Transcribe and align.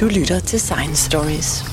Du 0.00 0.06
lytter 0.06 0.40
til 0.40 0.60
Science 0.60 1.10
Stories. 1.10 1.64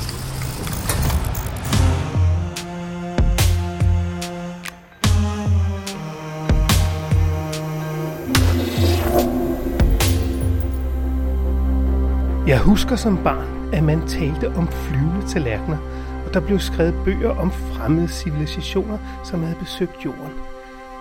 Jeg 12.48 12.60
husker 12.60 12.96
som 12.96 13.18
barn, 13.24 13.74
at 13.74 13.84
man 13.84 14.08
talte 14.08 14.48
om 14.56 14.68
flyvende 14.68 15.28
tallerkener, 15.28 15.78
og 16.26 16.34
der 16.34 16.40
blev 16.40 16.60
skrevet 16.60 16.96
bøger 17.06 17.30
om 17.30 17.52
fremmede 17.52 18.08
civilisationer, 18.08 18.98
som 19.24 19.44
havde 19.44 19.56
besøgt 19.60 20.06
jorden. 20.06 20.34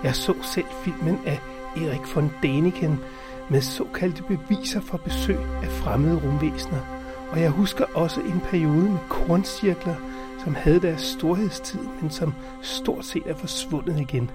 Jeg 0.04 0.14
så 0.14 0.34
selv 0.42 0.66
filmen 0.84 1.18
af 1.26 1.40
Erik 1.76 2.16
von 2.16 2.30
Däniken 2.42 2.92
med 3.50 3.60
såkaldte 3.60 4.22
beviser 4.22 4.80
for 4.80 4.96
besøg 4.96 5.38
af 5.62 5.68
fremmede 5.68 6.20
rumvæsener. 6.24 6.93
Og 7.34 7.40
jeg 7.40 7.50
husker 7.50 7.84
også 7.94 8.20
en 8.20 8.40
periode 8.50 8.90
med 8.90 8.98
korncirkler, 9.08 9.94
som 10.44 10.54
havde 10.54 10.80
deres 10.80 11.00
storhedstid, 11.00 11.80
men 12.00 12.10
som 12.10 12.34
stort 12.62 13.04
set 13.04 13.22
er 13.26 13.34
forsvundet 13.34 14.00
igen. 14.00 14.30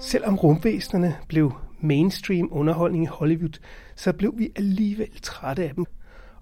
Selvom 0.00 0.36
rumvæsenerne 0.36 1.16
blev 1.28 1.52
mainstream 1.80 2.48
underholdning 2.50 3.04
i 3.04 3.06
Hollywood, 3.06 3.58
så 3.96 4.12
blev 4.12 4.34
vi 4.36 4.50
alligevel 4.56 5.20
trætte 5.22 5.64
af 5.64 5.74
dem. 5.74 5.84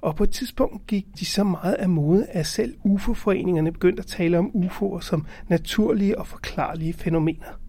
Og 0.00 0.16
på 0.16 0.24
et 0.24 0.30
tidspunkt 0.30 0.86
gik 0.86 1.06
de 1.18 1.26
så 1.26 1.44
meget 1.44 1.74
af 1.74 1.88
mode, 1.88 2.26
at 2.26 2.46
selv 2.46 2.74
UFO-foreningerne 2.84 3.72
begyndte 3.72 4.00
at 4.00 4.06
tale 4.06 4.38
om 4.38 4.50
UFO'er 4.54 5.00
som 5.00 5.26
naturlige 5.48 6.18
og 6.18 6.26
forklarlige 6.26 6.92
fænomener. 6.92 7.59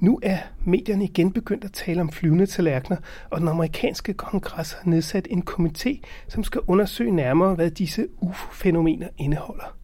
Nu 0.00 0.18
er 0.22 0.38
medierne 0.64 1.04
igen 1.04 1.32
begyndt 1.32 1.64
at 1.64 1.72
tale 1.72 2.00
om 2.00 2.12
flyvende 2.12 2.46
tallerkener, 2.46 2.96
og 3.30 3.40
den 3.40 3.48
amerikanske 3.48 4.14
kongres 4.14 4.72
har 4.72 4.90
nedsat 4.90 5.28
en 5.30 5.44
komité, 5.50 6.00
som 6.28 6.44
skal 6.44 6.60
undersøge 6.66 7.10
nærmere, 7.10 7.54
hvad 7.54 7.70
disse 7.70 8.08
UFO-fænomener 8.20 9.08
indeholder. 9.18 9.76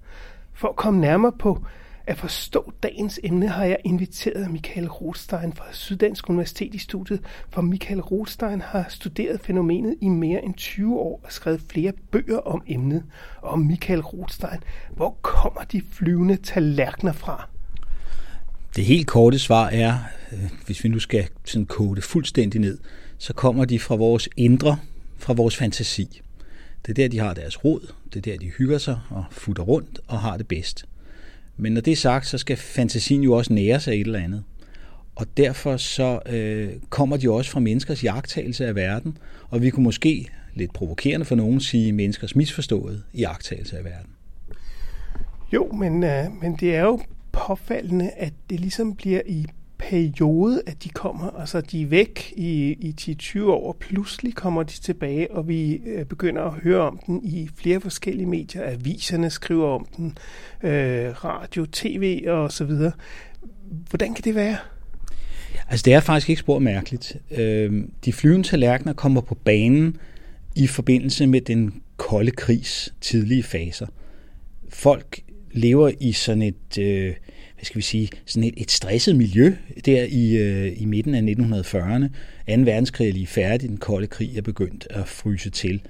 For 0.53 0.69
at 0.69 0.77
komme 0.77 1.01
nærmere 1.01 1.33
på 1.33 1.63
at 2.07 2.19
forstå 2.19 2.73
dagens 2.83 3.21
emne 3.25 3.49
har 3.49 3.65
jeg 3.65 3.79
inviteret 3.85 4.51
Michael 4.51 4.89
Rothstein 4.89 5.53
fra 5.53 5.65
Syddansk 5.73 6.31
Universitet 6.31 6.75
i 6.75 6.79
studiet, 6.79 7.21
for 7.51 7.63
Michael 7.63 8.01
Rothstein 8.01 8.61
har 8.61 8.87
studeret 8.89 9.41
fænomenet 9.41 9.97
i 10.01 10.09
mere 10.09 10.45
end 10.45 10.55
20 10.55 10.99
år 10.99 11.21
og 11.25 11.33
skrevet 11.33 11.61
flere 11.61 11.93
bøger 12.11 12.39
om 12.39 12.63
emnet. 12.67 13.05
Og 13.43 13.59
Michael 13.59 14.01
Rothstein, 14.01 14.61
hvor 14.97 15.19
kommer 15.23 15.61
de 15.73 15.83
flyvende 15.93 16.37
tallerkener 16.37 17.13
fra? 17.13 17.49
Det 18.77 18.85
helt 18.85 19.07
korte 19.07 19.39
svar 19.39 19.69
er, 19.69 19.99
øh, 20.33 20.51
hvis 20.67 20.85
vi 20.85 20.89
nu 20.89 20.99
skal 20.99 21.29
sådan 21.45 21.67
kode 21.67 22.03
fuldstændig 22.03 22.61
ned, 22.61 22.79
så 23.19 23.33
kommer 23.33 23.65
de 23.65 23.79
fra 23.79 23.95
vores 23.95 24.29
indre, 24.37 24.79
fra 25.19 25.33
vores 25.33 25.57
fantasi. 25.57 26.23
Det 26.87 26.91
er 26.91 26.95
der, 26.95 27.09
de 27.09 27.19
har 27.19 27.35
deres 27.35 27.65
rod, 27.65 27.93
det 28.15 28.17
er 28.17 28.33
der, 28.33 28.39
de 28.39 28.47
hygger 28.47 28.79
sig 28.79 28.99
og 29.11 29.25
futter 29.31 29.63
rundt 29.63 30.01
og 30.07 30.19
har 30.19 30.37
det 30.37 30.49
bedst. 30.49 30.85
Men 31.57 31.73
når 31.73 31.81
det 31.81 31.93
er 31.93 31.97
sagt, 31.97 32.27
så 32.27 32.39
skal 32.39 32.57
fantasien 32.57 33.23
jo 33.23 33.33
også 33.33 33.53
nære 33.53 33.81
sig 33.81 33.95
et 33.95 34.07
eller 34.07 34.19
andet. 34.19 34.45
Og 35.15 35.27
derfor 35.37 35.77
så 35.77 36.21
øh, 36.27 36.73
kommer 36.91 37.17
de 37.17 37.31
også 37.31 37.51
fra 37.51 37.61
menneskers 37.61 38.05
jagttagelse 38.05 38.67
af 38.67 38.75
verden, 38.75 39.19
og 39.51 39.63
vi 39.63 39.71
kunne 39.71 39.85
måske, 39.85 40.29
lidt 40.55 40.73
provokerende 40.73 41.27
for 41.27 41.35
nogen, 41.35 41.61
sige 41.61 41.93
menneskers 41.93 42.37
misforståede 42.37 43.03
jagttagelse 43.15 43.79
af 43.79 43.85
verden. 43.85 44.11
Jo, 45.53 45.73
men, 45.73 46.05
øh, 46.05 46.25
men 46.43 46.57
det 46.61 46.77
er 46.77 46.83
jo 46.83 47.01
påfaldende, 47.47 48.11
at 48.11 48.33
det 48.51 48.61
ligesom 48.61 48.95
bliver 48.95 49.21
i 49.27 49.47
periode, 49.79 50.63
at 50.67 50.85
de 50.85 50.89
kommer, 50.89 51.31
altså 51.31 51.61
de 51.61 51.83
er 51.83 51.87
væk 51.87 52.33
i, 52.37 52.73
i 52.73 53.17
10-20 53.23 53.43
år, 53.43 53.69
og 53.69 53.77
pludselig 53.77 54.35
kommer 54.35 54.63
de 54.63 54.73
tilbage, 54.73 55.31
og 55.31 55.49
vi 55.49 55.73
øh, 55.75 56.05
begynder 56.05 56.43
at 56.43 56.53
høre 56.53 56.81
om 56.81 57.01
den 57.07 57.21
i 57.25 57.49
flere 57.57 57.81
forskellige 57.81 58.27
medier. 58.27 58.71
Aviserne 58.71 59.31
skriver 59.31 59.69
om 59.69 59.87
den, 59.97 60.19
øh, 60.63 61.25
radio, 61.25 61.67
tv 61.73 62.25
og 62.27 62.53
så 62.53 62.65
videre. 62.65 62.93
Hvordan 63.91 64.15
kan 64.15 64.25
det 64.25 64.35
være? 64.35 64.57
Altså 65.69 65.85
det 65.85 65.95
er 65.95 66.01
faktisk 66.01 66.31
ikke 66.31 66.41
spor 66.41 66.59
mærkeligt. 66.59 67.17
Øh, 67.31 67.85
de 68.05 68.13
flyvende 68.13 68.49
tallerkener 68.49 68.93
kommer 68.93 69.21
på 69.21 69.35
banen 69.35 69.97
i 70.57 70.67
forbindelse 70.67 71.27
med 71.27 71.41
den 71.41 71.83
kolde 71.97 72.31
krigs 72.31 72.95
tidlige 73.01 73.43
faser. 73.43 73.87
Folk 74.69 75.21
lever 75.53 75.91
i 76.01 76.13
sådan 76.13 76.43
et, 76.43 76.79
øh, 76.79 77.15
skal 77.67 77.77
vi 77.77 77.83
sige, 77.83 78.09
sådan 78.27 78.45
et, 78.45 78.55
et 78.57 78.71
stresset 78.71 79.17
miljø 79.17 79.55
der 79.85 80.05
i, 80.09 80.37
øh, 80.37 80.73
i 80.83 80.85
midten 80.85 81.15
af 81.15 81.21
1940'erne. 81.21 82.07
2. 82.57 82.63
verdenskrig 82.63 83.09
er 83.09 83.13
lige 83.13 83.27
færdig, 83.27 83.69
den 83.69 83.77
kolde 83.77 84.07
krig 84.07 84.39
er 84.39 84.43
begyndt 84.43 84.87
at 84.91 85.09
fryse 85.09 85.51
til. 85.51 85.81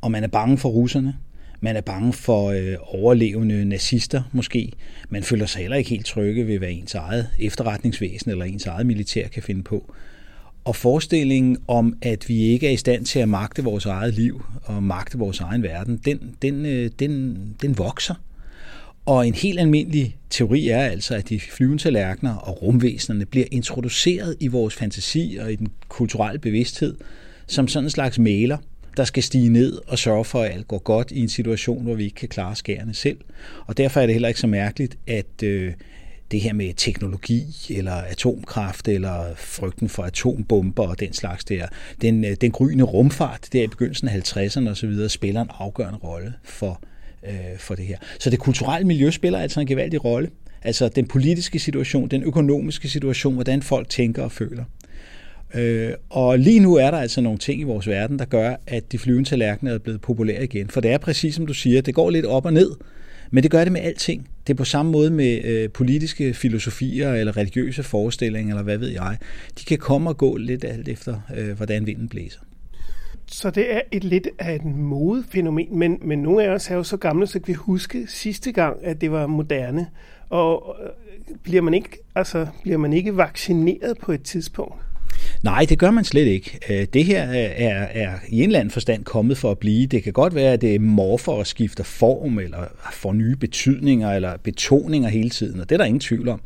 Og 0.00 0.10
man 0.10 0.24
er 0.24 0.28
bange 0.28 0.58
for 0.58 0.68
russerne, 0.68 1.14
man 1.60 1.76
er 1.76 1.80
bange 1.80 2.12
for 2.12 2.50
øh, 2.50 2.76
overlevende 2.80 3.64
nazister 3.64 4.22
måske. 4.32 4.72
Man 5.08 5.22
føler 5.22 5.46
sig 5.46 5.60
heller 5.60 5.76
ikke 5.76 5.90
helt 5.90 6.06
trygge 6.06 6.46
ved, 6.46 6.58
hvad 6.58 6.70
ens 6.70 6.94
eget 6.94 7.28
efterretningsvæsen 7.38 8.30
eller 8.30 8.44
ens 8.44 8.66
eget 8.66 8.86
militær 8.86 9.28
kan 9.28 9.42
finde 9.42 9.62
på. 9.62 9.94
Og 10.64 10.76
forestillingen 10.76 11.56
om, 11.68 11.96
at 12.02 12.28
vi 12.28 12.42
ikke 12.42 12.66
er 12.66 12.70
i 12.70 12.76
stand 12.76 13.04
til 13.04 13.18
at 13.18 13.28
magte 13.28 13.64
vores 13.64 13.86
eget 13.86 14.14
liv 14.14 14.44
og 14.62 14.82
magte 14.82 15.18
vores 15.18 15.40
egen 15.40 15.62
verden, 15.62 16.00
den, 16.04 16.36
den, 16.42 16.66
øh, 16.66 16.90
den, 16.98 17.38
den 17.62 17.78
vokser. 17.78 18.14
Og 19.06 19.26
en 19.26 19.34
helt 19.34 19.60
almindelig 19.60 20.16
teori 20.30 20.68
er 20.68 20.80
altså, 20.80 21.14
at 21.14 21.28
de 21.28 21.40
flyvende 21.40 21.82
tallerkener 21.82 22.34
og 22.34 22.62
rumvæsenerne 22.62 23.26
bliver 23.26 23.46
introduceret 23.50 24.36
i 24.40 24.46
vores 24.46 24.74
fantasi 24.74 25.38
og 25.40 25.52
i 25.52 25.56
den 25.56 25.68
kulturelle 25.88 26.38
bevidsthed 26.38 26.96
som 27.46 27.68
sådan 27.68 27.86
en 27.86 27.90
slags 27.90 28.18
maler, 28.18 28.58
der 28.96 29.04
skal 29.04 29.22
stige 29.22 29.48
ned 29.48 29.80
og 29.86 29.98
sørge 29.98 30.24
for, 30.24 30.42
at 30.42 30.52
alt 30.52 30.68
går 30.68 30.78
godt 30.78 31.10
i 31.10 31.20
en 31.20 31.28
situation, 31.28 31.82
hvor 31.82 31.94
vi 31.94 32.04
ikke 32.04 32.14
kan 32.14 32.28
klare 32.28 32.56
skærene 32.56 32.94
selv. 32.94 33.18
Og 33.66 33.76
derfor 33.76 34.00
er 34.00 34.06
det 34.06 34.14
heller 34.14 34.28
ikke 34.28 34.40
så 34.40 34.46
mærkeligt, 34.46 34.98
at 35.06 35.42
øh, 35.42 35.72
det 36.30 36.40
her 36.40 36.52
med 36.52 36.74
teknologi 36.76 37.44
eller 37.70 37.92
atomkraft 37.92 38.88
eller 38.88 39.34
frygten 39.36 39.88
for 39.88 40.02
atombomber 40.02 40.88
og 40.88 41.00
den 41.00 41.12
slags 41.12 41.44
der, 41.44 41.66
den, 42.02 42.24
øh, 42.24 42.36
den 42.40 42.50
gryende 42.50 42.84
rumfart 42.84 43.48
der 43.52 43.62
i 43.62 43.66
begyndelsen 43.66 44.08
af 44.08 44.36
50'erne 44.36 44.68
osv. 44.68 45.08
spiller 45.08 45.40
en 45.40 45.50
afgørende 45.58 45.98
rolle 45.98 46.34
for 46.44 46.80
øh, 47.26 47.58
for 47.58 47.74
det 47.74 47.84
her. 47.84 47.96
Så 48.20 48.30
det 48.30 48.38
kulturelle 48.38 48.86
miljø 48.86 49.10
spiller 49.10 49.38
altså 49.38 49.60
en 49.60 49.66
gevaldig 49.66 50.04
rolle. 50.04 50.30
Altså 50.62 50.88
den 50.88 51.06
politiske 51.06 51.58
situation, 51.58 52.08
den 52.08 52.22
økonomiske 52.22 52.88
situation, 52.88 53.34
hvordan 53.34 53.62
folk 53.62 53.88
tænker 53.88 54.22
og 54.22 54.32
føler. 54.32 54.64
Øh, 55.54 55.92
og 56.10 56.38
lige 56.38 56.60
nu 56.60 56.74
er 56.74 56.90
der 56.90 56.98
altså 56.98 57.20
nogle 57.20 57.38
ting 57.38 57.60
i 57.60 57.64
vores 57.64 57.88
verden, 57.88 58.18
der 58.18 58.24
gør, 58.24 58.56
at 58.66 58.92
de 58.92 58.98
flyvende 58.98 59.28
tallerkener 59.28 59.74
er 59.74 59.78
blevet 59.78 60.00
populære 60.00 60.44
igen. 60.44 60.68
For 60.68 60.80
det 60.80 60.90
er 60.90 60.98
præcis 60.98 61.34
som 61.34 61.46
du 61.46 61.54
siger, 61.54 61.82
det 61.82 61.94
går 61.94 62.10
lidt 62.10 62.26
op 62.26 62.44
og 62.44 62.52
ned. 62.52 62.70
Men 63.30 63.42
det 63.42 63.50
gør 63.50 63.64
det 63.64 63.72
med 63.72 63.80
alting. 63.80 64.28
Det 64.46 64.52
er 64.52 64.56
på 64.56 64.64
samme 64.64 64.92
måde 64.92 65.10
med 65.10 65.44
øh, 65.44 65.70
politiske 65.70 66.34
filosofier 66.34 67.12
eller 67.12 67.36
religiøse 67.36 67.82
forestillinger, 67.82 68.54
eller 68.54 68.64
hvad 68.64 68.78
ved 68.78 68.88
jeg. 68.88 69.16
De 69.58 69.64
kan 69.64 69.78
komme 69.78 70.10
og 70.10 70.18
gå 70.18 70.36
lidt 70.36 70.64
alt 70.64 70.88
efter, 70.88 71.20
øh, 71.36 71.56
hvordan 71.56 71.86
vinden 71.86 72.08
blæser. 72.08 72.40
Så 73.30 73.50
det 73.50 73.74
er 73.74 73.80
et 73.92 74.04
lidt 74.04 74.28
af 74.38 74.54
et 74.54 74.64
modefænomen, 74.64 75.78
men, 75.78 75.98
men 76.02 76.18
nogle 76.18 76.44
af 76.44 76.48
os 76.48 76.70
er 76.70 76.74
jo 76.74 76.82
så 76.82 76.96
gamle, 76.96 77.26
så 77.26 77.32
kan 77.32 77.48
vi 77.48 77.52
huske 77.52 78.06
sidste 78.06 78.52
gang, 78.52 78.76
at 78.82 79.00
det 79.00 79.12
var 79.12 79.26
moderne. 79.26 79.86
Og 80.30 80.76
øh, 80.82 81.36
bliver 81.42 81.62
man 81.62 81.74
ikke, 81.74 81.98
altså, 82.14 82.46
bliver 82.62 82.78
man 82.78 82.92
ikke 82.92 83.16
vaccineret 83.16 83.98
på 83.98 84.12
et 84.12 84.22
tidspunkt? 84.22 84.74
Nej, 85.42 85.66
det 85.68 85.78
gør 85.78 85.90
man 85.90 86.04
slet 86.04 86.26
ikke. 86.26 86.58
Øh, 86.70 86.86
det 86.92 87.04
her 87.04 87.30
øh, 87.30 87.36
er, 87.36 87.78
er 87.82 88.12
i 88.28 88.38
en 88.38 88.48
eller 88.48 88.60
anden 88.60 88.70
forstand 88.70 89.04
kommet 89.04 89.38
for 89.38 89.50
at 89.50 89.58
blive. 89.58 89.86
Det 89.86 90.02
kan 90.02 90.12
godt 90.12 90.34
være, 90.34 90.52
at 90.52 90.60
det 90.60 90.80
morfer 90.80 91.32
og 91.32 91.46
skifter 91.46 91.84
form, 91.84 92.38
eller 92.38 92.58
får 92.92 93.12
nye 93.12 93.36
betydninger, 93.36 94.12
eller 94.12 94.36
betoninger 94.36 95.08
hele 95.08 95.30
tiden, 95.30 95.60
og 95.60 95.68
det 95.68 95.74
er 95.74 95.78
der 95.78 95.84
ingen 95.84 96.00
tvivl 96.00 96.28
om. 96.28 96.40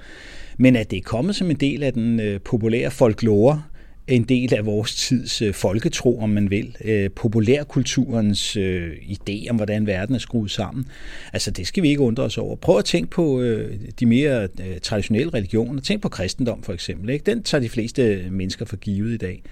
Men 0.58 0.76
at 0.76 0.90
det 0.90 0.96
er 0.96 1.02
kommet 1.02 1.36
som 1.36 1.50
en 1.50 1.56
del 1.56 1.82
af 1.82 1.92
den 1.92 2.40
populære 2.44 2.90
folklore, 2.90 3.62
en 4.10 4.22
del 4.22 4.54
af 4.54 4.66
vores 4.66 4.94
tids 4.94 5.42
øh, 5.42 5.54
folketro, 5.54 6.20
om 6.20 6.30
man 6.30 6.50
vil. 6.50 6.76
Øh, 6.84 7.10
populærkulturens 7.10 8.56
øh, 8.56 8.90
idé 8.92 9.50
om, 9.50 9.56
hvordan 9.56 9.86
verden 9.86 10.14
er 10.14 10.18
skruet 10.18 10.50
sammen. 10.50 10.86
Altså, 11.32 11.50
det 11.50 11.66
skal 11.66 11.82
vi 11.82 11.88
ikke 11.88 12.00
undre 12.00 12.22
os 12.22 12.38
over. 12.38 12.56
Prøv 12.56 12.78
at 12.78 12.84
tænke 12.84 13.10
på 13.10 13.40
øh, 13.40 13.74
de 14.00 14.06
mere 14.06 14.42
øh, 14.42 14.80
traditionelle 14.82 15.34
religioner. 15.34 15.80
Tænk 15.80 16.02
på 16.02 16.08
kristendom, 16.08 16.62
for 16.62 16.72
eksempel. 16.72 17.10
Ikke? 17.10 17.30
Den 17.30 17.42
tager 17.42 17.62
de 17.62 17.68
fleste 17.68 18.24
mennesker 18.30 18.64
for 18.64 18.76
givet 18.76 19.14
i 19.14 19.16
dag. 19.16 19.42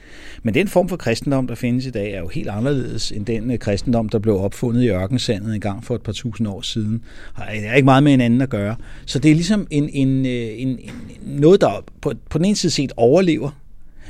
Men 0.42 0.54
den 0.54 0.68
form 0.68 0.88
for 0.88 0.96
kristendom, 0.96 1.46
der 1.46 1.54
findes 1.54 1.86
i 1.86 1.90
dag, 1.90 2.12
er 2.12 2.18
jo 2.18 2.28
helt 2.28 2.48
anderledes 2.48 3.12
end 3.12 3.26
den 3.26 3.50
øh, 3.50 3.58
kristendom, 3.58 4.08
der 4.08 4.18
blev 4.18 4.40
opfundet 4.40 4.82
i 4.82 4.88
ørkensandet 4.88 5.54
en 5.54 5.60
gang 5.60 5.84
for 5.84 5.94
et 5.94 6.02
par 6.02 6.12
tusind 6.12 6.48
år 6.48 6.62
siden. 6.62 7.02
Det 7.36 7.66
er 7.66 7.74
ikke 7.74 7.84
meget 7.84 8.02
med 8.02 8.12
hinanden 8.12 8.40
at 8.40 8.48
gøre. 8.48 8.76
Så 9.06 9.18
det 9.18 9.30
er 9.30 9.34
ligesom 9.34 9.66
en, 9.70 9.88
en, 9.88 10.26
øh, 10.26 10.32
en, 10.32 10.68
en, 10.68 10.90
noget, 11.26 11.60
der 11.60 11.84
på, 12.00 12.12
på 12.30 12.38
den 12.38 12.44
ene 12.44 12.56
side 12.56 12.70
set 12.70 12.92
overlever 12.96 13.50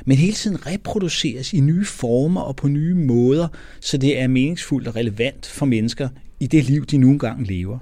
men 0.07 0.17
hele 0.17 0.33
tiden 0.33 0.67
reproduceres 0.67 1.53
i 1.53 1.61
nye 1.61 1.85
former 1.85 2.41
og 2.41 2.57
på 2.57 2.69
nye 2.69 2.95
måder, 2.95 3.49
så 3.81 3.97
det 3.97 4.21
er 4.21 4.27
meningsfuldt 4.27 4.89
og 4.89 4.97
relevant 4.97 5.47
for 5.47 5.67
mennesker 5.67 6.09
i 6.41 6.47
det 6.47 6.65
liv, 6.65 6.87
de 6.87 6.99
nu 6.99 7.11
engang 7.11 7.47
lever. 7.47 7.79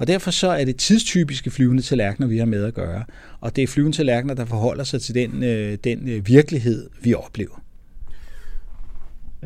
Og 0.00 0.06
derfor 0.06 0.30
så 0.30 0.48
er 0.48 0.64
det 0.64 0.76
tidstypiske 0.76 1.50
flyvende 1.50 1.82
tallerkener, 1.82 2.28
vi 2.28 2.38
har 2.38 2.46
med 2.46 2.64
at 2.64 2.74
gøre. 2.74 3.04
Og 3.40 3.56
det 3.56 3.64
er 3.64 3.66
flyvende 3.66 3.96
tallerkener, 3.96 4.34
der 4.34 4.44
forholder 4.44 4.84
sig 4.84 5.02
til 5.02 5.14
den, 5.14 5.42
øh, 5.42 5.78
den 5.84 6.08
øh, 6.08 6.26
virkelighed, 6.26 6.90
vi 7.02 7.14
oplever. 7.14 7.62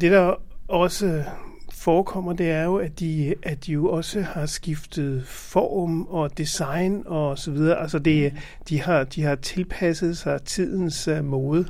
Det, 0.00 0.12
der 0.12 0.34
også 0.68 1.24
forekommer, 1.72 2.32
det 2.32 2.50
er 2.50 2.64
jo, 2.64 2.76
at 2.76 3.00
de, 3.00 3.34
at 3.42 3.66
de 3.66 3.72
jo 3.72 3.88
også 3.88 4.20
har 4.20 4.46
skiftet 4.46 5.22
form 5.26 6.02
og 6.02 6.38
design 6.38 7.02
og 7.06 7.38
så 7.38 7.50
videre. 7.50 7.80
Altså 7.80 7.98
det, 7.98 8.32
de, 8.68 8.80
har, 8.80 9.04
de 9.04 9.22
har 9.22 9.34
tilpasset 9.34 10.18
sig 10.18 10.42
tidens 10.42 11.08
øh, 11.08 11.18
uh, 11.18 11.24
mode. 11.24 11.66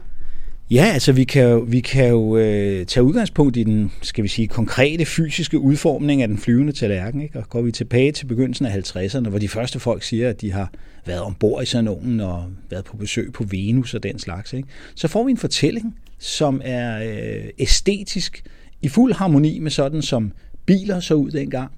Ja, 0.71 0.85
altså 0.85 1.13
vi 1.13 1.25
kan 1.25 1.43
jo, 1.43 1.59
vi 1.59 1.81
kan 1.81 2.09
jo 2.09 2.37
øh, 2.37 2.87
tage 2.87 3.05
udgangspunkt 3.05 3.57
i 3.57 3.63
den, 3.63 3.93
skal 4.03 4.25
vi 4.25 4.29
sige, 4.29 4.49
konkrete 4.49 5.05
fysiske 5.05 5.59
udformning 5.59 6.23
af 6.23 6.29
den 6.29 6.39
flyvende 6.39 6.73
tallerken. 6.73 7.21
Ikke? 7.21 7.39
Og 7.39 7.49
går 7.49 7.63
vi 7.63 7.73
tilbage 7.73 8.13
til 8.13 8.27
begyndelsen 8.27 8.67
af 8.67 8.97
50'erne, 8.97 9.29
hvor 9.29 9.39
de 9.39 9.49
første 9.49 9.81
folk 9.81 10.03
siger, 10.03 10.29
at 10.29 10.41
de 10.41 10.53
har 10.53 10.73
været 11.07 11.21
ombord 11.21 11.63
i 11.63 11.67
sådan 11.67 11.85
nogen 11.85 12.21
og 12.21 12.45
været 12.71 12.85
på 12.85 12.97
besøg 12.97 13.33
på 13.33 13.45
Venus 13.45 13.95
og 13.95 14.03
den 14.03 14.19
slags, 14.19 14.53
ikke? 14.53 14.69
så 14.95 15.09
får 15.09 15.25
vi 15.25 15.31
en 15.31 15.37
fortælling, 15.37 15.99
som 16.19 16.61
er 16.65 17.05
øh, 17.05 17.45
æstetisk 17.59 18.43
i 18.83 18.89
fuld 18.89 19.15
harmoni 19.15 19.59
med 19.59 19.71
sådan, 19.71 20.03
som 20.03 20.33
biler 20.67 21.01
så 21.01 21.15
ud 21.15 21.31
dengang. 21.31 21.73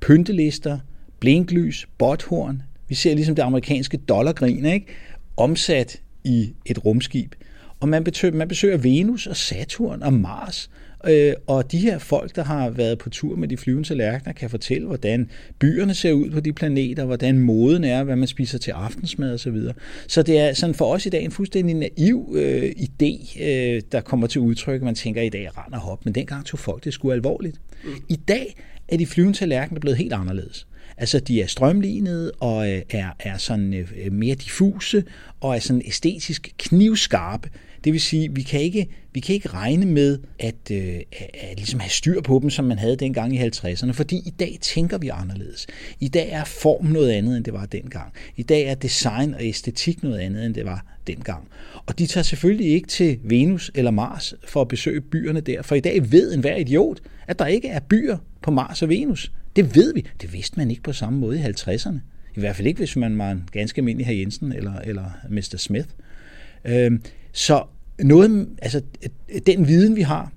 Pyntelister, 0.00 0.78
blinklys, 1.20 1.88
botthorn. 1.98 2.62
Vi 2.88 2.94
ser 2.94 3.14
ligesom 3.14 3.34
det 3.34 3.42
amerikanske 3.42 3.96
dollargrin, 3.96 4.64
ikke? 4.64 4.86
omsat 5.36 6.00
i 6.24 6.52
et 6.66 6.84
rumskib. 6.84 7.34
Og 7.84 7.88
man, 7.88 8.04
besøger, 8.04 8.34
man 8.34 8.48
besøger 8.48 8.76
Venus 8.76 9.26
og 9.26 9.36
Saturn 9.36 10.02
og 10.02 10.12
Mars. 10.12 10.70
Øh, 11.06 11.32
og 11.46 11.72
de 11.72 11.78
her 11.78 11.98
folk, 11.98 12.36
der 12.36 12.44
har 12.44 12.70
været 12.70 12.98
på 12.98 13.10
tur 13.10 13.36
med 13.36 13.48
de 13.48 13.56
flyvende 13.56 13.88
tallerkener, 13.88 14.32
kan 14.32 14.50
fortælle, 14.50 14.86
hvordan 14.86 15.30
byerne 15.58 15.94
ser 15.94 16.12
ud 16.12 16.30
på 16.30 16.40
de 16.40 16.52
planeter, 16.52 17.04
hvordan 17.04 17.38
moden 17.38 17.84
er, 17.84 18.04
hvad 18.04 18.16
man 18.16 18.28
spiser 18.28 18.58
til 18.58 18.70
aftensmad 18.70 19.34
osv. 19.34 19.56
Så, 19.56 19.72
så 20.08 20.22
det 20.22 20.38
er 20.38 20.52
sådan 20.52 20.74
for 20.74 20.84
os 20.84 21.06
i 21.06 21.08
dag 21.08 21.24
en 21.24 21.30
fuldstændig 21.30 21.74
naiv 21.74 22.34
øh, 22.36 22.70
idé, 22.70 23.42
øh, 23.44 23.82
der 23.92 24.00
kommer 24.00 24.26
til 24.26 24.40
udtryk. 24.40 24.82
Man 24.82 24.94
tænker, 24.94 25.20
at 25.20 25.26
i 25.26 25.30
dag 25.30 25.48
render 25.58 25.78
hop, 25.78 26.04
men 26.04 26.14
dengang 26.14 26.44
tog 26.46 26.60
folk 26.60 26.84
det 26.84 26.92
sgu 26.92 27.12
alvorligt. 27.12 27.60
Mm. 27.84 27.90
I 28.08 28.16
dag 28.16 28.56
er 28.88 28.96
de 28.96 29.06
flyvende 29.06 29.38
tallerkener 29.38 29.80
blevet 29.80 29.98
helt 29.98 30.12
anderledes. 30.12 30.66
Altså, 30.96 31.20
de 31.20 31.42
er 31.42 31.46
strømlignede 31.46 32.32
og 32.40 32.72
øh, 32.72 32.82
er, 32.90 33.08
er 33.18 33.36
sådan 33.36 33.74
øh, 33.74 34.12
mere 34.12 34.34
diffuse 34.34 35.04
og 35.40 35.56
er 35.56 35.60
sådan 35.60 35.82
æstetisk 35.84 36.52
knivskarpe. 36.58 37.48
Det 37.84 37.92
vil 37.92 38.00
sige, 38.00 38.34
vi 38.34 38.42
kan 38.42 38.60
ikke, 38.60 38.88
vi 39.12 39.20
kan 39.20 39.34
ikke 39.34 39.48
regne 39.48 39.86
med 39.86 40.18
at, 40.38 40.54
øh, 40.70 40.94
at, 41.12 41.30
at 41.34 41.56
ligesom 41.56 41.80
have 41.80 41.90
styr 41.90 42.20
på 42.20 42.38
dem, 42.42 42.50
som 42.50 42.64
man 42.64 42.78
havde 42.78 42.96
dengang 42.96 43.34
i 43.34 43.38
50'erne, 43.38 43.92
fordi 43.92 44.16
i 44.16 44.30
dag 44.38 44.58
tænker 44.60 44.98
vi 44.98 45.08
anderledes. 45.08 45.66
I 46.00 46.08
dag 46.08 46.30
er 46.30 46.44
form 46.44 46.84
noget 46.84 47.10
andet, 47.10 47.36
end 47.36 47.44
det 47.44 47.52
var 47.52 47.66
dengang. 47.66 48.12
I 48.36 48.42
dag 48.42 48.62
er 48.62 48.74
design 48.74 49.34
og 49.34 49.44
æstetik 49.44 50.02
noget 50.02 50.18
andet, 50.18 50.46
end 50.46 50.54
det 50.54 50.64
var 50.64 50.96
dengang. 51.06 51.48
Og 51.86 51.98
de 51.98 52.06
tager 52.06 52.24
selvfølgelig 52.24 52.72
ikke 52.72 52.88
til 52.88 53.18
Venus 53.24 53.70
eller 53.74 53.90
Mars 53.90 54.34
for 54.48 54.60
at 54.60 54.68
besøge 54.68 55.00
byerne 55.00 55.40
der, 55.40 55.62
for 55.62 55.74
i 55.74 55.80
dag 55.80 56.12
ved 56.12 56.34
enhver 56.34 56.56
idiot, 56.56 57.00
at 57.26 57.38
der 57.38 57.46
ikke 57.46 57.68
er 57.68 57.80
byer 57.80 58.16
på 58.42 58.50
Mars 58.50 58.82
og 58.82 58.88
Venus. 58.88 59.32
Det 59.56 59.74
ved 59.74 59.94
vi. 59.94 60.06
Det 60.20 60.32
vidste 60.32 60.56
man 60.56 60.70
ikke 60.70 60.82
på 60.82 60.92
samme 60.92 61.18
måde 61.18 61.38
i 61.38 61.42
50'erne. 61.42 61.98
I 62.36 62.40
hvert 62.40 62.56
fald 62.56 62.66
ikke, 62.66 62.78
hvis 62.78 62.96
man 62.96 63.18
var 63.18 63.30
en 63.30 63.48
ganske 63.52 63.78
almindelig 63.78 64.06
herr 64.06 64.16
Jensen 64.16 64.52
eller, 64.52 64.78
eller 64.78 65.04
Mr. 65.30 65.54
Smith. 65.56 65.88
Øhm, 66.64 67.02
så 67.32 67.64
noget, 67.98 68.48
altså, 68.62 68.80
den 69.46 69.68
viden, 69.68 69.96
vi 69.96 70.02
har, 70.02 70.32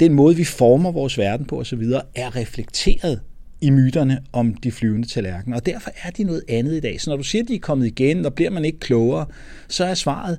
den 0.00 0.12
måde, 0.12 0.36
vi 0.36 0.44
former 0.44 0.92
vores 0.92 1.18
verden 1.18 1.46
på 1.46 1.60
osv., 1.60 1.82
er 2.14 2.36
reflekteret 2.36 3.20
i 3.60 3.70
myterne 3.70 4.22
om 4.32 4.54
de 4.54 4.72
flyvende 4.72 5.08
tallerkener, 5.08 5.56
og 5.56 5.66
derfor 5.66 5.90
er 6.02 6.10
de 6.10 6.24
noget 6.24 6.42
andet 6.48 6.76
i 6.76 6.80
dag. 6.80 7.00
Så 7.00 7.10
når 7.10 7.16
du 7.16 7.22
siger, 7.22 7.42
at 7.42 7.48
de 7.48 7.54
er 7.54 7.58
kommet 7.58 7.86
igen, 7.86 8.26
og 8.26 8.34
bliver 8.34 8.50
man 8.50 8.64
ikke 8.64 8.78
klogere, 8.78 9.26
så 9.68 9.84
er 9.84 9.94
svaret, 9.94 10.38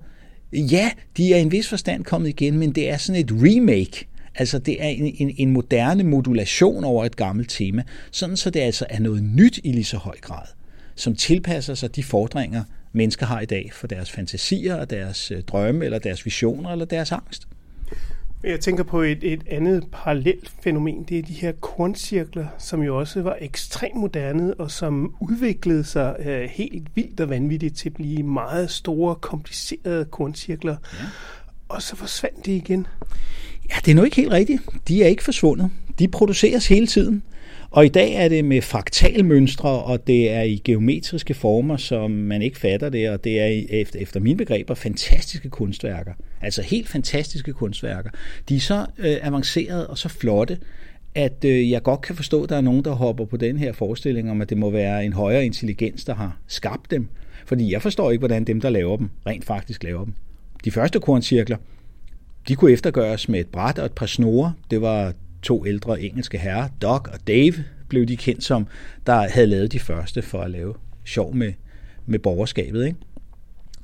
ja, 0.53 0.91
de 1.17 1.33
er 1.33 1.37
i 1.37 1.41
en 1.41 1.51
vis 1.51 1.67
forstand 1.67 2.03
kommet 2.03 2.29
igen, 2.29 2.57
men 2.57 2.71
det 2.71 2.89
er 2.89 2.97
sådan 2.97 3.21
et 3.21 3.31
remake. 3.31 4.07
Altså 4.35 4.59
det 4.59 4.83
er 4.83 4.87
en, 4.87 5.15
en, 5.17 5.35
en 5.37 5.51
moderne 5.51 6.03
modulation 6.03 6.83
over 6.83 7.05
et 7.05 7.15
gammelt 7.15 7.49
tema, 7.49 7.83
sådan 8.11 8.37
så 8.37 8.49
det 8.49 8.59
altså 8.59 8.85
er 8.89 8.99
noget 8.99 9.23
nyt 9.23 9.59
i 9.63 9.71
lige 9.71 9.83
så 9.83 9.97
høj 9.97 10.15
grad, 10.21 10.45
som 10.95 11.15
tilpasser 11.15 11.73
sig 11.73 11.95
de 11.95 12.03
fordringer, 12.03 12.63
mennesker 12.97 13.25
har 13.25 13.39
i 13.39 13.45
dag 13.45 13.69
for 13.73 13.87
deres 13.87 14.11
fantasier 14.11 14.75
og 14.75 14.89
deres 14.89 15.31
øh, 15.31 15.41
drømme 15.41 15.85
eller 15.85 15.99
deres 15.99 16.25
visioner 16.25 16.69
eller 16.69 16.85
deres 16.85 17.11
angst. 17.11 17.47
Jeg 18.43 18.59
tænker 18.59 18.83
på 18.83 19.01
et, 19.01 19.17
et 19.21 19.41
andet 19.47 19.83
parallelt 19.91 20.51
fænomen, 20.63 21.03
det 21.03 21.19
er 21.19 21.23
de 21.23 21.33
her 21.33 21.51
korncirkler, 21.51 22.47
som 22.57 22.81
jo 22.81 22.99
også 22.99 23.21
var 23.21 23.37
ekstremt 23.41 23.95
moderne, 23.95 24.53
og 24.53 24.71
som 24.71 25.15
udviklede 25.19 25.83
sig 25.83 26.15
øh, 26.25 26.49
helt 26.49 26.87
vildt 26.95 27.19
og 27.19 27.29
vanvittigt 27.29 27.77
til 27.77 27.89
at 27.89 27.93
blive 27.93 28.23
meget 28.23 28.71
store, 28.71 29.15
komplicerede 29.15 30.05
korncirkler. 30.05 30.75
Ja. 30.93 31.05
Og 31.69 31.81
så 31.81 31.95
forsvandt 31.95 32.45
de 32.45 32.55
igen. 32.55 32.87
Ja, 33.69 33.75
det 33.85 33.91
er 33.91 33.95
nu 33.95 34.03
ikke 34.03 34.15
helt 34.15 34.31
rigtigt. 34.31 34.61
De 34.87 35.03
er 35.03 35.07
ikke 35.07 35.23
forsvundet. 35.23 35.71
De 35.99 36.07
produceres 36.07 36.67
hele 36.67 36.87
tiden. 36.87 37.23
Og 37.71 37.85
i 37.85 37.89
dag 37.89 38.13
er 38.13 38.27
det 38.27 38.45
med 38.45 38.61
fraktalmønstre, 38.61 39.69
og 39.83 40.07
det 40.07 40.31
er 40.31 40.41
i 40.41 40.61
geometriske 40.63 41.33
former, 41.33 41.77
som 41.77 42.11
man 42.11 42.41
ikke 42.41 42.57
fatter 42.57 42.89
det, 42.89 43.09
og 43.09 43.23
det 43.23 43.39
er 43.39 43.63
efter, 43.69 43.99
efter 43.99 44.19
mine 44.19 44.37
begreber 44.37 44.73
fantastiske 44.75 45.49
kunstværker. 45.49 46.11
Altså 46.41 46.61
helt 46.61 46.89
fantastiske 46.89 47.53
kunstværker. 47.53 48.09
De 48.49 48.55
er 48.55 48.59
så 48.59 48.85
øh, 48.97 49.17
avancerede 49.21 49.87
og 49.87 49.97
så 49.97 50.09
flotte, 50.09 50.57
at 51.15 51.45
øh, 51.45 51.69
jeg 51.69 51.83
godt 51.83 52.01
kan 52.01 52.15
forstå, 52.15 52.43
at 52.43 52.49
der 52.49 52.55
er 52.55 52.61
nogen, 52.61 52.85
der 52.85 52.91
hopper 52.91 53.25
på 53.25 53.37
den 53.37 53.57
her 53.57 53.71
forestilling 53.71 54.31
om, 54.31 54.41
at 54.41 54.49
det 54.49 54.57
må 54.57 54.69
være 54.69 55.05
en 55.05 55.13
højere 55.13 55.45
intelligens, 55.45 56.05
der 56.05 56.15
har 56.15 56.37
skabt 56.47 56.91
dem. 56.91 57.07
Fordi 57.45 57.71
jeg 57.71 57.81
forstår 57.81 58.11
ikke, 58.11 58.19
hvordan 58.19 58.43
dem, 58.43 58.61
der 58.61 58.69
laver 58.69 58.97
dem, 58.97 59.09
rent 59.25 59.45
faktisk 59.45 59.83
laver 59.83 60.03
dem. 60.03 60.13
De 60.65 60.71
første 60.71 60.99
korncirkler, 60.99 61.57
de 62.47 62.55
kunne 62.55 62.71
eftergøres 62.71 63.29
med 63.29 63.39
et 63.39 63.47
bræt 63.47 63.79
og 63.79 63.85
et 63.85 63.91
par 63.91 64.05
snore. 64.05 64.53
Det 64.71 64.81
var 64.81 65.13
to 65.41 65.65
ældre 65.65 66.01
engelske 66.01 66.37
herrer, 66.37 66.67
Doc 66.81 67.07
og 67.13 67.27
Dave, 67.27 67.53
blev 67.89 68.05
de 68.05 68.17
kendt 68.17 68.43
som, 68.43 68.67
der 69.05 69.29
havde 69.29 69.47
lavet 69.47 69.71
de 69.71 69.79
første 69.79 70.21
for 70.21 70.41
at 70.41 70.51
lave 70.51 70.73
sjov 71.05 71.35
med, 71.35 71.53
med 72.05 72.19
borgerskabet. 72.19 72.85
Ikke? 72.85 72.97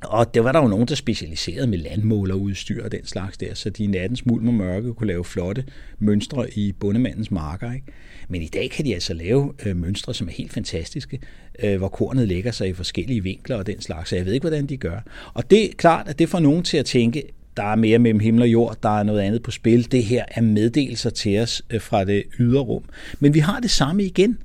Og 0.04 0.34
det 0.34 0.44
var 0.44 0.52
der 0.52 0.62
jo 0.62 0.68
nogen, 0.68 0.88
der 0.88 0.94
specialiserede 0.94 1.66
med 1.66 1.78
landmålerudstyr 1.78 2.84
og 2.84 2.92
den 2.92 3.06
slags 3.06 3.38
der, 3.38 3.54
så 3.54 3.70
de 3.70 3.84
i 3.84 3.86
nattens 3.86 4.26
mulm 4.26 4.48
og 4.48 4.54
mørke 4.54 4.94
kunne 4.94 5.06
lave 5.06 5.24
flotte 5.24 5.64
mønstre 5.98 6.58
i 6.58 6.72
bundemandens 6.72 7.30
marker. 7.30 7.72
Ikke? 7.72 7.86
Men 8.28 8.42
i 8.42 8.46
dag 8.46 8.70
kan 8.70 8.84
de 8.84 8.94
altså 8.94 9.14
lave 9.14 9.52
øh, 9.66 9.76
mønstre, 9.76 10.14
som 10.14 10.28
er 10.28 10.32
helt 10.32 10.52
fantastiske, 10.52 11.20
øh, 11.62 11.78
hvor 11.78 11.88
kornet 11.88 12.28
lægger 12.28 12.50
sig 12.50 12.68
i 12.68 12.72
forskellige 12.72 13.22
vinkler 13.22 13.56
og 13.56 13.66
den 13.66 13.80
slags, 13.80 14.10
så 14.10 14.16
jeg 14.16 14.26
ved 14.26 14.32
ikke, 14.32 14.44
hvordan 14.44 14.66
de 14.66 14.76
gør. 14.76 15.00
Og 15.34 15.50
det 15.50 15.64
er 15.64 15.72
klart, 15.76 16.08
at 16.08 16.18
det 16.18 16.28
får 16.28 16.40
nogen 16.40 16.62
til 16.62 16.76
at 16.76 16.86
tænke, 16.86 17.22
der 17.56 17.62
er 17.62 17.76
mere 17.76 17.98
mellem 17.98 18.20
himmel 18.20 18.42
og 18.42 18.48
jord, 18.48 18.76
der 18.82 18.98
er 18.98 19.02
noget 19.02 19.20
andet 19.20 19.42
på 19.42 19.50
spil. 19.50 19.92
Det 19.92 20.04
her 20.04 20.24
er 20.28 20.40
meddelelser 20.40 21.10
til 21.10 21.38
os 21.38 21.62
øh, 21.70 21.80
fra 21.80 22.04
det 22.04 22.22
ydre 22.38 22.60
rum. 22.60 22.82
Men 23.20 23.34
vi 23.34 23.38
har 23.38 23.60
det 23.60 23.70
samme 23.70 24.04
igen. 24.04 24.38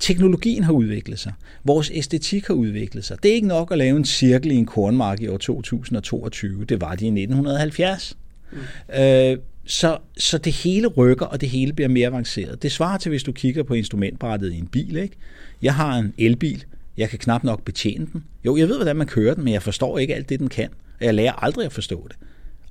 Teknologien 0.00 0.64
har 0.64 0.72
udviklet 0.72 1.18
sig. 1.18 1.32
Vores 1.64 1.90
æstetik 1.94 2.46
har 2.46 2.54
udviklet 2.54 3.04
sig. 3.04 3.22
Det 3.22 3.30
er 3.30 3.34
ikke 3.34 3.48
nok 3.48 3.72
at 3.72 3.78
lave 3.78 3.96
en 3.96 4.04
cirkel 4.04 4.50
i 4.50 4.54
en 4.54 4.66
kornmark 4.66 5.20
i 5.20 5.28
år 5.28 5.36
2022. 5.36 6.64
Det 6.64 6.80
var 6.80 6.90
det 6.90 7.02
i 7.02 7.06
1970. 7.06 8.16
Mm. 8.52 8.58
Øh, 9.00 9.38
så, 9.66 9.98
så 10.18 10.38
det 10.38 10.52
hele 10.52 10.86
rykker, 10.86 11.26
og 11.26 11.40
det 11.40 11.48
hele 11.48 11.72
bliver 11.72 11.88
mere 11.88 12.06
avanceret. 12.06 12.62
Det 12.62 12.72
svarer 12.72 12.98
til, 12.98 13.08
hvis 13.08 13.22
du 13.22 13.32
kigger 13.32 13.62
på 13.62 13.74
instrumentbrættet 13.74 14.52
i 14.52 14.58
en 14.58 14.66
bil. 14.66 14.96
Ikke? 14.96 15.16
Jeg 15.62 15.74
har 15.74 15.98
en 15.98 16.14
elbil. 16.18 16.64
Jeg 16.96 17.10
kan 17.10 17.18
knap 17.18 17.44
nok 17.44 17.64
betjene 17.64 18.06
den. 18.12 18.24
Jo, 18.44 18.56
jeg 18.56 18.68
ved, 18.68 18.76
hvordan 18.76 18.96
man 18.96 19.06
kører 19.06 19.34
den, 19.34 19.44
men 19.44 19.52
jeg 19.52 19.62
forstår 19.62 19.98
ikke 19.98 20.14
alt 20.14 20.28
det, 20.28 20.40
den 20.40 20.48
kan. 20.48 20.68
Og 21.00 21.04
jeg 21.04 21.14
lærer 21.14 21.32
aldrig 21.32 21.66
at 21.66 21.72
forstå 21.72 22.08
det. 22.08 22.16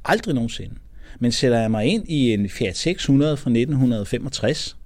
Aldrig 0.06 0.36
nogensinde. 0.36 0.76
Men 1.20 1.32
sætter 1.32 1.60
jeg 1.60 1.72
mig 1.72 1.86
ind 1.86 2.10
i 2.10 2.34
en 2.34 2.50
Fiat 2.50 2.78
600 2.78 3.38
fra 3.38 3.50
1965, 3.50 4.78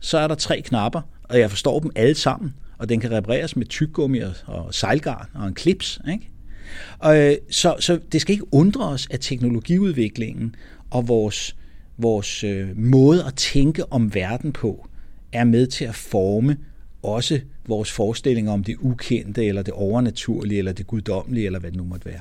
så 0.00 0.18
er 0.18 0.28
der 0.28 0.34
tre 0.34 0.60
knapper, 0.60 1.00
og 1.22 1.38
jeg 1.38 1.50
forstår 1.50 1.80
dem 1.80 1.90
alle 1.94 2.14
sammen, 2.14 2.54
og 2.78 2.88
den 2.88 3.00
kan 3.00 3.10
repareres 3.10 3.56
med 3.56 3.66
tyggegummi 3.66 4.20
og 4.46 4.74
sejlgarn 4.74 5.28
og 5.34 5.48
en 5.48 5.54
klips. 5.54 6.00
Ikke? 6.12 6.30
Og, 6.98 7.18
øh, 7.18 7.36
så, 7.50 7.76
så 7.80 8.00
det 8.12 8.20
skal 8.20 8.32
ikke 8.32 8.54
undre 8.54 8.88
os, 8.88 9.08
at 9.10 9.20
teknologiudviklingen 9.20 10.54
og 10.90 11.08
vores, 11.08 11.56
vores 11.98 12.44
øh, 12.44 12.78
måde 12.78 13.24
at 13.24 13.34
tænke 13.34 13.92
om 13.92 14.14
verden 14.14 14.52
på 14.52 14.88
er 15.32 15.44
med 15.44 15.66
til 15.66 15.84
at 15.84 15.94
forme 15.94 16.56
også 17.02 17.40
vores 17.68 17.92
forestillinger 17.92 18.52
om 18.52 18.64
det 18.64 18.76
ukendte, 18.80 19.44
eller 19.44 19.62
det 19.62 19.74
overnaturlige, 19.74 20.58
eller 20.58 20.72
det 20.72 20.86
guddommelige, 20.86 21.46
eller 21.46 21.58
hvad 21.58 21.70
det 21.70 21.78
nu 21.78 21.84
måtte 21.84 22.06
være. 22.06 22.20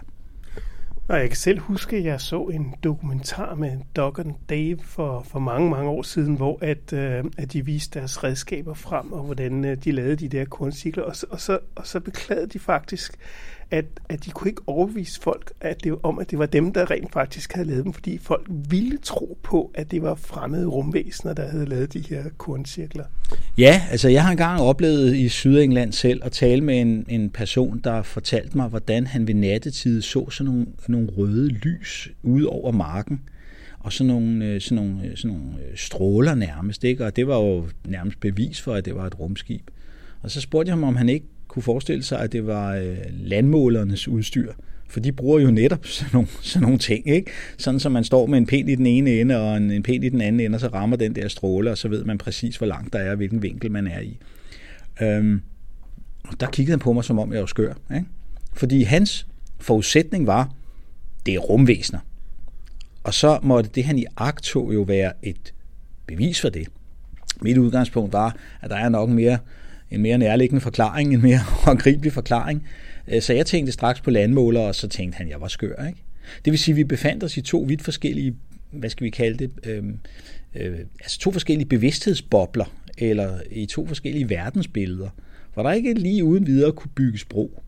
Og 1.07 1.19
jeg 1.19 1.27
kan 1.29 1.37
selv 1.37 1.59
huske, 1.59 1.97
at 1.97 2.03
jeg 2.03 2.21
så 2.21 2.43
en 2.43 2.73
dokumentar 2.83 3.55
med 3.55 3.79
Doug 3.95 4.19
og 4.19 4.39
Dave 4.49 4.79
for, 4.83 5.21
for 5.21 5.39
mange, 5.39 5.69
mange 5.69 5.89
år 5.89 6.01
siden, 6.01 6.35
hvor 6.35 6.57
at, 6.61 6.93
øh, 6.93 7.23
at 7.37 7.53
de 7.53 7.65
viste 7.65 7.99
deres 7.99 8.23
redskaber 8.23 8.73
frem, 8.73 9.11
og 9.11 9.23
hvordan 9.23 9.65
øh, 9.65 9.77
de 9.77 9.91
lavede 9.91 10.15
de 10.15 10.29
der 10.29 10.45
korncykler. 10.45 11.03
Og, 11.03 11.15
og, 11.29 11.39
så, 11.39 11.59
og 11.75 11.87
så 11.87 11.99
beklagede 11.99 12.47
de 12.47 12.59
faktisk, 12.59 13.15
at, 13.73 13.85
at 14.09 14.25
de 14.25 14.31
kunne 14.31 14.49
ikke 14.49 14.61
overvise 14.67 15.21
folk 15.21 15.51
at 15.61 15.83
det, 15.83 15.95
om, 16.03 16.19
at 16.19 16.31
det 16.31 16.39
var 16.39 16.45
dem, 16.45 16.73
der 16.73 16.91
rent 16.91 17.13
faktisk 17.13 17.53
havde 17.53 17.67
lavet 17.67 17.83
dem, 17.83 17.93
fordi 17.93 18.17
folk 18.17 18.47
ville 18.69 18.97
tro 18.97 19.37
på, 19.43 19.71
at 19.73 19.91
det 19.91 20.01
var 20.01 20.15
fremmede 20.15 20.65
rumvæsener, 20.65 21.33
der 21.33 21.49
havde 21.49 21.65
lavet 21.65 21.93
de 21.93 21.99
her 22.09 22.23
korncirkler. 22.37 23.03
Ja, 23.57 23.81
altså 23.91 24.09
jeg 24.09 24.23
har 24.23 24.31
engang 24.31 24.61
oplevet 24.61 25.15
i 25.15 25.29
Sydengland 25.29 25.91
selv 25.91 26.21
at 26.23 26.31
tale 26.31 26.61
med 26.61 26.81
en, 26.81 27.05
en 27.09 27.29
person, 27.29 27.81
der 27.83 28.01
fortalte 28.01 28.57
mig, 28.57 28.67
hvordan 28.67 29.07
han 29.07 29.27
ved 29.27 29.33
nattetid 29.33 30.01
så 30.01 30.29
sådan 30.29 30.51
nogle, 30.51 30.67
nogle 30.87 31.09
røde 31.17 31.47
lys 31.47 32.09
ud 32.23 32.43
over 32.43 32.71
marken. 32.71 33.21
og 33.79 33.93
sådan 33.93 34.07
nogle, 34.07 34.45
øh, 34.45 34.61
sådan 34.61 34.75
nogle, 34.75 35.05
øh, 35.05 35.17
sådan 35.17 35.37
nogle 35.37 35.53
øh, 35.57 35.77
stråler 35.77 36.35
nærmest, 36.35 36.83
ikke? 36.83 37.05
og 37.05 37.15
det 37.15 37.27
var 37.27 37.39
jo 37.39 37.65
nærmest 37.87 38.19
bevis 38.19 38.61
for, 38.61 38.73
at 38.73 38.85
det 38.85 38.95
var 38.95 39.05
et 39.05 39.19
rumskib. 39.19 39.61
Og 40.21 40.31
så 40.31 40.41
spurgte 40.41 40.69
jeg 40.69 40.73
ham, 40.73 40.83
om 40.83 40.95
han 40.95 41.09
ikke 41.09 41.25
kunne 41.53 41.63
forestille 41.63 42.03
sig, 42.03 42.19
at 42.19 42.31
det 42.31 42.47
var 42.47 42.75
øh, 42.75 42.97
landmålernes 43.11 44.07
udstyr, 44.07 44.53
for 44.89 44.99
de 44.99 45.11
bruger 45.11 45.39
jo 45.39 45.51
netop 45.51 45.85
sådan 45.97 46.09
nogle, 46.13 46.27
sådan 46.41 46.61
nogle 46.61 46.77
ting, 46.77 47.07
ikke? 47.07 47.31
Sådan 47.57 47.79
som 47.79 47.91
man 47.91 48.03
står 48.03 48.25
med 48.25 48.37
en 48.37 48.45
pind 48.45 48.69
i 48.69 48.75
den 48.75 48.85
ene 48.85 49.19
ende 49.19 49.37
og 49.37 49.57
en, 49.57 49.71
en 49.71 49.83
pind 49.83 50.03
i 50.03 50.09
den 50.09 50.21
anden 50.21 50.39
ende, 50.39 50.55
og 50.55 50.59
så 50.59 50.67
rammer 50.67 50.97
den 50.97 51.15
der 51.15 51.27
stråle, 51.27 51.71
og 51.71 51.77
så 51.77 51.87
ved 51.87 52.03
man 52.03 52.17
præcis, 52.17 52.57
hvor 52.57 52.67
langt 52.67 52.93
der 52.93 52.99
er, 52.99 53.09
og 53.09 53.15
hvilken 53.15 53.43
vinkel 53.43 53.71
man 53.71 53.87
er 53.87 53.99
i. 53.99 54.17
Øhm, 55.01 55.41
og 56.23 56.39
der 56.39 56.47
kiggede 56.47 56.71
han 56.71 56.79
på 56.79 56.93
mig, 56.93 57.03
som 57.03 57.19
om 57.19 57.33
jeg 57.33 57.39
var 57.39 57.45
skør. 57.45 57.73
Ikke? 57.95 58.05
Fordi 58.53 58.83
hans 58.83 59.27
forudsætning 59.59 60.27
var, 60.27 60.51
det 61.25 61.33
er 61.33 61.39
rumvæsener. 61.39 61.99
Og 63.03 63.13
så 63.13 63.39
måtte 63.43 63.69
det, 63.75 63.83
han 63.83 63.99
i 63.99 64.05
akt 64.17 64.43
tog, 64.43 64.73
jo 64.73 64.81
være 64.81 65.11
et 65.23 65.53
bevis 66.07 66.41
for 66.41 66.49
det. 66.49 66.67
Mit 67.41 67.57
udgangspunkt 67.57 68.13
var, 68.13 68.35
at 68.61 68.69
der 68.69 68.75
er 68.75 68.89
nok 68.89 69.09
mere, 69.09 69.37
en 69.93 70.01
mere 70.01 70.17
nærliggende 70.17 70.61
forklaring, 70.61 71.13
en 71.13 71.21
mere 71.21 71.37
håndgribelig 71.65 72.13
forklaring. 72.13 72.67
Øh, 73.07 73.21
så 73.21 73.33
jeg 73.33 73.45
tænkte 73.45 73.71
straks 73.71 74.01
på 74.01 74.11
landmåler, 74.11 74.61
og 74.61 74.75
så 74.75 74.87
tænkte 74.87 75.17
han, 75.17 75.25
at 75.27 75.31
jeg 75.31 75.41
var 75.41 75.47
skør. 75.47 75.85
Ikke? 75.87 76.03
Det 76.45 76.51
vil 76.51 76.59
sige, 76.59 76.73
at 76.73 76.77
vi 76.77 76.83
befandt 76.83 77.23
os 77.23 77.37
i 77.37 77.41
to 77.41 77.65
vidt 77.67 77.81
forskellige, 77.81 78.35
hvad 78.71 78.89
skal 78.89 79.05
vi 79.05 79.09
kalde 79.09 79.37
det, 79.37 79.51
øh, 79.63 79.83
øh, 80.55 80.79
altså 80.99 81.19
to 81.19 81.31
forskellige 81.31 81.67
bevidsthedsbobler, 81.67 82.65
eller 82.97 83.39
i 83.51 83.65
to 83.65 83.87
forskellige 83.87 84.29
verdensbilleder, 84.29 85.09
hvor 85.53 85.63
der 85.63 85.71
ikke 85.71 85.93
lige 85.93 86.23
uden 86.23 86.47
videre 86.47 86.71
kunne 86.71 86.91
bygges 86.95 87.25
bro. 87.25 87.61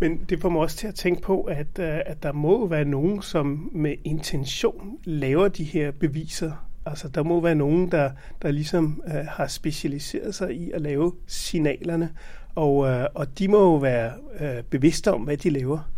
Men 0.00 0.20
det 0.28 0.40
får 0.40 0.48
mig 0.48 0.60
også 0.60 0.76
til 0.76 0.86
at 0.86 0.94
tænke 0.94 1.22
på, 1.22 1.42
at, 1.42 1.78
øh, 1.78 1.98
at 2.06 2.22
der 2.22 2.32
må 2.32 2.66
være 2.66 2.84
nogen, 2.84 3.22
som 3.22 3.70
med 3.74 3.94
intention 4.04 4.98
laver 5.04 5.48
de 5.48 5.64
her 5.64 5.90
beviser. 5.90 6.68
Altså 6.86 7.08
der 7.08 7.22
må 7.22 7.40
være 7.40 7.54
nogen, 7.54 7.90
der, 7.90 8.10
der 8.42 8.50
ligesom 8.50 9.02
uh, 9.06 9.12
har 9.28 9.46
specialiseret 9.46 10.34
sig 10.34 10.54
i 10.54 10.70
at 10.70 10.80
lave 10.80 11.12
signalerne, 11.26 12.10
og, 12.54 12.76
uh, 12.76 13.04
og 13.14 13.38
de 13.38 13.48
må 13.48 13.58
jo 13.58 13.76
være 13.76 14.12
uh, 14.40 14.64
bevidste 14.70 15.12
om, 15.12 15.20
hvad 15.20 15.36
de 15.36 15.50
laver. 15.50 15.90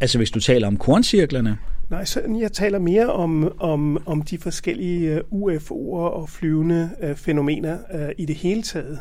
Altså 0.00 0.18
hvis 0.18 0.30
du 0.30 0.40
taler 0.40 0.66
om 0.66 0.76
korncirklerne? 0.76 1.58
Nej, 1.90 2.04
så 2.04 2.22
jeg 2.40 2.52
taler 2.52 2.78
mere 2.78 3.12
om, 3.12 3.60
om, 3.60 4.02
om 4.06 4.22
de 4.22 4.38
forskellige 4.38 5.20
UFO'er 5.32 6.10
og 6.10 6.28
flyvende 6.28 6.90
uh, 7.02 7.16
fænomener 7.16 7.78
uh, 7.94 8.08
i 8.18 8.24
det 8.24 8.36
hele 8.36 8.62
taget. 8.62 9.00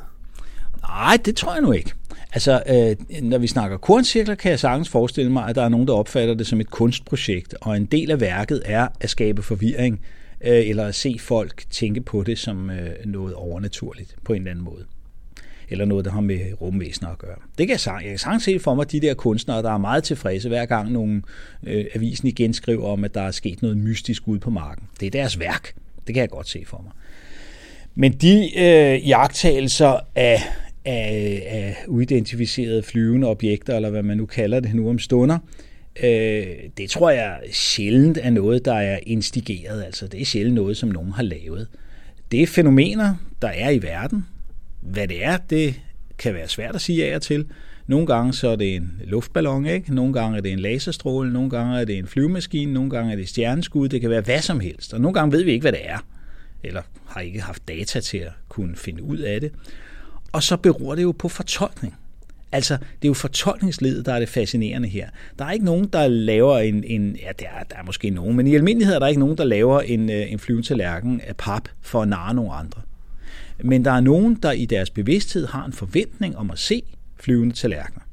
Nej, 0.81 1.17
det 1.25 1.35
tror 1.35 1.53
jeg 1.53 1.61
nu 1.61 1.71
ikke. 1.71 1.93
Altså, 2.33 2.63
øh, 2.69 3.21
når 3.21 3.37
vi 3.37 3.47
snakker 3.47 3.77
korncirkler, 3.77 4.35
kan 4.35 4.51
jeg 4.51 4.59
sagtens 4.59 4.89
forestille 4.89 5.31
mig, 5.31 5.49
at 5.49 5.55
der 5.55 5.63
er 5.63 5.69
nogen, 5.69 5.87
der 5.87 5.93
opfatter 5.93 6.33
det 6.33 6.47
som 6.47 6.59
et 6.59 6.69
kunstprojekt, 6.69 7.55
og 7.61 7.77
en 7.77 7.85
del 7.85 8.11
af 8.11 8.21
værket 8.21 8.61
er 8.65 8.87
at 8.99 9.09
skabe 9.09 9.41
forvirring, 9.41 9.93
øh, 9.93 10.24
Øh, 10.41 10.69
eller 10.69 10.85
at 10.85 10.95
se 10.95 11.17
folk 11.19 11.63
tænke 11.69 12.01
på 12.01 12.23
det 12.23 12.37
som 12.39 12.69
øh, 12.69 12.89
noget 13.05 13.33
overnaturligt 13.33 14.15
på 14.23 14.33
en 14.33 14.41
eller 14.41 14.51
anden 14.51 14.65
måde. 14.65 14.85
Eller 15.69 15.85
noget, 15.85 16.05
der 16.05 16.11
har 16.11 16.21
med 16.21 16.61
rumvæsener 16.61 17.09
at 17.09 17.17
gøre. 17.17 17.35
Det 17.57 17.67
kan 17.67 17.69
jeg 17.69 17.79
sagtens, 17.79 18.03
jeg 18.03 18.11
kan 18.11 18.19
sagtens 18.19 18.43
se 18.43 18.59
for 18.59 18.75
mig, 18.75 18.91
de 18.91 18.99
der 18.99 19.13
kunstnere, 19.13 19.61
der 19.61 19.71
er 19.71 19.77
meget 19.77 20.03
tilfredse 20.03 20.49
hver 20.49 20.65
gang 20.65 20.91
nogle 20.91 21.21
øh, 21.63 21.85
avisen 21.95 22.27
igen 22.27 22.53
skriver 22.53 22.87
om, 22.87 23.03
at 23.03 23.13
der 23.13 23.21
er 23.21 23.31
sket 23.31 23.61
noget 23.61 23.77
mystisk 23.77 24.27
ude 24.27 24.39
på 24.39 24.49
marken. 24.49 24.87
Det 24.99 25.05
er 25.05 25.11
deres 25.11 25.39
værk. 25.39 25.73
Det 26.07 26.15
kan 26.15 26.21
jeg 26.21 26.29
godt 26.29 26.49
se 26.49 26.63
for 26.67 26.81
mig. 26.83 26.91
Men 27.95 28.11
de 28.11 28.59
øh, 28.59 29.07
jagttagelser 29.09 29.99
af 30.15 30.41
af, 30.85 31.43
af 31.47 31.75
uidentificerede 31.87 32.83
flyvende 32.83 33.27
objekter, 33.27 33.75
eller 33.75 33.89
hvad 33.89 34.03
man 34.03 34.17
nu 34.17 34.25
kalder 34.25 34.59
det 34.59 34.75
nu 34.75 34.89
om 34.89 34.99
stunder, 34.99 35.35
øh, 35.35 35.65
Øh, 36.03 36.47
det 36.77 36.89
tror 36.89 37.09
jeg 37.09 37.39
sjældent 37.51 38.17
er 38.21 38.29
noget, 38.29 38.65
der 38.65 38.73
er 38.73 38.99
instigeret. 39.03 39.83
Altså 39.83 40.07
det 40.07 40.21
er 40.21 40.25
sjældent 40.25 40.55
noget, 40.55 40.77
som 40.77 40.89
nogen 40.89 41.11
har 41.11 41.23
lavet. 41.23 41.67
Det 42.31 42.43
er 42.43 42.47
fænomener, 42.47 43.15
der 43.41 43.47
er 43.47 43.69
i 43.69 43.81
verden. 43.81 44.25
Hvad 44.81 45.07
det 45.07 45.25
er, 45.25 45.37
det 45.37 45.81
kan 46.17 46.33
være 46.33 46.47
svært 46.47 46.75
at 46.75 46.81
sige 46.81 47.11
af 47.11 47.15
og 47.15 47.21
til. 47.21 47.45
Nogle 47.87 48.07
gange 48.07 48.33
så 48.33 48.49
er 48.49 48.55
det 48.55 48.75
en 48.75 49.01
luftballon, 49.03 49.65
ikke? 49.65 49.95
nogle 49.95 50.13
gange 50.13 50.37
er 50.37 50.41
det 50.41 50.51
en 50.51 50.59
laserstråle, 50.59 51.33
nogle 51.33 51.49
gange 51.49 51.79
er 51.79 51.85
det 51.85 51.97
en 51.97 52.07
flyvemaskine, 52.07 52.73
nogle 52.73 52.89
gange 52.89 53.11
er 53.11 53.15
det 53.15 53.29
stjerneskud, 53.29 53.89
det 53.89 54.01
kan 54.01 54.09
være 54.09 54.21
hvad 54.21 54.41
som 54.41 54.59
helst. 54.59 54.93
Og 54.93 55.01
nogle 55.01 55.13
gange 55.13 55.31
ved 55.31 55.43
vi 55.43 55.51
ikke, 55.51 55.61
hvad 55.61 55.71
det 55.71 55.89
er, 55.89 56.05
eller 56.63 56.81
har 57.07 57.21
ikke 57.21 57.41
haft 57.41 57.67
data 57.67 57.99
til 57.99 58.17
at 58.17 58.31
kunne 58.49 58.75
finde 58.75 59.03
ud 59.03 59.17
af 59.17 59.41
det. 59.41 59.51
Og 60.31 60.43
så 60.43 60.57
beror 60.57 60.95
det 60.95 61.03
jo 61.03 61.11
på 61.11 61.29
fortolkning. 61.29 61.95
Altså, 62.55 62.73
det 62.73 63.05
er 63.05 63.09
jo 63.09 63.13
fortolkningsledet, 63.13 64.05
der 64.05 64.13
er 64.13 64.19
det 64.19 64.29
fascinerende 64.29 64.87
her. 64.87 65.09
Der 65.39 65.45
er 65.45 65.51
ikke 65.51 65.65
nogen, 65.65 65.87
der 65.93 66.07
laver 66.07 66.57
en, 66.57 66.83
en 66.83 67.15
ja, 67.15 67.31
der 67.39 67.45
er, 67.59 67.63
der 67.63 67.75
er 67.75 67.83
måske 67.83 68.09
nogen, 68.09 68.35
men 68.35 68.47
i 68.47 68.55
almindelighed 68.55 68.95
er 68.95 68.99
der 68.99 69.07
ikke 69.07 69.19
nogen, 69.19 69.37
der 69.37 69.43
laver 69.43 69.81
en, 69.81 70.09
øh, 70.09 70.31
en 70.31 70.35
en 70.35 70.39
flyvetallerken 70.39 71.21
af 71.21 71.35
pap 71.35 71.69
for 71.81 72.01
at 72.01 72.07
narre 72.07 72.33
nogle 72.33 72.51
andre. 72.51 72.81
Men 73.63 73.85
der 73.85 73.91
er 73.91 73.99
nogen, 73.99 74.35
der 74.43 74.51
i 74.51 74.65
deres 74.65 74.89
bevidsthed 74.89 75.47
har 75.47 75.65
en 75.65 75.73
forventning 75.73 76.37
om 76.37 76.51
at 76.51 76.59
se 76.59 76.81
flyvende 77.19 77.55
tallerkener. 77.55 78.03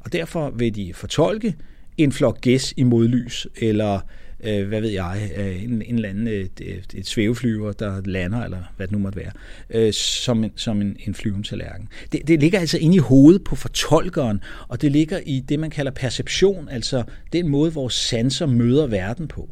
Og 0.00 0.12
derfor 0.12 0.50
vil 0.50 0.74
de 0.74 0.94
fortolke 0.94 1.54
en 1.98 2.12
flok 2.12 2.40
gæs 2.40 2.74
i 2.76 2.82
modlys, 2.82 3.46
eller 3.56 4.00
øh, 4.42 4.68
hvad 4.68 4.80
ved 4.80 4.90
jeg, 4.90 5.30
øh, 5.36 5.64
en, 5.64 5.82
en 5.82 5.94
eller 5.94 6.08
anden 6.08 6.28
et, 6.28 6.60
et, 6.94 7.06
svæveflyver, 7.06 7.72
der 7.72 8.00
lander, 8.04 8.44
eller 8.44 8.58
hvad 8.76 8.86
det 8.86 8.92
nu 8.92 8.98
måtte 8.98 9.18
være, 9.18 9.32
øh, 9.70 9.92
som, 9.92 10.44
en, 10.44 10.52
som 10.56 10.80
en, 10.80 10.96
en 11.06 11.14
flyvende 11.14 11.48
tallerken. 11.48 11.88
Det, 12.12 12.28
det 12.28 12.40
ligger 12.40 12.58
altså 12.58 12.78
inde 12.78 12.96
i 12.96 12.98
hovedet 12.98 13.44
på 13.44 13.56
fortolkeren, 13.56 14.40
og 14.68 14.82
det 14.82 14.92
ligger 14.92 15.20
i 15.26 15.40
det, 15.40 15.60
man 15.60 15.70
kalder 15.70 15.92
perception, 15.92 16.68
altså 16.68 17.02
den 17.32 17.48
måde, 17.48 17.74
vores 17.74 17.94
sanser 17.94 18.46
møder 18.46 18.86
verden 18.86 19.28
på. 19.28 19.50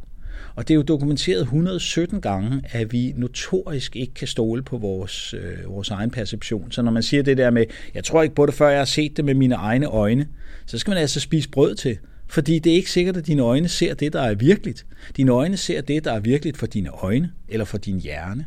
Og 0.54 0.68
det 0.68 0.74
er 0.74 0.76
jo 0.76 0.82
dokumenteret 0.82 1.40
117 1.40 2.20
gange, 2.20 2.62
at 2.64 2.92
vi 2.92 3.12
notorisk 3.16 3.96
ikke 3.96 4.14
kan 4.14 4.28
stole 4.28 4.62
på 4.62 4.78
vores, 4.78 5.34
øh, 5.34 5.72
vores 5.72 5.90
egen 5.90 6.10
perception. 6.10 6.72
Så 6.72 6.82
når 6.82 6.90
man 6.90 7.02
siger 7.02 7.22
det 7.22 7.36
der 7.36 7.50
med, 7.50 7.64
jeg 7.94 8.04
tror 8.04 8.22
ikke 8.22 8.34
på 8.34 8.46
det, 8.46 8.54
før 8.54 8.68
jeg 8.68 8.78
har 8.78 8.84
set 8.84 9.16
det 9.16 9.24
med 9.24 9.34
mine 9.34 9.54
egne 9.54 9.86
øjne, 9.86 10.26
så 10.66 10.78
skal 10.78 10.90
man 10.90 10.98
altså 10.98 11.20
spise 11.20 11.48
brød 11.48 11.74
til. 11.74 11.98
Fordi 12.30 12.58
det 12.58 12.72
er 12.72 12.76
ikke 12.76 12.90
sikkert, 12.90 13.16
at 13.16 13.26
dine 13.26 13.42
øjne 13.42 13.68
ser 13.68 13.94
det, 13.94 14.12
der 14.12 14.20
er 14.20 14.34
virkeligt. 14.34 14.86
Dine 15.16 15.32
øjne 15.32 15.56
ser 15.56 15.80
det, 15.80 16.04
der 16.04 16.12
er 16.12 16.20
virkeligt 16.20 16.56
for 16.56 16.66
dine 16.66 16.90
øjne 16.90 17.32
eller 17.48 17.64
for 17.64 17.78
din 17.78 18.00
hjerne. 18.00 18.46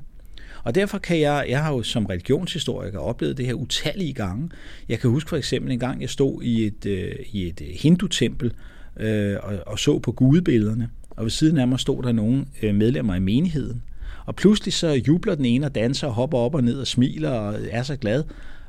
Og 0.64 0.76
derfor 0.76 0.98
kan 0.98 1.20
jeg, 1.20 1.46
jeg 1.50 1.64
har 1.64 1.74
jo 1.74 1.84
som 1.84 2.06
religionshistoriker 2.06 3.00
oplevet 3.00 3.38
det 3.38 3.46
her 3.46 3.54
utallige 3.54 4.14
gange. 4.14 4.50
Jeg 4.90 5.00
kan 5.00 5.10
huske 5.10 5.30
for 5.30 5.38
eksempel 5.38 5.72
en 5.72 5.80
gang, 5.80 6.02
jeg 6.02 6.10
stod 6.10 6.44
i 6.44 6.66
et, 6.66 6.86
øh, 6.86 7.16
i 7.32 7.48
et 7.48 7.62
øh, 7.62 7.68
hindutempel 7.68 8.54
øh, 8.98 9.38
og, 9.44 9.60
og 9.68 9.80
så 9.80 10.00
på 10.00 10.12
gudebillederne. 10.12 10.90
Og 11.10 11.24
ved 11.24 11.32
siden 11.32 11.58
af 11.58 11.68
mig 11.68 11.80
stod 11.80 12.04
der 12.04 12.12
nogle 12.12 12.46
øh, 12.62 12.76
medlemmer 12.76 13.16
i 13.16 13.20
menigheden. 13.20 13.84
Og 14.26 14.36
pludselig 14.36 14.74
så 14.74 15.02
jubler 15.08 15.36
den 15.36 15.46
ene 15.46 15.66
og 15.66 15.76
danser 15.76 16.08
og 16.08 16.14
hopper 16.14 16.38
op 16.38 16.56
og 16.56 16.64
ned 16.64 16.80
og 16.80 16.88
smiler 16.88 17.30
og 17.30 17.56
er 17.72 17.84
så 17.84 17.96
glad. 17.96 18.24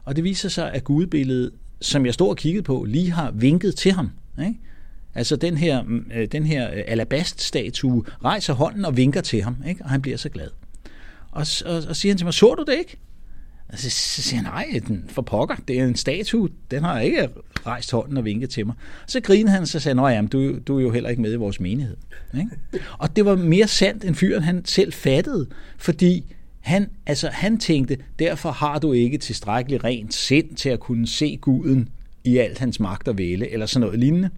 Og 0.05 0.17
det 0.17 0.25
viser 0.25 0.49
sig, 0.49 0.73
at 0.73 0.85
gudebilledet, 0.85 1.51
som 1.81 2.07
jeg 2.07 2.15
stod 2.15 2.29
og 2.29 2.37
kiggede 2.37 2.63
på, 2.63 2.85
lige 2.85 3.11
har 3.11 3.31
vinket 3.31 3.77
til 3.77 3.93
ham. 3.93 4.11
Ikke? 4.39 4.55
Altså 5.15 5.37
den 5.37 5.57
her, 5.57 5.83
mm, 5.83 6.07
øh, 6.15 6.29
den 6.33 6.47
her 6.47 6.75
øh, 6.75 6.83
alabaststatue 6.87 8.05
rejser 8.25 8.55
hånden 8.55 8.85
og 8.85 8.97
vinker 8.97 9.21
til 9.21 9.43
ham, 9.43 9.57
ikke? 9.69 9.85
og 9.85 9.91
han 9.91 10.03
bliver 10.03 10.17
så 10.17 10.29
glad. 10.29 10.49
Og, 11.31 11.47
og, 11.67 11.83
og 11.89 11.97
siger 11.97 12.13
han 12.13 12.19
til 12.19 12.27
mig, 12.27 12.35
så 12.35 12.55
du 12.55 12.65
det 12.73 12.79
ikke? 12.79 12.97
Og 13.69 13.79
så, 13.79 13.91
så 13.91 14.23
siger 14.23 14.43
han, 14.43 14.45
nej, 14.45 14.81
den 14.89 15.05
for 15.09 15.23
pokker, 15.23 15.57
det 15.69 15.81
er 15.81 15.85
en 15.85 15.97
statue, 15.97 16.49
den 16.71 16.83
har 16.83 17.01
ikke 17.01 17.29
rejst 17.67 17.93
hånden 17.93 18.17
og 18.17 18.25
vinket 18.25 18.51
til 18.51 18.67
mig. 18.67 18.75
Så 19.07 19.21
griner 19.21 19.51
han, 19.51 19.67
så 19.67 19.81
sagde 19.81 20.15
han, 20.15 20.27
du, 20.27 20.59
du 20.59 20.79
er 20.79 20.83
jo 20.83 20.91
heller 20.91 21.11
ikke 21.11 21.23
med 21.23 21.33
i 21.33 21.37
vores 21.37 21.61
menighed. 21.61 21.97
Ikke? 22.35 22.51
Og 22.99 23.17
det 23.17 23.25
var 23.25 23.37
mere 23.37 23.69
sandt, 23.69 24.05
end 24.05 24.15
fyren 24.15 24.43
han 24.43 24.65
selv 24.65 24.93
fattede, 24.93 25.47
fordi 25.79 26.35
han, 26.61 26.91
altså, 27.07 27.29
han 27.29 27.59
tænkte, 27.59 27.99
derfor 28.19 28.51
har 28.51 28.79
du 28.79 28.93
ikke 28.93 29.19
tilstrækkeligt 29.19 29.85
rent 29.85 30.15
sind 30.15 30.55
til 30.57 30.69
at 30.69 30.81
kunne 30.81 31.07
se 31.07 31.39
guden 31.41 31.89
i 32.25 32.39
alt 32.39 32.59
hans 32.59 32.81
magt 32.81 33.09
og 33.09 33.19
væle, 33.19 33.51
eller 33.51 33.67
sådan 33.67 33.81
noget 33.81 34.01
lignende. 34.01 34.31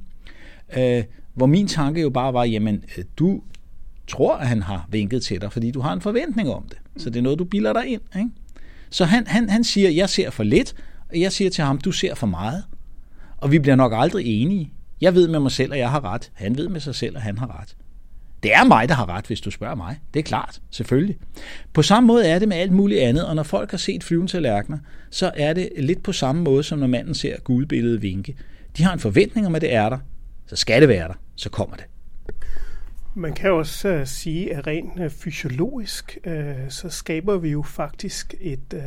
Øh, 0.76 1.04
hvor 1.34 1.46
min 1.46 1.68
tanke 1.68 2.00
jo 2.00 2.10
bare 2.10 2.32
var, 2.32 2.44
jamen, 2.44 2.84
øh, 2.98 3.04
du 3.16 3.42
tror, 4.08 4.36
at 4.36 4.48
han 4.48 4.62
har 4.62 4.88
vinket 4.90 5.22
til 5.22 5.40
dig, 5.40 5.52
fordi 5.52 5.70
du 5.70 5.80
har 5.80 5.92
en 5.92 6.00
forventning 6.00 6.50
om 6.50 6.64
det. 6.68 6.78
Så 6.96 7.10
det 7.10 7.18
er 7.18 7.22
noget, 7.22 7.38
du 7.38 7.44
bilder 7.44 7.72
dig 7.72 7.86
ind. 7.86 8.00
Ikke? 8.16 8.30
Så 8.90 9.04
han, 9.04 9.26
han, 9.26 9.48
han 9.48 9.64
siger, 9.64 9.90
jeg 9.90 10.08
ser 10.08 10.30
for 10.30 10.42
lidt, 10.42 10.74
og 11.10 11.20
jeg 11.20 11.32
siger 11.32 11.50
til 11.50 11.64
ham, 11.64 11.78
du 11.78 11.92
ser 11.92 12.14
for 12.14 12.26
meget. 12.26 12.64
Og 13.36 13.52
vi 13.52 13.58
bliver 13.58 13.76
nok 13.76 13.92
aldrig 13.94 14.42
enige. 14.42 14.72
Jeg 15.00 15.14
ved 15.14 15.28
med 15.28 15.40
mig 15.40 15.52
selv, 15.52 15.72
at 15.72 15.78
jeg 15.78 15.90
har 15.90 16.04
ret. 16.04 16.30
Han 16.34 16.56
ved 16.56 16.68
med 16.68 16.80
sig 16.80 16.94
selv, 16.94 17.16
at 17.16 17.22
han 17.22 17.38
har 17.38 17.60
ret. 17.60 17.76
Det 18.42 18.54
er 18.54 18.64
mig, 18.64 18.88
der 18.88 18.94
har 18.94 19.08
ret, 19.08 19.26
hvis 19.26 19.40
du 19.40 19.50
spørger 19.50 19.74
mig. 19.74 19.98
Det 20.14 20.20
er 20.20 20.24
klart, 20.24 20.60
selvfølgelig. 20.70 21.16
På 21.72 21.82
samme 21.82 22.06
måde 22.06 22.26
er 22.26 22.38
det 22.38 22.48
med 22.48 22.56
alt 22.56 22.72
muligt 22.72 23.00
andet, 23.00 23.26
og 23.26 23.36
når 23.36 23.42
folk 23.42 23.70
har 23.70 23.78
set 23.78 24.04
flyvende 24.04 24.32
tallerkener, 24.32 24.78
så 25.10 25.30
er 25.36 25.52
det 25.52 25.68
lidt 25.78 26.02
på 26.02 26.12
samme 26.12 26.42
måde, 26.42 26.62
som 26.62 26.78
når 26.78 26.86
manden 26.86 27.14
ser 27.14 27.40
gudbilledet 27.40 28.02
vinke. 28.02 28.36
De 28.76 28.82
har 28.82 28.92
en 28.92 28.98
forventning 28.98 29.46
om, 29.46 29.54
at 29.54 29.62
det 29.62 29.74
er 29.74 29.88
der, 29.88 29.98
så 30.46 30.56
skal 30.56 30.80
det 30.80 30.88
være 30.88 31.08
der, 31.08 31.14
så 31.34 31.50
kommer 31.50 31.76
det. 31.76 31.84
Man 33.14 33.34
kan 33.34 33.52
også 33.52 33.96
uh, 34.00 34.06
sige, 34.06 34.54
at 34.54 34.66
rent 34.66 35.00
uh, 35.00 35.10
fysiologisk, 35.10 36.18
uh, 36.26 36.32
så 36.68 36.88
skaber 36.88 37.36
vi 37.36 37.50
jo 37.50 37.62
faktisk 37.62 38.34
et, 38.40 38.74
uh, 38.74 38.80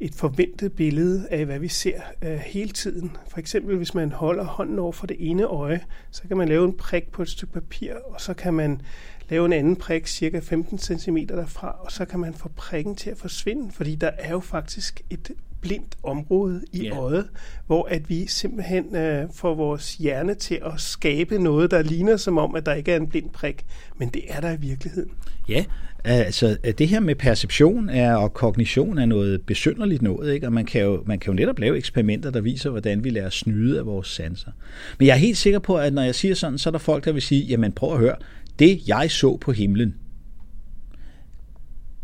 et 0.00 0.14
forventet 0.14 0.72
billede 0.72 1.28
af, 1.30 1.44
hvad 1.44 1.58
vi 1.58 1.68
ser 1.68 2.00
uh, 2.22 2.28
hele 2.32 2.70
tiden. 2.70 3.16
For 3.28 3.38
eksempel, 3.38 3.76
hvis 3.76 3.94
man 3.94 4.12
holder 4.12 4.44
hånden 4.44 4.78
over 4.78 4.92
for 4.92 5.06
det 5.06 5.16
ene 5.20 5.44
øje, 5.44 5.80
så 6.10 6.22
kan 6.28 6.36
man 6.36 6.48
lave 6.48 6.64
en 6.64 6.76
prik 6.76 7.12
på 7.12 7.22
et 7.22 7.28
stykke 7.28 7.52
papir, 7.52 7.94
og 7.94 8.20
så 8.20 8.34
kan 8.34 8.54
man 8.54 8.80
lave 9.28 9.46
en 9.46 9.52
anden 9.52 9.76
prik 9.76 10.06
cirka 10.06 10.38
15 10.38 10.78
cm 10.78 11.16
derfra, 11.16 11.76
og 11.80 11.92
så 11.92 12.04
kan 12.04 12.20
man 12.20 12.34
få 12.34 12.50
prikken 12.56 12.96
til 12.96 13.10
at 13.10 13.18
forsvinde, 13.18 13.72
fordi 13.72 13.94
der 13.94 14.10
er 14.18 14.30
jo 14.30 14.40
faktisk 14.40 15.00
et 15.10 15.30
blindt 15.64 15.96
område 16.02 16.62
i 16.72 16.84
yeah. 16.84 16.98
øjet, 16.98 17.28
hvor 17.66 17.88
at 17.90 18.10
vi 18.10 18.26
simpelthen 18.26 18.96
øh, 18.96 19.28
får 19.34 19.54
vores 19.54 19.94
hjerne 19.94 20.34
til 20.34 20.60
at 20.64 20.80
skabe 20.80 21.38
noget, 21.38 21.70
der 21.70 21.82
ligner 21.82 22.16
som 22.16 22.38
om, 22.38 22.54
at 22.54 22.66
der 22.66 22.74
ikke 22.74 22.92
er 22.92 22.96
en 22.96 23.08
blind 23.08 23.30
prik, 23.30 23.64
men 23.98 24.08
det 24.08 24.22
er 24.28 24.40
der 24.40 24.52
i 24.52 24.60
virkeligheden. 24.60 25.10
Ja, 25.48 25.64
altså 26.04 26.56
det 26.78 26.88
her 26.88 27.00
med 27.00 27.14
perception 27.14 27.88
er, 27.88 28.14
og 28.14 28.34
kognition 28.34 28.98
er 28.98 29.06
noget 29.06 29.42
besynderligt 29.42 30.02
noget, 30.02 30.34
ikke? 30.34 30.46
og 30.46 30.52
man 30.52 30.64
kan, 30.66 30.82
jo, 30.82 31.02
man 31.06 31.18
kan 31.18 31.32
jo 31.32 31.36
netop 31.36 31.58
lave 31.58 31.76
eksperimenter, 31.76 32.30
der 32.30 32.40
viser, 32.40 32.70
hvordan 32.70 33.04
vi 33.04 33.10
lærer 33.10 33.30
snyde 33.30 33.78
af 33.78 33.86
vores 33.86 34.08
sanser. 34.08 34.50
Men 34.98 35.06
jeg 35.06 35.12
er 35.12 35.18
helt 35.18 35.38
sikker 35.38 35.58
på, 35.58 35.76
at 35.76 35.92
når 35.92 36.02
jeg 36.02 36.14
siger 36.14 36.34
sådan, 36.34 36.58
så 36.58 36.68
er 36.68 36.72
der 36.72 36.78
folk, 36.78 37.04
der 37.04 37.12
vil 37.12 37.22
sige, 37.22 37.42
jamen 37.42 37.72
prøv 37.72 37.92
at 37.92 37.98
høre, 37.98 38.16
det 38.58 38.88
jeg 38.88 39.10
så 39.10 39.36
på 39.36 39.52
himlen, 39.52 39.94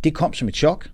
det 0.05 0.14
kom 0.14 0.33
som 0.33 0.49
et 0.49 0.57
chok. 0.57 0.88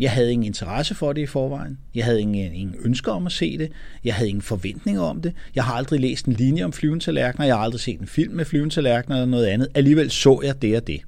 Jeg 0.00 0.12
havde 0.12 0.32
ingen 0.32 0.46
interesse 0.46 0.94
for 0.94 1.12
det 1.12 1.22
i 1.22 1.26
forvejen. 1.26 1.78
Jeg 1.94 2.04
havde 2.04 2.20
ingen, 2.20 2.52
ingen 2.52 2.76
ønsker 2.84 3.12
om 3.12 3.26
at 3.26 3.32
se 3.32 3.58
det. 3.58 3.72
Jeg 4.04 4.14
havde 4.14 4.28
ingen 4.28 4.42
forventninger 4.42 5.02
om 5.02 5.22
det. 5.22 5.34
Jeg 5.54 5.64
har 5.64 5.74
aldrig 5.74 6.00
læst 6.00 6.26
en 6.26 6.32
linje 6.32 6.64
om 6.64 6.72
flyventallerkener. 6.72 7.46
Jeg 7.46 7.54
har 7.54 7.62
aldrig 7.62 7.80
set 7.80 8.00
en 8.00 8.06
film 8.06 8.34
med 8.34 8.44
flyventallerkener 8.44 9.16
eller 9.16 9.26
noget 9.26 9.46
andet. 9.46 9.68
Alligevel 9.74 10.10
så 10.10 10.40
jeg 10.44 10.62
det 10.62 10.76
og 10.76 10.86
det. 10.86 11.00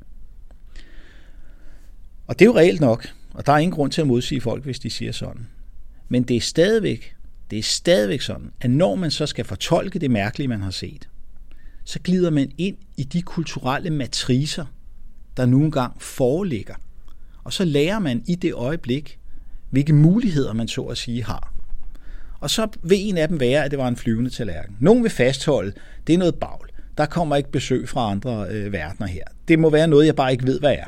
Og 2.26 2.38
det 2.38 2.44
er 2.44 2.46
jo 2.46 2.56
reelt 2.56 2.80
nok, 2.80 3.08
og 3.34 3.46
der 3.46 3.52
er 3.52 3.58
ingen 3.58 3.74
grund 3.74 3.92
til 3.92 4.00
at 4.00 4.06
modsige 4.06 4.40
folk, 4.40 4.64
hvis 4.64 4.78
de 4.78 4.90
siger 4.90 5.12
sådan. 5.12 5.46
Men 6.08 6.22
det 6.22 6.36
er 6.36 6.40
stadigvæk, 6.40 7.14
det 7.50 7.58
er 7.58 7.62
stadigvæk 7.62 8.20
sådan, 8.20 8.50
at 8.60 8.70
når 8.70 8.94
man 8.94 9.10
så 9.10 9.26
skal 9.26 9.44
fortolke 9.44 9.98
det 9.98 10.10
mærkelige, 10.10 10.48
man 10.48 10.62
har 10.62 10.70
set, 10.70 11.08
så 11.84 11.98
glider 11.98 12.30
man 12.30 12.52
ind 12.58 12.76
i 12.96 13.02
de 13.02 13.22
kulturelle 13.22 13.90
matriser, 13.90 14.66
der 15.36 15.46
nogle 15.46 15.66
engang 15.66 16.02
foreligger. 16.02 16.74
Og 17.44 17.52
så 17.52 17.64
lærer 17.64 17.98
man 17.98 18.22
i 18.28 18.34
det 18.34 18.54
øjeblik, 18.54 19.18
hvilke 19.70 19.92
muligheder 19.92 20.52
man 20.52 20.68
så 20.68 20.82
at 20.82 20.98
sige 20.98 21.24
har. 21.24 21.52
Og 22.40 22.50
så 22.50 22.68
vil 22.82 22.98
en 23.00 23.16
af 23.16 23.28
dem 23.28 23.40
være, 23.40 23.64
at 23.64 23.70
det 23.70 23.78
var 23.78 23.88
en 23.88 23.96
flyvende 23.96 24.30
tallerken. 24.30 24.76
Nogen 24.80 25.02
vil 25.02 25.10
fastholde, 25.10 25.72
det 26.06 26.14
er 26.14 26.18
noget 26.18 26.34
bagl. 26.34 26.68
Der 26.98 27.06
kommer 27.06 27.36
ikke 27.36 27.50
besøg 27.50 27.88
fra 27.88 28.10
andre 28.10 28.46
øh, 28.50 28.72
verdener 28.72 29.06
her. 29.06 29.24
Det 29.48 29.58
må 29.58 29.70
være 29.70 29.88
noget, 29.88 30.06
jeg 30.06 30.16
bare 30.16 30.32
ikke 30.32 30.46
ved, 30.46 30.60
hvad 30.60 30.72
er. 30.72 30.84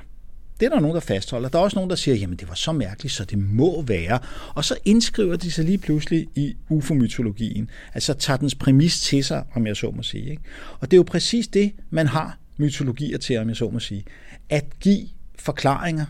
Det 0.60 0.66
er 0.66 0.70
der 0.70 0.80
nogen, 0.80 0.94
der 0.94 1.00
fastholder. 1.00 1.48
Der 1.48 1.58
er 1.58 1.62
også 1.62 1.76
nogen, 1.76 1.90
der 1.90 1.96
siger, 1.96 2.14
jamen 2.14 2.36
det 2.36 2.48
var 2.48 2.54
så 2.54 2.72
mærkeligt, 2.72 3.14
så 3.14 3.24
det 3.24 3.38
må 3.38 3.82
være. 3.82 4.18
Og 4.54 4.64
så 4.64 4.76
indskriver 4.84 5.36
de 5.36 5.50
sig 5.50 5.64
lige 5.64 5.78
pludselig 5.78 6.28
i 6.34 6.56
ufomytologien. 6.68 7.70
Altså 7.94 8.14
tager 8.14 8.36
dens 8.36 8.54
præmis 8.54 9.00
til 9.00 9.24
sig, 9.24 9.44
om 9.54 9.66
jeg 9.66 9.76
så 9.76 9.90
må 9.90 10.02
sige. 10.02 10.30
Ikke? 10.30 10.42
Og 10.80 10.90
det 10.90 10.96
er 10.96 10.98
jo 10.98 11.02
præcis 11.02 11.48
det, 11.48 11.72
man 11.90 12.06
har 12.06 12.38
mytologier 12.56 13.18
til, 13.18 13.38
om 13.38 13.48
jeg 13.48 13.56
så 13.56 13.70
må 13.70 13.80
sige. 13.80 14.04
At 14.50 14.64
give 14.80 15.08
forklaringer 15.38 16.04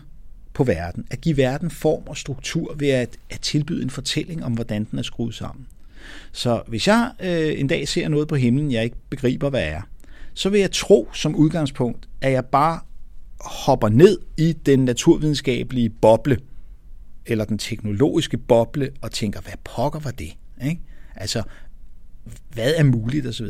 på 0.55 0.63
verden. 0.63 1.05
At 1.11 1.21
give 1.21 1.37
verden 1.37 1.71
form 1.71 2.03
og 2.07 2.17
struktur 2.17 2.75
ved 2.77 2.89
at, 2.89 3.17
at 3.29 3.39
tilbyde 3.39 3.83
en 3.83 3.89
fortælling 3.89 4.45
om, 4.45 4.53
hvordan 4.53 4.87
den 4.91 4.99
er 4.99 5.03
skruet 5.03 5.35
sammen. 5.35 5.67
Så 6.31 6.61
hvis 6.67 6.87
jeg 6.87 7.11
øh, 7.19 7.59
en 7.59 7.67
dag 7.67 7.87
ser 7.87 8.07
noget 8.07 8.27
på 8.27 8.35
himlen, 8.35 8.71
jeg 8.71 8.83
ikke 8.83 8.95
begriber, 9.09 9.49
hvad 9.49 9.63
er, 9.63 9.81
så 10.33 10.49
vil 10.49 10.59
jeg 10.59 10.71
tro 10.71 11.09
som 11.13 11.35
udgangspunkt, 11.35 12.09
at 12.21 12.31
jeg 12.31 12.45
bare 12.45 12.79
hopper 13.41 13.89
ned 13.89 14.19
i 14.37 14.53
den 14.53 14.85
naturvidenskabelige 14.85 15.89
boble, 15.89 16.37
eller 17.25 17.45
den 17.45 17.57
teknologiske 17.57 18.37
boble, 18.37 18.89
og 19.01 19.11
tænker, 19.11 19.41
hvad 19.41 19.53
pokker 19.63 19.99
var 19.99 20.11
det? 20.11 20.33
Ikke? 20.65 20.81
Altså, 21.15 21.43
hvad 22.53 22.73
er 22.77 22.83
muligt 22.83 23.27
osv. 23.27 23.45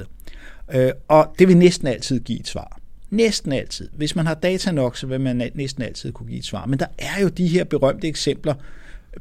Øh, 0.74 0.92
og 1.08 1.36
det 1.40 1.48
vil 1.48 1.58
næsten 1.58 1.88
altid 1.88 2.20
give 2.20 2.40
et 2.40 2.48
svar. 2.48 2.80
Næsten 3.16 3.52
altid. 3.52 3.90
Hvis 3.94 4.16
man 4.16 4.26
har 4.26 4.34
data 4.34 4.72
nok, 4.72 4.98
så 4.98 5.08
vil 5.08 5.22
man 5.22 5.52
næsten 5.56 5.84
altid 5.84 6.12
kunne 6.12 6.28
give 6.28 6.40
et 6.40 6.46
svar. 6.46 6.66
Men 6.66 6.80
der 6.80 6.88
er 6.98 7.22
jo 7.22 7.28
de 7.28 7.48
her 7.48 7.64
berømte 7.64 8.08
eksempler 8.08 8.54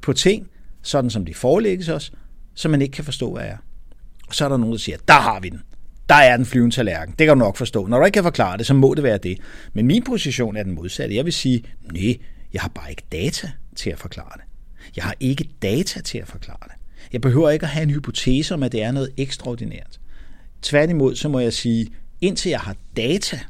på 0.03 0.13
ting, 0.13 0.49
sådan 0.83 1.11
som 1.11 1.25
de 1.25 1.35
forelægges 1.35 1.89
os, 1.89 2.13
som 2.55 2.71
man 2.71 2.83
ikke 2.83 2.93
kan 2.93 3.05
forstå, 3.05 3.33
hvad 3.33 3.45
er. 3.45 3.57
Og 4.29 4.35
så 4.35 4.45
er 4.45 4.49
der 4.49 4.57
nogen, 4.57 4.73
der 4.73 4.79
siger, 4.79 4.99
der 5.09 5.15
har 5.15 5.41
vi 5.41 5.49
den 5.49 5.61
der 6.09 6.15
er 6.15 6.37
den 6.37 6.47
flyvende 6.47 6.75
tallerken. 6.75 7.15
Det 7.19 7.27
kan 7.27 7.29
du 7.29 7.45
nok 7.45 7.57
forstå. 7.57 7.87
Når 7.87 7.99
du 7.99 8.05
ikke 8.05 8.15
kan 8.15 8.23
forklare 8.23 8.59
det, 8.59 8.67
så 8.67 8.75
må 8.75 8.95
det 8.95 9.03
være 9.03 9.19
det. 9.19 9.39
Men 9.73 9.87
min 9.87 10.05
position 10.05 10.57
er 10.57 10.63
den 10.63 10.75
modsatte. 10.75 11.17
Jeg 11.17 11.25
vil 11.25 11.33
sige, 11.33 11.65
nej, 11.93 12.17
jeg 12.53 12.63
har 12.63 12.69
bare 12.69 12.91
ikke 12.91 13.03
data 13.13 13.51
til 13.77 13.91
at 13.91 13.99
forklare 13.99 14.33
det. 14.35 14.43
Jeg 14.97 15.05
har 15.05 15.15
ikke 15.21 15.49
data 15.63 16.01
til 16.01 16.19
at 16.19 16.29
forklare 16.29 16.59
det. 16.65 16.73
Jeg 17.13 17.21
behøver 17.21 17.51
ikke 17.51 17.65
at 17.65 17.71
have 17.71 17.83
en 17.83 17.91
hypotese 17.91 18.55
om, 18.55 18.63
at 18.63 18.73
det 18.73 18.83
er 18.83 18.93
noget 18.93 19.11
ekstraordinært. 19.17 20.01
Tværtimod, 20.63 21.17
så 21.17 21.29
må 21.29 21.39
jeg 21.39 21.53
sige, 21.53 21.87
indtil 22.21 22.51
jeg 22.51 22.61
har 22.61 22.77
data, 22.97 23.41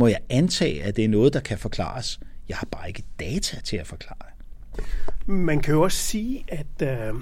må 0.00 0.06
jeg 0.06 0.20
antage, 0.28 0.82
at 0.82 0.96
det 0.96 1.04
er 1.04 1.08
noget, 1.08 1.32
der 1.32 1.40
kan 1.40 1.58
forklares. 1.58 2.20
Jeg 2.48 2.56
har 2.56 2.68
bare 2.70 2.88
ikke 2.88 3.02
data 3.20 3.60
til 3.60 3.76
at 3.76 3.86
forklare 3.86 4.26
det. 4.28 4.84
Man 5.26 5.60
kan 5.60 5.74
jo 5.74 5.82
også 5.82 5.98
sige, 5.98 6.44
at 6.48 6.82
øh, 6.82 7.14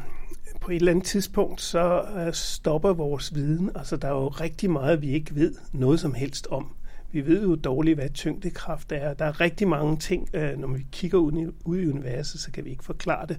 på 0.60 0.70
et 0.70 0.76
eller 0.76 0.92
andet 0.92 1.04
tidspunkt, 1.04 1.60
så 1.60 2.02
øh, 2.16 2.32
stopper 2.32 2.92
vores 2.92 3.34
viden. 3.34 3.70
Altså, 3.74 3.96
der 3.96 4.08
er 4.08 4.12
jo 4.12 4.28
rigtig 4.28 4.70
meget, 4.70 5.02
vi 5.02 5.10
ikke 5.10 5.34
ved 5.34 5.54
noget 5.72 6.00
som 6.00 6.14
helst 6.14 6.46
om. 6.50 6.74
Vi 7.12 7.26
ved 7.26 7.42
jo 7.42 7.54
dårligt, 7.54 7.98
hvad 7.98 8.10
tyngdekraft 8.10 8.92
er. 8.92 9.14
Der 9.14 9.24
er 9.24 9.40
rigtig 9.40 9.68
mange 9.68 9.96
ting, 9.96 10.28
øh, 10.34 10.58
når 10.58 10.68
vi 10.68 10.86
kigger 10.92 11.18
ud 11.18 11.32
i, 11.32 11.46
ud 11.64 11.78
i 11.78 11.88
universet, 11.88 12.40
så 12.40 12.50
kan 12.50 12.64
vi 12.64 12.70
ikke 12.70 12.84
forklare 12.84 13.26
det. 13.26 13.38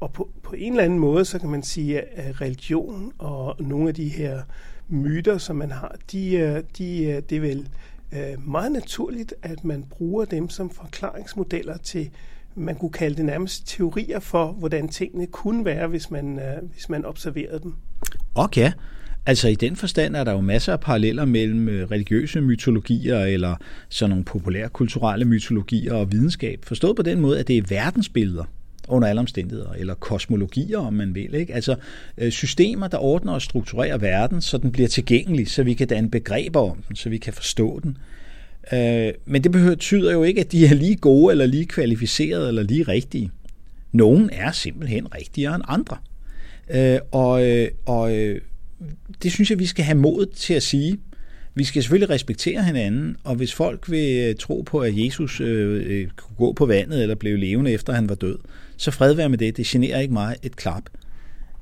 Og 0.00 0.12
på, 0.12 0.30
på 0.42 0.54
en 0.58 0.72
eller 0.72 0.84
anden 0.84 0.98
måde, 0.98 1.24
så 1.24 1.38
kan 1.38 1.48
man 1.48 1.62
sige, 1.62 2.00
at 2.00 2.40
religion 2.40 3.12
og 3.18 3.56
nogle 3.58 3.88
af 3.88 3.94
de 3.94 4.08
her 4.08 4.42
myter, 4.88 5.38
som 5.38 5.56
man 5.56 5.70
har, 5.70 5.96
de, 6.12 6.32
øh, 6.32 6.62
de, 6.78 7.04
øh, 7.04 7.22
det 7.30 7.36
er 7.36 7.40
vel 7.40 7.68
Øh, 8.12 8.48
meget 8.48 8.72
naturligt, 8.72 9.34
at 9.42 9.64
man 9.64 9.84
bruger 9.90 10.24
dem 10.24 10.48
som 10.48 10.70
forklaringsmodeller 10.70 11.76
til 11.76 12.10
man 12.54 12.76
kunne 12.76 12.90
kalde 12.90 13.16
det 13.16 13.24
nærmest 13.24 13.68
teorier 13.68 14.20
for, 14.20 14.52
hvordan 14.52 14.88
tingene 14.88 15.26
kunne 15.26 15.64
være, 15.64 15.88
hvis 15.88 16.10
man, 16.10 16.38
øh, 16.38 16.70
hvis 16.72 16.88
man 16.88 17.04
observerede 17.04 17.60
dem. 17.62 17.74
Okay. 18.34 18.72
Altså 19.26 19.48
i 19.48 19.54
den 19.54 19.76
forstand 19.76 20.16
er 20.16 20.24
der 20.24 20.32
jo 20.32 20.40
masser 20.40 20.72
af 20.72 20.80
paralleller 20.80 21.24
mellem 21.24 21.68
øh, 21.68 21.90
religiøse 21.90 22.40
mytologier 22.40 23.18
eller 23.18 23.56
sådan 23.88 24.10
nogle 24.10 24.24
populære 24.24 24.68
kulturelle 24.68 25.24
mytologier 25.24 25.94
og 25.94 26.12
videnskab. 26.12 26.64
Forstået 26.64 26.96
på 26.96 27.02
den 27.02 27.20
måde, 27.20 27.38
at 27.38 27.48
det 27.48 27.58
er 27.58 27.62
verdensbilleder 27.68 28.44
under 28.90 29.08
alle 29.08 29.20
omstændigheder, 29.20 29.72
eller 29.72 29.94
kosmologier, 29.94 30.78
om 30.78 30.92
man 30.92 31.14
vil. 31.14 31.34
Ikke? 31.34 31.54
Altså 31.54 31.76
øh, 32.18 32.32
systemer, 32.32 32.88
der 32.88 32.98
ordner 32.98 33.32
og 33.32 33.42
strukturerer 33.42 33.98
verden, 33.98 34.40
så 34.40 34.58
den 34.58 34.72
bliver 34.72 34.88
tilgængelig, 34.88 35.50
så 35.50 35.62
vi 35.62 35.74
kan 35.74 35.88
danne 35.88 36.10
begreber 36.10 36.60
om 36.60 36.82
den, 36.88 36.96
så 36.96 37.08
vi 37.08 37.18
kan 37.18 37.32
forstå 37.32 37.80
den. 37.82 37.98
Øh, 38.72 39.12
men 39.24 39.44
det 39.44 39.52
betyder 39.52 40.12
jo 40.12 40.22
ikke, 40.22 40.40
at 40.40 40.52
de 40.52 40.66
er 40.66 40.74
lige 40.74 40.96
gode, 40.96 41.32
eller 41.32 41.46
lige 41.46 41.66
kvalificerede, 41.66 42.48
eller 42.48 42.62
lige 42.62 42.82
rigtige. 42.82 43.30
Nogen 43.92 44.30
er 44.32 44.52
simpelthen 44.52 45.14
rigtigere 45.14 45.54
end 45.54 45.64
andre. 45.68 45.96
Øh, 46.70 46.98
og 47.12 47.42
og 47.86 48.10
det 49.22 49.32
synes 49.32 49.50
jeg, 49.50 49.58
vi 49.58 49.66
skal 49.66 49.84
have 49.84 49.98
mod 49.98 50.26
til 50.26 50.54
at 50.54 50.62
sige. 50.62 50.98
Vi 51.54 51.64
skal 51.64 51.82
selvfølgelig 51.82 52.10
respektere 52.10 52.64
hinanden, 52.64 53.16
og 53.24 53.34
hvis 53.34 53.54
folk 53.54 53.90
vil 53.90 54.36
tro 54.38 54.62
på, 54.66 54.78
at 54.78 54.92
Jesus 54.96 55.40
øh, 55.40 55.82
øh, 55.86 56.08
kunne 56.16 56.36
gå 56.36 56.52
på 56.52 56.66
vandet 56.66 57.02
eller 57.02 57.14
blev 57.14 57.38
levende 57.38 57.72
efter 57.72 57.92
han 57.92 58.08
var 58.08 58.14
død, 58.14 58.38
så 58.80 58.90
fred 58.90 59.14
være 59.14 59.28
med 59.28 59.38
det. 59.38 59.56
Det 59.56 59.66
generer 59.66 59.98
ikke 59.98 60.12
mig 60.12 60.36
et 60.42 60.56
klap. 60.56 60.82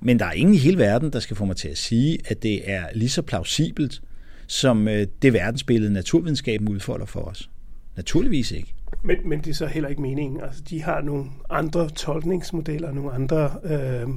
Men 0.00 0.18
der 0.18 0.24
er 0.24 0.32
ingen 0.32 0.54
i 0.54 0.58
hele 0.58 0.78
verden, 0.78 1.12
der 1.12 1.20
skal 1.20 1.36
få 1.36 1.44
mig 1.44 1.56
til 1.56 1.68
at 1.68 1.78
sige, 1.78 2.18
at 2.24 2.42
det 2.42 2.70
er 2.70 2.84
lige 2.94 3.08
så 3.08 3.22
plausibelt 3.22 4.02
som 4.46 4.88
øh, 4.88 5.06
det 5.22 5.32
verdensbillede, 5.32 5.92
naturvidenskaben 5.92 6.68
udfolder 6.68 7.06
for 7.06 7.20
os. 7.20 7.50
Naturligvis 7.96 8.50
ikke. 8.50 8.74
Men, 9.04 9.16
men 9.24 9.38
det 9.38 9.50
er 9.50 9.54
så 9.54 9.66
heller 9.66 9.88
ikke 9.88 10.02
meningen. 10.02 10.40
Altså, 10.40 10.62
de 10.70 10.82
har 10.82 11.00
nogle 11.00 11.24
andre 11.50 11.88
tolkningsmodeller, 11.88 12.92
nogle 12.92 13.12
andre 13.12 13.50
øh, 13.64 14.08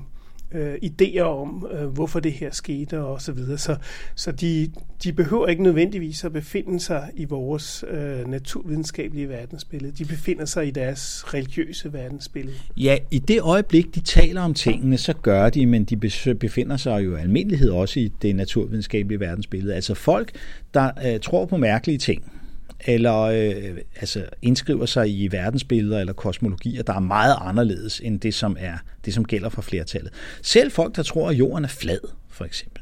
øh, 0.54 0.74
idéer 0.84 1.22
om, 1.22 1.68
øh, 1.72 1.88
hvorfor 1.88 2.20
det 2.20 2.32
her 2.32 2.52
skete 2.52 3.00
og 3.00 3.22
så 3.22 3.32
videre. 3.32 3.58
Så, 3.58 3.76
så 4.16 4.32
de, 4.32 4.72
de 5.04 5.14
behøver 5.14 5.48
ikke 5.48 5.64
nødvendigvis 5.64 6.24
at 6.24 6.34
befinde 6.34 6.80
sig 6.80 7.10
i 7.16 7.26
vores 7.26 7.86
øh, 7.92 8.28
naturvidenskabelige 8.28 9.30
verdensbillede. 9.30 9.94
De 9.98 10.06
befinder 10.06 10.46
sig 10.46 10.68
i 10.68 10.72
deres 10.72 11.24
religiøse 11.34 11.94
verdensbillede. 11.94 12.56
Ja, 12.78 12.98
i 13.12 13.20
det 13.20 13.42
øjeblik, 13.42 13.96
de 13.96 14.00
taler 14.00 14.42
om 14.42 14.54
tingene, 14.54 14.98
så 14.98 15.14
gør 15.14 15.50
de, 15.50 15.66
men 15.66 15.84
de 15.84 15.98
befinder 16.36 16.78
sig 16.78 17.06
jo 17.06 17.16
i 17.18 17.20
almindelighed 17.20 17.70
også 17.70 18.00
i 18.00 18.12
det 18.22 18.36
naturvidenskabelige 18.36 19.20
verdensbillede. 19.20 19.76
Altså 19.76 19.94
folk, 19.94 20.32
der 20.74 20.92
øh, 21.06 21.20
tror 21.20 21.46
på 21.46 21.58
mærkelige 21.58 21.98
ting, 21.98 22.41
eller 22.86 23.18
øh, 23.22 23.78
altså 23.96 24.26
indskriver 24.42 24.86
sig 24.86 25.10
i 25.10 25.28
verdensbilleder 25.32 26.00
eller 26.00 26.14
kosmologier, 26.14 26.84
der 26.84 26.94
er 26.94 27.00
meget 27.00 27.36
anderledes 27.42 28.02
end 28.04 28.20
det, 28.20 28.34
som 28.34 28.58
er 28.60 28.78
det, 29.06 29.14
som 29.14 29.26
gælder 29.26 29.50
for 29.50 29.62
flertallet. 29.62 30.14
Selv 30.42 30.72
folk, 30.72 30.96
der 30.96 31.04
tror, 31.04 31.30
at 31.30 31.36
jorden 31.36 31.64
er 31.64 31.70
flad, 31.70 32.00
for 32.30 32.46
eksempel. 32.46 32.82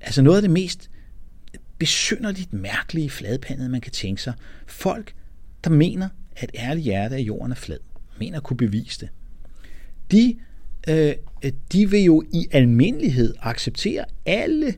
Altså 0.00 0.22
noget 0.22 0.36
af 0.36 0.42
det 0.42 0.50
mest 0.50 0.90
besynderligt 1.78 2.52
mærkelige 2.52 3.10
fladpandet, 3.10 3.70
man 3.70 3.80
kan 3.80 3.92
tænke 3.92 4.22
sig. 4.22 4.32
Folk, 4.66 5.14
der 5.64 5.70
mener, 5.70 6.08
at 6.36 6.50
ærligt 6.54 6.84
hjerte 6.84 7.16
af 7.16 7.20
jorden 7.20 7.52
er 7.52 7.56
flad, 7.56 7.78
mener 8.18 8.36
at 8.36 8.42
kunne 8.42 8.56
bevise 8.56 9.00
det. 9.00 9.08
De, 10.10 10.36
øh, 10.88 11.14
de 11.72 11.90
vil 11.90 12.02
jo 12.02 12.22
i 12.32 12.46
almindelighed 12.52 13.34
acceptere 13.40 14.04
alle 14.26 14.74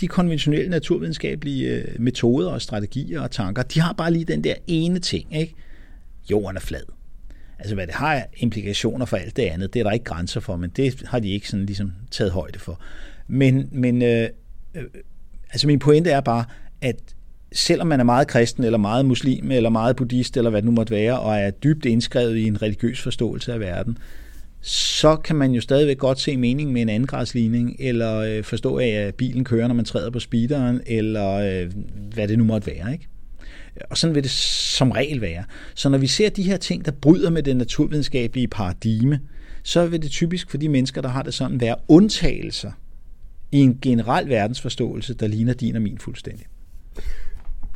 de 0.00 0.08
konventionelle 0.08 0.70
naturvidenskabelige 0.70 1.70
øh, 1.70 1.84
metoder 1.98 2.50
og 2.50 2.62
strategier 2.62 3.20
og 3.20 3.30
tanker, 3.30 3.62
de 3.62 3.80
har 3.80 3.92
bare 3.92 4.12
lige 4.12 4.24
den 4.24 4.44
der 4.44 4.54
ene 4.66 4.98
ting, 4.98 5.36
ikke? 5.36 5.54
Jorden 6.30 6.56
er 6.56 6.60
flad. 6.60 6.82
Altså 7.58 7.74
hvad 7.74 7.86
det 7.86 7.94
har 7.94 8.26
implikationer 8.36 9.06
for 9.06 9.16
alt 9.16 9.36
det 9.36 9.42
andet, 9.42 9.74
det 9.74 9.80
er 9.80 9.84
der 9.84 9.90
ikke 9.90 10.04
grænser 10.04 10.40
for, 10.40 10.56
men 10.56 10.70
det 10.70 11.02
har 11.06 11.18
de 11.18 11.28
ikke 11.28 11.48
sådan 11.48 11.66
ligesom 11.66 11.92
taget 12.10 12.32
højde 12.32 12.58
for. 12.58 12.80
Men, 13.28 13.68
men 13.72 14.02
øh, 14.02 14.28
øh, 14.74 14.84
altså 15.50 15.66
min 15.66 15.78
pointe 15.78 16.10
er 16.10 16.20
bare, 16.20 16.44
at 16.80 16.96
selvom 17.52 17.86
man 17.86 18.00
er 18.00 18.04
meget 18.04 18.28
kristen, 18.28 18.64
eller 18.64 18.78
meget 18.78 19.06
muslim, 19.06 19.50
eller 19.50 19.70
meget 19.70 19.96
buddhist, 19.96 20.36
eller 20.36 20.50
hvad 20.50 20.62
det 20.62 20.66
nu 20.66 20.72
måtte 20.72 20.90
være, 20.90 21.20
og 21.20 21.36
er 21.36 21.50
dybt 21.50 21.84
indskrevet 21.84 22.36
i 22.36 22.46
en 22.46 22.62
religiøs 22.62 23.02
forståelse 23.02 23.52
af 23.52 23.60
verden, 23.60 23.98
så 24.68 25.16
kan 25.16 25.36
man 25.36 25.52
jo 25.52 25.60
stadigvæk 25.60 25.98
godt 25.98 26.20
se 26.20 26.36
mening 26.36 26.72
med 26.72 26.82
en 26.82 26.88
andengradsligning, 26.88 27.76
eller 27.78 28.16
øh, 28.16 28.44
forstå 28.44 28.78
af, 28.78 28.86
at 28.86 29.06
øh, 29.06 29.12
bilen 29.12 29.44
kører, 29.44 29.68
når 29.68 29.74
man 29.74 29.84
træder 29.84 30.10
på 30.10 30.20
speederen, 30.20 30.80
eller 30.86 31.32
øh, 31.32 31.72
hvad 32.14 32.28
det 32.28 32.38
nu 32.38 32.44
måtte 32.44 32.66
være. 32.66 32.92
Ikke? 32.92 33.08
Og 33.90 33.98
sådan 33.98 34.14
vil 34.14 34.22
det 34.22 34.30
som 34.30 34.90
regel 34.90 35.20
være. 35.20 35.44
Så 35.74 35.88
når 35.88 35.98
vi 35.98 36.06
ser 36.06 36.28
de 36.28 36.42
her 36.42 36.56
ting, 36.56 36.84
der 36.84 36.90
bryder 36.92 37.30
med 37.30 37.42
det 37.42 37.56
naturvidenskabelige 37.56 38.48
paradigme, 38.48 39.20
så 39.62 39.86
vil 39.86 40.02
det 40.02 40.10
typisk 40.10 40.50
for 40.50 40.58
de 40.58 40.68
mennesker, 40.68 41.00
der 41.00 41.08
har 41.08 41.22
det 41.22 41.34
sådan, 41.34 41.60
være 41.60 41.76
undtagelser 41.88 42.70
i 43.52 43.58
en 43.58 43.78
generel 43.82 44.28
verdensforståelse, 44.28 45.14
der 45.14 45.26
ligner 45.26 45.52
din 45.52 45.76
og 45.76 45.82
min 45.82 45.98
fuldstændig. 45.98 46.46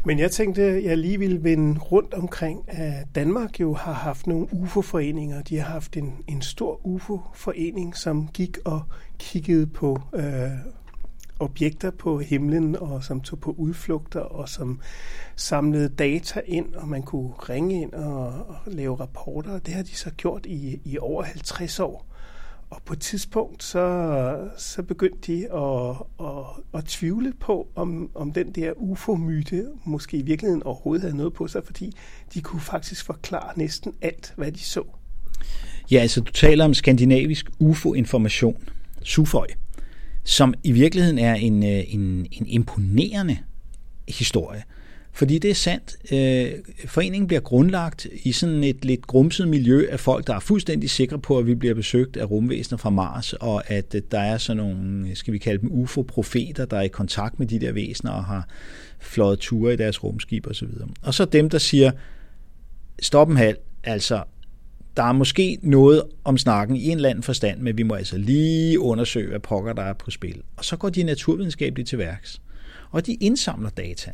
Men 0.05 0.19
jeg 0.19 0.31
tænkte, 0.31 0.63
at 0.63 0.85
jeg 0.85 0.99
lige 0.99 1.19
ville 1.19 1.45
vende 1.45 1.81
rundt 1.81 2.15
omkring, 2.15 2.65
at 2.69 3.07
Danmark 3.15 3.61
jo 3.61 3.75
har 3.75 3.93
haft 3.93 4.27
nogle 4.27 4.47
UFO-foreninger. 4.53 5.43
De 5.43 5.59
har 5.59 5.73
haft 5.73 5.97
en, 5.97 6.15
en 6.29 6.43
stor 6.43 6.87
UFO-forening, 6.87 7.97
som 7.97 8.29
gik 8.29 8.59
og 8.65 8.83
kiggede 9.19 9.67
på 9.67 10.01
øh, 10.15 10.51
objekter 11.39 11.91
på 11.91 12.19
himlen, 12.19 12.77
og 12.77 13.05
som 13.05 13.21
tog 13.21 13.41
på 13.41 13.55
udflugter, 13.59 14.21
og 14.21 14.49
som 14.49 14.81
samlede 15.37 15.89
data 15.89 16.41
ind, 16.47 16.75
og 16.75 16.89
man 16.89 17.03
kunne 17.03 17.33
ringe 17.33 17.83
ind 17.83 17.93
og, 17.93 18.27
og 18.27 18.57
lave 18.67 19.01
rapporter. 19.01 19.59
Det 19.59 19.75
har 19.75 19.83
de 19.83 19.97
så 19.97 20.11
gjort 20.11 20.47
i, 20.47 20.81
i 20.85 20.99
over 20.99 21.23
50 21.23 21.81
år. 21.81 22.10
Og 22.71 22.83
på 22.85 22.93
et 22.93 23.01
tidspunkt, 23.01 23.63
så, 23.63 24.49
så 24.59 24.83
begyndte 24.83 25.33
de 25.33 25.53
at, 25.53 25.97
at, 26.21 26.81
at 26.81 26.85
tvivle 26.85 27.33
på, 27.41 27.69
om, 27.75 28.11
om 28.15 28.33
den 28.33 28.53
der 28.53 28.73
UFO-myte 28.77 29.67
måske 29.85 30.17
i 30.17 30.23
virkeligheden 30.23 30.63
overhovedet 30.63 31.03
havde 31.03 31.17
noget 31.17 31.33
på 31.33 31.49
sig, 31.49 31.63
fordi 31.65 31.93
de 32.35 32.41
kunne 32.41 32.61
faktisk 32.61 33.05
forklare 33.05 33.53
næsten 33.59 33.95
alt, 34.03 34.33
hvad 34.37 34.53
de 34.53 34.59
så. 34.59 34.83
Ja, 35.91 35.99
altså 35.99 36.21
du 36.21 36.33
taler 36.33 36.65
om 36.65 36.75
skandinavisk 36.75 37.51
UFO-information, 37.59 38.57
SUFOI, 39.03 39.47
som 40.25 40.55
i 40.65 40.73
virkeligheden 40.73 41.19
er 41.19 41.35
en, 41.35 41.63
øh, 41.63 41.95
en, 41.95 42.27
en 42.33 42.47
imponerende 42.47 43.39
historie. 44.09 44.63
Fordi 45.13 45.39
det 45.39 45.51
er 45.51 45.55
sandt. 45.55 45.97
Øh, 46.13 46.53
foreningen 46.87 47.27
bliver 47.27 47.41
grundlagt 47.41 48.07
i 48.23 48.33
sådan 48.33 48.65
et 48.65 48.85
lidt 48.85 49.07
grumset 49.07 49.49
miljø 49.49 49.87
af 49.91 50.01
folk, 50.01 50.27
der 50.27 50.35
er 50.35 50.41
fuldstændig 50.41 50.91
sikre 50.91 51.19
på, 51.19 51.39
at 51.39 51.47
vi 51.47 51.55
bliver 51.55 51.75
besøgt 51.75 52.17
af 52.17 52.31
rumvæsener 52.31 52.79
fra 52.79 52.91
Mars, 52.91 53.33
og 53.33 53.71
at 53.71 53.95
øh, 53.95 54.03
der 54.11 54.21
er 54.21 54.39
sådan 54.39 54.57
nogle, 54.57 55.17
skal 55.17 55.33
vi 55.33 55.39
kalde 55.39 55.61
dem 55.61 55.73
UFO-profeter, 55.73 56.65
der 56.65 56.77
er 56.77 56.83
i 56.83 56.89
kontakt 56.89 57.39
med 57.39 57.47
de 57.47 57.59
der 57.59 57.73
væsener 57.73 58.13
og 58.13 58.25
har 58.25 58.49
fløjet 59.01 59.39
ture 59.39 59.73
i 59.73 59.77
deres 59.77 60.05
rumskib 60.05 60.47
osv. 60.47 60.69
Og 61.03 61.15
så 61.15 61.25
dem, 61.25 61.51
der 61.51 61.59
siger, 61.59 61.91
stop 63.03 63.31
en 63.31 63.37
halv, 63.37 63.57
altså 63.85 64.23
der 64.97 65.03
er 65.03 65.13
måske 65.13 65.59
noget 65.63 66.03
om 66.25 66.39
snakken 66.39 66.77
i 66.77 66.89
en 66.89 66.97
eller 66.97 67.09
anden 67.09 67.23
forstand, 67.23 67.61
men 67.61 67.79
vi 67.79 67.83
må 67.83 67.95
altså 67.95 68.19
lige 68.19 68.81
undersøge, 68.81 69.29
hvad 69.29 69.41
pokker 69.41 69.73
der 69.73 69.83
er 69.83 69.93
på 69.93 70.11
spil. 70.11 70.43
Og 70.57 70.65
så 70.65 70.77
går 70.77 70.89
de 70.89 71.03
naturvidenskabeligt 71.03 71.89
til 71.89 71.99
værks. 71.99 72.41
Og 72.91 73.07
de 73.07 73.15
indsamler 73.15 73.71
data 73.71 74.11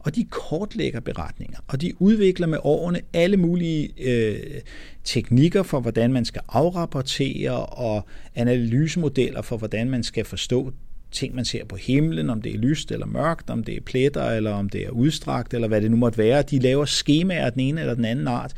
og 0.00 0.14
de 0.14 0.24
kortlægger 0.24 1.00
beretninger, 1.00 1.58
og 1.68 1.80
de 1.80 2.02
udvikler 2.02 2.46
med 2.46 2.58
årene 2.62 3.00
alle 3.12 3.36
mulige 3.36 3.90
øh, 3.98 4.60
teknikker 5.04 5.62
for, 5.62 5.80
hvordan 5.80 6.12
man 6.12 6.24
skal 6.24 6.42
afrapportere, 6.48 7.66
og 7.66 8.06
analysemodeller 8.34 9.42
for, 9.42 9.56
hvordan 9.56 9.90
man 9.90 10.02
skal 10.02 10.24
forstå 10.24 10.72
ting, 11.10 11.34
man 11.34 11.44
ser 11.44 11.64
på 11.64 11.76
himlen, 11.76 12.30
om 12.30 12.42
det 12.42 12.54
er 12.54 12.58
lyst 12.58 12.92
eller 12.92 13.06
mørkt, 13.06 13.50
om 13.50 13.64
det 13.64 13.76
er 13.76 13.80
pletter, 13.80 14.30
eller 14.30 14.50
om 14.50 14.68
det 14.68 14.86
er 14.86 14.90
udstrakt, 14.90 15.54
eller 15.54 15.68
hvad 15.68 15.80
det 15.80 15.90
nu 15.90 15.96
måtte 15.96 16.18
være. 16.18 16.42
De 16.42 16.58
laver 16.58 16.84
skemaer 16.84 17.44
af 17.44 17.52
den 17.52 17.60
ene 17.60 17.80
eller 17.80 17.94
den 17.94 18.04
anden 18.04 18.28
art, 18.28 18.52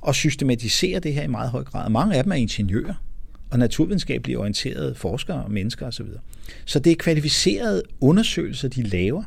og 0.00 0.14
systematiserer 0.14 1.00
det 1.00 1.14
her 1.14 1.22
i 1.22 1.26
meget 1.26 1.50
høj 1.50 1.64
grad. 1.64 1.90
Mange 1.90 2.16
af 2.16 2.22
dem 2.22 2.32
er 2.32 2.36
ingeniører 2.36 2.94
og 3.50 3.58
naturvidenskabeligt 3.58 4.38
orienterede 4.38 4.94
forskere 4.94 5.44
og 5.44 5.50
mennesker 5.50 5.86
osv. 5.86 6.06
Så 6.64 6.78
det 6.78 6.92
er 6.92 6.96
kvalificerede 6.96 7.82
undersøgelser, 8.00 8.68
de 8.68 8.82
laver. 8.82 9.22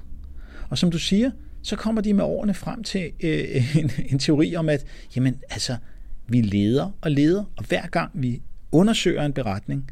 Og 0.70 0.78
som 0.78 0.92
du 0.92 1.00
siger, 1.00 1.32
så 1.68 1.76
kommer 1.76 2.02
de 2.02 2.14
med 2.14 2.24
årene 2.24 2.54
frem 2.54 2.84
til 2.84 3.12
øh, 3.20 3.78
en, 3.78 3.92
en 4.06 4.20
teori 4.20 4.56
om, 4.56 4.70
at 4.70 4.86
jamen, 5.16 5.40
altså, 5.50 5.78
vi 6.28 6.42
leder 6.42 6.92
og 7.02 7.12
leder, 7.12 7.44
og 7.58 7.66
hver 7.66 7.88
gang 7.88 8.12
vi 8.14 8.42
undersøger 8.72 9.24
en 9.24 9.34
beretning, 9.34 9.92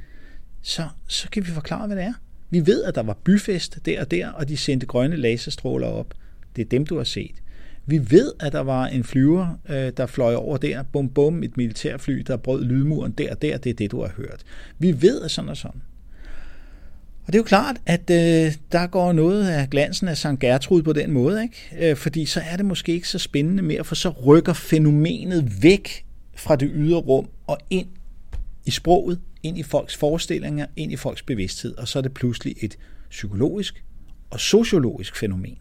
så, 0.62 0.88
så 1.08 1.30
kan 1.30 1.46
vi 1.46 1.52
forklare, 1.52 1.88
hvad 1.88 1.98
det 1.98 2.06
er. 2.06 2.14
Vi 2.50 2.66
ved, 2.68 2.84
at 2.84 2.96
der 2.96 3.04
var 3.04 3.18
byfest 3.24 3.80
der 3.86 4.02
og 4.02 4.12
der, 4.12 4.30
og 4.30 4.50
de 4.50 4.58
sendte 4.58 4.86
grønne 4.86 5.16
laserstråler 5.16 5.88
op. 5.88 6.14
Det 6.56 6.62
er 6.62 6.70
dem, 6.70 6.86
du 6.86 6.98
har 6.98 7.04
set. 7.04 7.36
Vi 7.86 8.12
ved, 8.12 8.32
at 8.40 8.54
der 8.54 8.60
var 8.60 8.88
en 8.88 9.04
flyver, 9.04 9.60
øh, 9.70 9.92
der 9.98 10.06
fløj 10.06 10.36
over 10.36 10.58
der, 10.58 10.84
bum 10.84 11.10
bum, 11.10 11.44
et 11.44 11.58
militærfly, 11.58 12.24
der 12.28 12.38
brød 12.38 12.66
lydmuren 12.66 13.12
der 13.12 13.32
og 13.32 13.42
der, 13.42 13.58
det 13.58 13.70
er 13.70 13.74
det, 13.74 13.92
du 13.92 14.02
har 14.02 14.14
hørt. 14.18 14.44
Vi 14.80 15.02
ved, 15.02 15.22
at 15.22 15.32
sådan 15.32 15.50
og 15.50 15.58
sådan. 15.58 15.82
Og 17.28 17.34
det 17.34 17.36
er 17.36 17.40
jo 17.40 17.44
klart, 17.44 17.78
at 17.86 18.10
øh, 18.10 18.54
der 18.72 18.88
går 18.88 19.14
noget 19.14 19.48
af 19.48 19.70
glansen 19.70 20.08
af 20.08 20.18
St. 20.18 20.40
Gertrud 20.40 20.84
på 20.84 20.94
den 20.94 21.12
måde, 21.12 21.44
ikke? 21.44 21.90
Øh, 21.92 21.96
fordi 21.96 22.26
så 22.26 22.42
er 22.52 22.58
det 22.58 22.66
måske 22.66 22.92
ikke 22.92 23.10
så 23.10 23.20
spændende 23.20 23.64
mere, 23.64 23.84
for 23.84 23.96
så 23.96 24.10
rykker 24.10 24.54
fænomenet 24.54 25.64
væk 25.64 26.06
fra 26.36 26.56
det 26.56 26.72
ydre 26.74 27.00
rum 27.00 27.30
og 27.48 27.58
ind 27.70 27.88
i 28.66 28.72
sproget, 28.72 29.20
ind 29.44 29.58
i 29.58 29.64
folks 29.64 29.96
forestillinger, 29.96 30.66
ind 30.76 30.92
i 30.92 30.96
folks 30.96 31.22
bevidsthed, 31.22 31.78
og 31.78 31.88
så 31.88 32.00
er 32.00 32.04
det 32.04 32.14
pludselig 32.14 32.56
et 32.62 32.78
psykologisk 33.10 33.84
og 34.30 34.40
sociologisk 34.40 35.16
fænomen. 35.16 35.58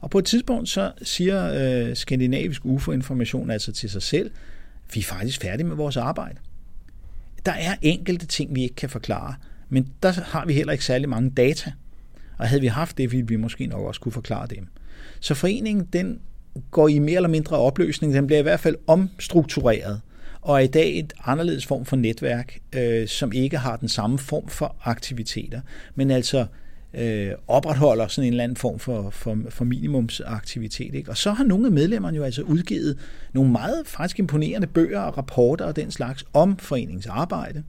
Og 0.00 0.10
på 0.10 0.18
et 0.18 0.24
tidspunkt 0.24 0.68
så 0.68 0.92
siger 1.02 1.52
øh, 1.88 1.96
skandinavisk 1.96 2.64
UFO-information 2.64 3.50
altså 3.50 3.72
til 3.72 3.90
sig 3.90 4.02
selv, 4.02 4.30
vi 4.94 5.00
er 5.00 5.04
faktisk 5.04 5.40
færdige 5.40 5.66
med 5.66 5.76
vores 5.76 5.96
arbejde. 5.96 6.38
Der 7.46 7.52
er 7.52 7.74
enkelte 7.82 8.26
ting, 8.26 8.54
vi 8.54 8.62
ikke 8.62 8.74
kan 8.74 8.90
forklare, 8.90 9.34
men 9.72 9.88
der 10.02 10.12
har 10.12 10.46
vi 10.46 10.52
heller 10.52 10.72
ikke 10.72 10.84
særlig 10.84 11.08
mange 11.08 11.30
data. 11.30 11.72
Og 12.38 12.48
havde 12.48 12.60
vi 12.60 12.66
haft 12.66 12.98
det, 12.98 13.12
ville 13.12 13.26
vi 13.28 13.36
måske 13.36 13.66
nok 13.66 13.80
også 13.80 14.00
kunne 14.00 14.12
forklare 14.12 14.46
dem. 14.46 14.66
Så 15.20 15.34
foreningen, 15.34 15.88
den 15.92 16.20
går 16.70 16.88
i 16.88 16.98
mere 16.98 17.16
eller 17.16 17.28
mindre 17.28 17.56
opløsning. 17.56 18.14
Den 18.14 18.26
bliver 18.26 18.38
i 18.38 18.42
hvert 18.42 18.60
fald 18.60 18.76
omstruktureret 18.86 20.00
og 20.40 20.54
er 20.56 20.58
i 20.58 20.66
dag 20.66 20.98
et 20.98 21.12
anderledes 21.24 21.66
form 21.66 21.84
for 21.84 21.96
netværk, 21.96 22.58
øh, 22.72 23.08
som 23.08 23.32
ikke 23.32 23.58
har 23.58 23.76
den 23.76 23.88
samme 23.88 24.18
form 24.18 24.48
for 24.48 24.76
aktiviteter, 24.84 25.60
men 25.94 26.10
altså 26.10 26.46
øh, 26.94 27.32
opretholder 27.48 28.06
sådan 28.06 28.26
en 28.26 28.32
eller 28.32 28.44
anden 28.44 28.56
form 28.56 28.78
for, 28.78 29.10
for, 29.10 29.38
for 29.48 29.64
minimumsaktivitet. 29.64 30.94
Ikke? 30.94 31.10
Og 31.10 31.16
så 31.16 31.32
har 31.32 31.44
nogle 31.44 31.66
af 31.66 31.72
medlemmerne 31.72 32.16
jo 32.16 32.22
altså 32.22 32.42
udgivet 32.42 32.98
nogle 33.32 33.52
meget 33.52 33.82
faktisk 33.86 34.18
imponerende 34.18 34.66
bøger 34.66 35.00
og 35.00 35.18
rapporter 35.18 35.64
og 35.64 35.76
den 35.76 35.90
slags 35.90 36.24
om 36.32 36.56
foreningens 36.56 37.06
arbejde. 37.06 37.62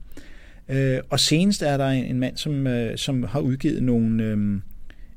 Øh, 0.68 1.00
og 1.10 1.20
senest 1.20 1.62
er 1.62 1.76
der 1.76 1.86
en, 1.86 2.04
en 2.04 2.20
mand, 2.20 2.36
som, 2.36 2.66
øh, 2.66 2.98
som 2.98 3.22
har 3.22 3.40
udgivet 3.40 3.82
nogle... 3.82 4.24
Øh, 4.24 4.60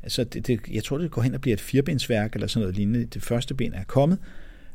altså 0.03 0.23
det, 0.23 0.47
det, 0.47 0.59
jeg 0.71 0.83
tror, 0.83 0.97
det 0.97 1.11
går 1.11 1.21
hen 1.21 1.33
og 1.33 1.41
bliver 1.41 1.53
et 1.53 1.61
firebindsværk 1.61 2.33
eller 2.33 2.47
sådan 2.47 2.61
noget 2.61 2.75
lignende. 2.75 3.05
Det 3.05 3.23
første 3.23 3.53
ben 3.53 3.73
er 3.73 3.83
kommet. 3.83 4.17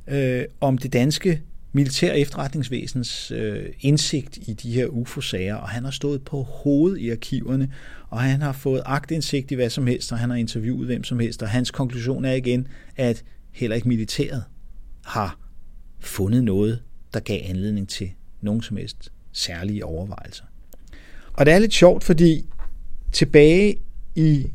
Øh, 0.08 0.44
om 0.60 0.78
det 0.78 0.92
danske 0.92 1.42
militær 1.72 2.12
efterretningsvæsens 2.12 3.30
øh, 3.30 3.66
indsigt 3.80 4.36
i 4.36 4.52
de 4.52 4.72
her 4.72 4.86
UFO-sager, 4.86 5.54
og 5.54 5.68
han 5.68 5.84
har 5.84 5.90
stået 5.90 6.22
på 6.22 6.42
hovedet 6.42 6.98
i 6.98 7.10
arkiverne, 7.10 7.72
og 8.08 8.20
han 8.20 8.40
har 8.40 8.52
fået 8.52 8.82
agtindsigt 8.86 9.50
i 9.50 9.54
hvad 9.54 9.70
som 9.70 9.86
helst, 9.86 10.12
og 10.12 10.18
han 10.18 10.30
har 10.30 10.36
interviewet 10.36 10.86
hvem 10.86 11.04
som 11.04 11.18
helst, 11.18 11.42
og 11.42 11.48
hans 11.48 11.70
konklusion 11.70 12.24
er 12.24 12.32
igen, 12.32 12.68
at 12.96 13.24
heller 13.52 13.76
ikke 13.76 13.88
militæret 13.88 14.44
har 15.04 15.38
fundet 16.00 16.44
noget, 16.44 16.82
der 17.14 17.20
gav 17.20 17.40
anledning 17.44 17.88
til 17.88 18.10
nogen 18.40 18.62
som 18.62 18.76
helst 18.76 19.12
særlige 19.32 19.84
overvejelser. 19.84 20.44
Og 21.32 21.46
det 21.46 21.54
er 21.54 21.58
lidt 21.58 21.74
sjovt, 21.74 22.04
fordi 22.04 22.46
tilbage 23.12 23.76
i 24.14 24.46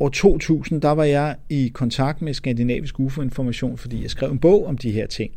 år 0.00 0.08
2000, 0.08 0.82
der 0.82 0.90
var 0.90 1.04
jeg 1.04 1.36
i 1.48 1.70
kontakt 1.74 2.22
med 2.22 2.34
Skandinavisk 2.34 3.00
UFO-information, 3.00 3.78
fordi 3.78 4.02
jeg 4.02 4.10
skrev 4.10 4.30
en 4.30 4.38
bog 4.38 4.66
om 4.66 4.78
de 4.78 4.90
her 4.90 5.06
ting. 5.06 5.32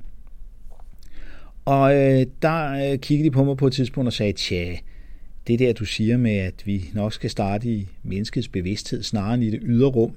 Og 1.66 1.96
øh, 1.96 2.26
der 2.42 2.92
øh, 2.92 3.00
kiggede 3.00 3.30
de 3.30 3.34
på 3.34 3.44
mig 3.44 3.58
på 3.58 3.68
et 3.68 3.74
tidspunkt 3.74 4.08
og 4.08 4.14
sagde, 4.14 4.34
tja, 4.34 4.76
det 5.48 5.60
der 5.60 5.74
du 5.74 5.86
siger 5.86 6.18
med, 6.18 6.36
at 6.36 6.66
vi 6.66 6.90
nok 6.94 7.14
skal 7.14 7.30
starte 7.30 7.70
i 7.70 7.88
menneskets 8.04 8.48
bevidsthed 8.48 9.04
snarere 9.04 9.34
end 9.34 9.44
i 9.44 9.50
det 9.50 9.60
ydre 9.64 9.90
rum, 9.90 10.16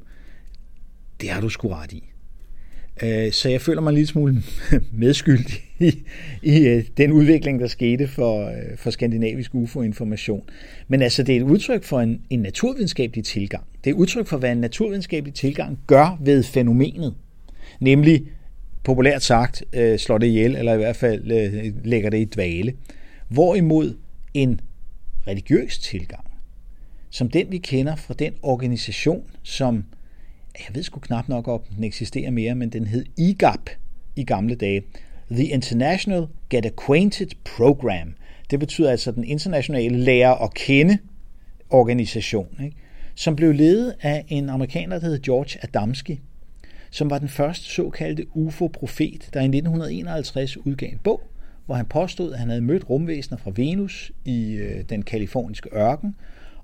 det 1.20 1.30
har 1.30 1.40
du 1.40 1.48
sgu 1.48 1.68
ret 1.68 1.92
i. 1.92 2.11
Øh, 3.02 3.32
så 3.32 3.48
jeg 3.48 3.60
føler 3.60 3.80
mig 3.80 3.90
en 3.90 3.94
lille 3.94 4.08
smule 4.08 4.42
medskyldig 4.92 5.54
i, 5.78 6.02
i 6.42 6.66
øh, 6.66 6.84
den 6.96 7.12
udvikling, 7.12 7.60
der 7.60 7.66
skete 7.66 8.08
for, 8.08 8.46
øh, 8.46 8.76
for 8.76 8.90
skandinavisk 8.90 9.54
UFO-information. 9.54 10.42
Men 10.88 11.02
altså, 11.02 11.22
det 11.22 11.36
er 11.36 11.40
et 11.40 11.44
udtryk 11.44 11.84
for 11.84 12.00
en, 12.00 12.20
en 12.30 12.40
naturvidenskabelig 12.40 13.24
tilgang. 13.24 13.64
Det 13.84 13.90
er 13.90 13.94
et 13.94 13.98
udtryk 13.98 14.26
for, 14.26 14.36
hvad 14.36 14.52
en 14.52 14.58
naturvidenskabelig 14.58 15.34
tilgang 15.34 15.78
gør 15.86 16.18
ved 16.20 16.42
fænomenet. 16.42 17.14
Nemlig, 17.80 18.22
populært 18.84 19.22
sagt, 19.22 19.64
øh, 19.72 19.98
slår 19.98 20.18
det 20.18 20.26
ihjel, 20.26 20.56
eller 20.56 20.74
i 20.74 20.76
hvert 20.76 20.96
fald 20.96 21.22
lægger 21.84 22.10
det 22.10 22.18
i 22.18 22.24
dvale. 22.24 22.72
Hvorimod 23.28 23.94
en 24.34 24.60
religiøs 25.26 25.78
tilgang, 25.78 26.24
som 27.10 27.30
den 27.30 27.46
vi 27.50 27.58
kender 27.58 27.96
fra 27.96 28.14
den 28.14 28.32
organisation, 28.42 29.24
som 29.42 29.84
jeg 30.58 30.74
ved 30.74 30.82
sgu 30.82 31.00
knap 31.00 31.28
nok, 31.28 31.48
om 31.48 31.60
den 31.76 31.84
eksisterer 31.84 32.30
mere, 32.30 32.54
men 32.54 32.68
den 32.68 32.86
hed 32.86 33.04
IGAP 33.18 33.70
i 34.16 34.24
gamle 34.24 34.54
dage. 34.54 34.82
The 35.30 35.44
International 35.44 36.26
Get 36.50 36.66
Acquainted 36.66 37.28
Program. 37.44 38.14
Det 38.50 38.60
betyder 38.60 38.90
altså 38.90 39.12
den 39.12 39.24
internationale 39.24 39.98
lærer 39.98 40.34
at 40.34 40.54
kende 40.54 40.98
organisation, 41.70 42.48
ikke? 42.64 42.76
som 43.14 43.36
blev 43.36 43.52
ledet 43.52 43.94
af 44.00 44.24
en 44.28 44.48
amerikaner, 44.48 44.98
der 44.98 45.06
hed 45.06 45.22
George 45.22 45.58
Adamski, 45.62 46.20
som 46.90 47.10
var 47.10 47.18
den 47.18 47.28
første 47.28 47.64
såkaldte 47.64 48.26
UFO-profet, 48.34 49.28
der 49.34 49.40
i 49.40 49.44
1951 49.44 50.56
udgav 50.56 50.88
en 50.92 50.98
bog, 51.04 51.20
hvor 51.66 51.74
han 51.74 51.86
påstod, 51.86 52.32
at 52.32 52.38
han 52.38 52.48
havde 52.48 52.62
mødt 52.62 52.90
rumvæsener 52.90 53.38
fra 53.38 53.50
Venus 53.54 54.12
i 54.24 54.52
øh, 54.52 54.84
den 54.88 55.02
kaliforniske 55.02 55.68
ørken, 55.72 56.14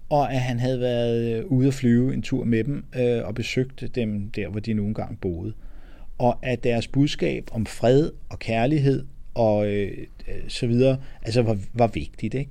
og 0.08 0.32
at 0.32 0.40
han 0.40 0.60
havde 0.60 0.80
været 0.80 1.38
øh, 1.38 1.44
ude 1.46 1.68
at 1.68 1.74
flyve 1.74 2.14
en 2.14 2.22
tur 2.22 2.44
med 2.44 2.64
dem 2.64 2.84
øh, 2.96 3.24
og 3.24 3.34
besøgt 3.34 3.84
dem 3.94 4.30
der, 4.30 4.48
hvor 4.48 4.60
de 4.60 4.72
nogle 4.72 4.94
gange 4.94 5.16
boede. 5.16 5.52
Og 6.18 6.38
at 6.42 6.64
deres 6.64 6.88
budskab 6.88 7.48
om 7.52 7.66
fred 7.66 8.10
og 8.28 8.38
kærlighed 8.38 9.04
og 9.34 9.66
øh, 9.66 10.06
øh, 10.28 10.34
så 10.48 10.66
videre, 10.66 10.98
altså 11.22 11.42
var, 11.42 11.58
var 11.72 11.86
vigtigt. 11.86 12.34
Ikke? 12.34 12.50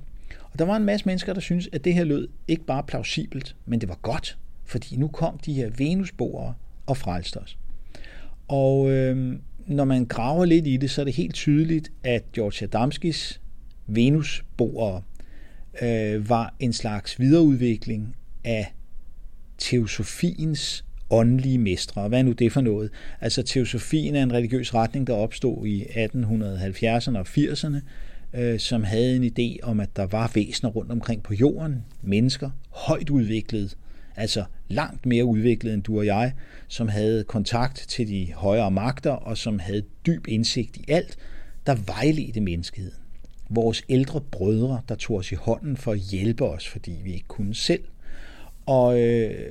Og 0.52 0.58
der 0.58 0.64
var 0.64 0.76
en 0.76 0.84
masse 0.84 1.06
mennesker, 1.06 1.32
der 1.32 1.40
syntes, 1.40 1.68
at 1.72 1.84
det 1.84 1.94
her 1.94 2.04
lød 2.04 2.28
ikke 2.48 2.64
bare 2.64 2.82
plausibelt, 2.82 3.56
men 3.66 3.80
det 3.80 3.88
var 3.88 3.98
godt, 4.02 4.38
fordi 4.64 4.96
nu 4.96 5.08
kom 5.08 5.38
de 5.38 5.52
her 5.52 5.70
venusboere 5.78 6.54
og 6.86 6.96
frelste 6.96 7.36
os. 7.36 7.58
Og 8.48 8.90
øh, 8.90 9.38
når 9.66 9.84
man 9.84 10.04
graver 10.04 10.44
lidt 10.44 10.66
i 10.66 10.76
det, 10.76 10.90
så 10.90 11.00
er 11.00 11.04
det 11.04 11.14
helt 11.14 11.34
tydeligt, 11.34 11.92
at 12.04 12.32
George 12.32 12.64
Adamskis 12.64 13.40
venusboere 13.86 15.02
øh, 15.82 16.28
var 16.28 16.54
en 16.60 16.72
slags 16.72 17.20
videreudvikling 17.20 18.16
af 18.44 18.74
teosofiens 19.58 20.84
åndelige 21.10 21.58
mestre. 21.58 22.08
Hvad 22.08 22.18
er 22.18 22.22
nu 22.22 22.32
det 22.32 22.52
for 22.52 22.60
noget? 22.60 22.90
Altså 23.20 23.42
teosofien 23.42 24.16
er 24.16 24.22
en 24.22 24.32
religiøs 24.32 24.74
retning, 24.74 25.06
der 25.06 25.14
opstod 25.14 25.66
i 25.66 25.82
1870'erne 25.82 27.18
og 27.18 27.26
80'erne, 27.28 27.76
øh, 28.34 28.58
som 28.58 28.84
havde 28.84 29.16
en 29.16 29.24
idé 29.24 29.62
om, 29.62 29.80
at 29.80 29.96
der 29.96 30.06
var 30.06 30.30
væsener 30.34 30.70
rundt 30.70 30.92
omkring 30.92 31.22
på 31.22 31.34
jorden, 31.34 31.84
mennesker, 32.02 32.50
højt 32.70 33.10
udviklet, 33.10 33.76
altså 34.16 34.44
langt 34.68 35.06
mere 35.06 35.24
udviklet 35.24 35.74
end 35.74 35.82
du 35.82 35.98
og 35.98 36.06
jeg, 36.06 36.32
som 36.68 36.88
havde 36.88 37.24
kontakt 37.24 37.84
til 37.88 38.08
de 38.08 38.32
højere 38.32 38.70
magter 38.70 39.10
og 39.10 39.38
som 39.38 39.58
havde 39.58 39.82
dyb 40.06 40.28
indsigt 40.28 40.76
i 40.76 40.84
alt, 40.88 41.16
der 41.66 41.74
vejledte 41.74 42.40
menneskeheden 42.40 43.07
vores 43.48 43.82
ældre 43.88 44.20
brødre, 44.20 44.80
der 44.88 44.94
tog 44.94 45.16
os 45.16 45.32
i 45.32 45.34
hånden 45.34 45.76
for 45.76 45.92
at 45.92 45.98
hjælpe 45.98 46.44
os, 46.44 46.68
fordi 46.68 47.00
vi 47.04 47.12
ikke 47.12 47.28
kunne 47.28 47.54
selv. 47.54 47.84
Og 48.66 49.00
øh, 49.00 49.50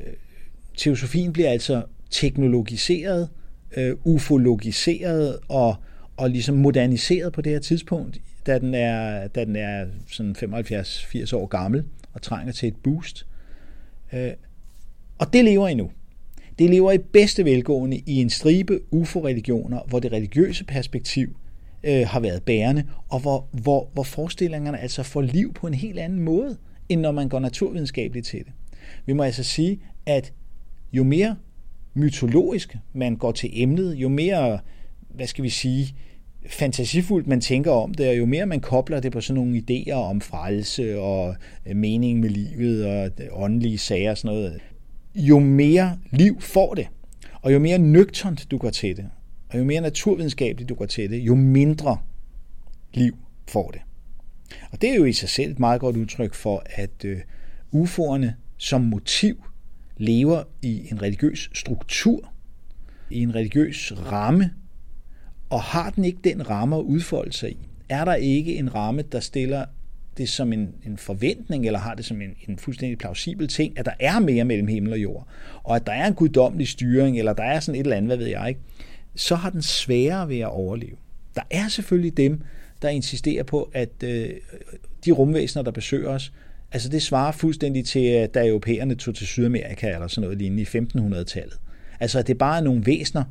teosofien 0.77 1.33
bliver 1.33 1.49
altså 1.49 1.83
teknologiseret, 2.09 3.29
øh, 3.77 3.95
ufologiseret 4.03 5.39
og, 5.47 5.75
og 6.17 6.29
ligesom 6.29 6.55
moderniseret 6.55 7.33
på 7.33 7.41
det 7.41 7.51
her 7.51 7.59
tidspunkt, 7.59 8.17
da 8.45 8.59
den 8.59 8.73
er, 8.73 9.27
da 9.27 9.45
den 9.45 9.55
er 9.55 9.85
sådan 10.07 10.35
75-80 10.35 11.35
år 11.35 11.45
gammel 11.45 11.83
og 12.13 12.21
trænger 12.21 12.53
til 12.53 12.67
et 12.67 12.75
boost. 12.83 13.27
Øh, 14.13 14.31
og 15.17 15.33
det 15.33 15.45
lever 15.45 15.67
endnu. 15.67 15.91
Det 16.59 16.69
lever 16.69 16.91
i 16.91 16.97
bedste 16.97 17.45
velgående 17.45 18.01
i 18.05 18.15
en 18.15 18.29
stribe 18.29 18.79
ufo-religioner, 18.91 19.79
hvor 19.87 19.99
det 19.99 20.11
religiøse 20.11 20.63
perspektiv 20.63 21.35
øh, 21.83 22.07
har 22.07 22.19
været 22.19 22.43
bærende, 22.43 22.83
og 23.09 23.19
hvor, 23.19 23.47
hvor, 23.51 23.89
hvor 23.93 24.03
forestillingerne 24.03 24.79
altså 24.79 25.03
får 25.03 25.21
liv 25.21 25.53
på 25.53 25.67
en 25.67 25.73
helt 25.73 25.99
anden 25.99 26.19
måde, 26.19 26.57
end 26.89 27.01
når 27.01 27.11
man 27.11 27.29
går 27.29 27.39
naturvidenskabeligt 27.39 28.25
til 28.25 28.39
det. 28.39 28.53
Vi 29.05 29.13
må 29.13 29.23
altså 29.23 29.43
sige, 29.43 29.79
at 30.05 30.33
jo 30.93 31.03
mere 31.03 31.35
mytologisk 31.93 32.77
man 32.93 33.15
går 33.15 33.31
til 33.31 33.49
emnet, 33.53 33.95
jo 33.95 34.09
mere, 34.09 34.59
hvad 35.09 35.27
skal 35.27 35.43
vi 35.43 35.49
sige, 35.49 35.95
fantasifuldt 36.47 37.27
man 37.27 37.41
tænker 37.41 37.71
om 37.71 37.93
det, 37.93 38.09
og 38.09 38.17
jo 38.17 38.25
mere 38.25 38.45
man 38.45 38.59
kobler 38.59 38.99
det 38.99 39.11
på 39.11 39.21
sådan 39.21 39.43
nogle 39.43 39.63
idéer 39.69 39.93
om 39.93 40.21
frelse 40.21 40.99
og 40.99 41.35
øh, 41.65 41.75
mening 41.75 42.19
med 42.19 42.29
livet 42.29 42.85
og 42.85 43.05
øh, 43.05 43.27
åndelige 43.31 43.77
sager 43.77 44.11
og 44.11 44.17
sådan 44.17 44.35
noget, 44.35 44.61
jo 45.15 45.39
mere 45.39 45.97
liv 46.11 46.41
får 46.41 46.73
det. 46.73 46.87
Og 47.41 47.53
jo 47.53 47.59
mere 47.59 47.77
nøgternt 47.77 48.51
du 48.51 48.57
går 48.57 48.69
til 48.69 48.97
det, 48.97 49.05
og 49.49 49.59
jo 49.59 49.63
mere 49.63 49.81
naturvidenskabeligt 49.81 50.69
du 50.69 50.75
går 50.75 50.85
til 50.85 51.09
det, 51.09 51.17
jo 51.17 51.35
mindre 51.35 51.97
liv 52.93 53.17
får 53.47 53.71
det. 53.71 53.81
Og 54.71 54.81
det 54.81 54.89
er 54.89 54.95
jo 54.95 55.05
i 55.05 55.13
sig 55.13 55.29
selv 55.29 55.51
et 55.51 55.59
meget 55.59 55.81
godt 55.81 55.97
udtryk 55.97 56.33
for, 56.33 56.63
at 56.65 57.05
øh, 57.05 57.19
UFO'erne 57.75 58.27
som 58.57 58.81
motiv 58.81 59.43
lever 59.97 60.43
i 60.61 60.87
en 60.91 61.01
religiøs 61.01 61.49
struktur, 61.53 62.33
i 63.09 63.21
en 63.21 63.35
religiøs 63.35 63.93
ramme, 64.11 64.53
og 65.49 65.61
har 65.61 65.89
den 65.89 66.05
ikke 66.05 66.19
den 66.23 66.49
ramme 66.49 66.75
at 66.75 66.81
udfolde 66.81 67.33
sig 67.33 67.51
i? 67.51 67.69
Er 67.89 68.05
der 68.05 68.15
ikke 68.15 68.55
en 68.55 68.75
ramme, 68.75 69.01
der 69.01 69.19
stiller 69.19 69.65
det 70.17 70.29
som 70.29 70.53
en, 70.53 70.75
en 70.85 70.97
forventning, 70.97 71.65
eller 71.65 71.79
har 71.79 71.95
det 71.95 72.05
som 72.05 72.21
en, 72.21 72.29
en 72.47 72.57
fuldstændig 72.57 72.97
plausibel 72.97 73.47
ting, 73.47 73.79
at 73.79 73.85
der 73.85 73.91
er 73.99 74.19
mere 74.19 74.45
mellem 74.45 74.67
himmel 74.67 74.93
og 74.93 74.99
jord, 74.99 75.27
og 75.63 75.75
at 75.75 75.87
der 75.87 75.93
er 75.93 76.07
en 76.07 76.13
guddommelig 76.13 76.67
styring, 76.67 77.19
eller 77.19 77.33
der 77.33 77.43
er 77.43 77.59
sådan 77.59 77.79
et 77.79 77.83
eller 77.83 77.97
andet, 77.97 78.09
hvad 78.09 78.17
ved 78.17 78.27
jeg 78.27 78.49
ikke, 78.49 78.61
så 79.15 79.35
har 79.35 79.49
den 79.49 79.61
sværere 79.61 80.29
ved 80.29 80.39
at 80.39 80.47
overleve. 80.47 80.95
Der 81.35 81.41
er 81.51 81.67
selvfølgelig 81.67 82.17
dem, 82.17 82.41
der 82.81 82.89
insisterer 82.89 83.43
på, 83.43 83.69
at 83.73 84.03
øh, 84.03 84.29
de 85.05 85.11
rumvæsener, 85.11 85.63
der 85.63 85.71
besøger 85.71 86.09
os, 86.09 86.33
altså 86.71 86.89
det 86.89 87.01
svarer 87.01 87.31
fuldstændig 87.31 87.85
til, 87.85 88.29
da 88.33 88.47
europæerne 88.47 88.95
tog 88.95 89.15
til 89.15 89.27
Sydamerika 89.27 89.93
eller 89.93 90.07
sådan 90.07 90.21
noget 90.21 90.37
lignende 90.37 90.63
i 90.63 90.65
1500-tallet. 90.65 91.57
Altså 91.99 92.19
at 92.19 92.27
det 92.27 92.37
bare 92.37 92.57
er 92.57 92.61
nogle 92.61 92.85
væsener 92.85 93.23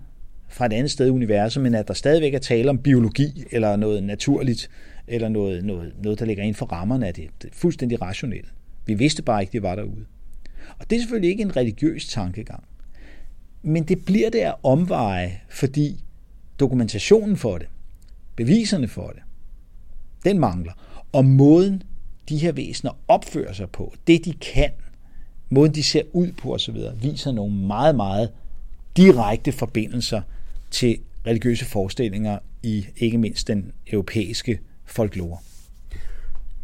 fra 0.48 0.66
et 0.66 0.72
andet 0.72 0.90
sted 0.90 1.06
i 1.06 1.10
universet, 1.10 1.62
men 1.62 1.74
at 1.74 1.88
der 1.88 1.94
stadigvæk 1.94 2.34
er 2.34 2.38
tale 2.38 2.70
om 2.70 2.78
biologi 2.78 3.44
eller 3.52 3.76
noget 3.76 4.02
naturligt, 4.02 4.70
eller 5.08 5.28
noget, 5.28 5.64
noget, 5.64 5.92
noget 6.02 6.18
der 6.18 6.24
ligger 6.24 6.42
inden 6.42 6.54
for 6.54 6.66
rammerne 6.66 7.06
af 7.06 7.14
det. 7.14 7.28
det 7.42 7.48
er 7.50 7.54
fuldstændig 7.54 8.02
rationelt. 8.02 8.52
Vi 8.86 8.94
vidste 8.94 9.22
bare 9.22 9.42
ikke, 9.42 9.52
det 9.52 9.62
var 9.62 9.74
derude. 9.74 10.04
Og 10.78 10.90
det 10.90 10.96
er 10.96 11.00
selvfølgelig 11.00 11.30
ikke 11.30 11.42
en 11.42 11.56
religiøs 11.56 12.08
tankegang. 12.08 12.64
Men 13.68 13.84
det 13.84 14.04
bliver 14.04 14.30
det 14.30 14.38
af 14.38 14.54
omveje, 14.62 15.40
fordi 15.50 16.04
dokumentationen 16.60 17.36
for 17.36 17.58
det, 17.58 17.68
beviserne 18.36 18.88
for 18.88 19.08
det, 19.08 19.22
den 20.24 20.38
mangler. 20.38 20.72
Og 21.12 21.24
måden, 21.24 21.82
de 22.28 22.36
her 22.36 22.52
væsener 22.52 22.92
opfører 23.08 23.52
sig 23.52 23.70
på, 23.70 23.94
det 24.06 24.24
de 24.24 24.32
kan, 24.32 24.70
måden 25.50 25.74
de 25.74 25.82
ser 25.82 26.02
ud 26.12 26.32
på 26.32 26.54
osv., 26.54 26.76
viser 27.02 27.32
nogle 27.32 27.54
meget, 27.54 27.96
meget 27.96 28.32
direkte 28.96 29.52
forbindelser 29.52 30.22
til 30.70 30.98
religiøse 31.26 31.64
forestillinger 31.64 32.38
i 32.62 32.86
ikke 32.96 33.18
mindst 33.18 33.48
den 33.48 33.72
europæiske 33.86 34.60
folklore. 34.84 35.38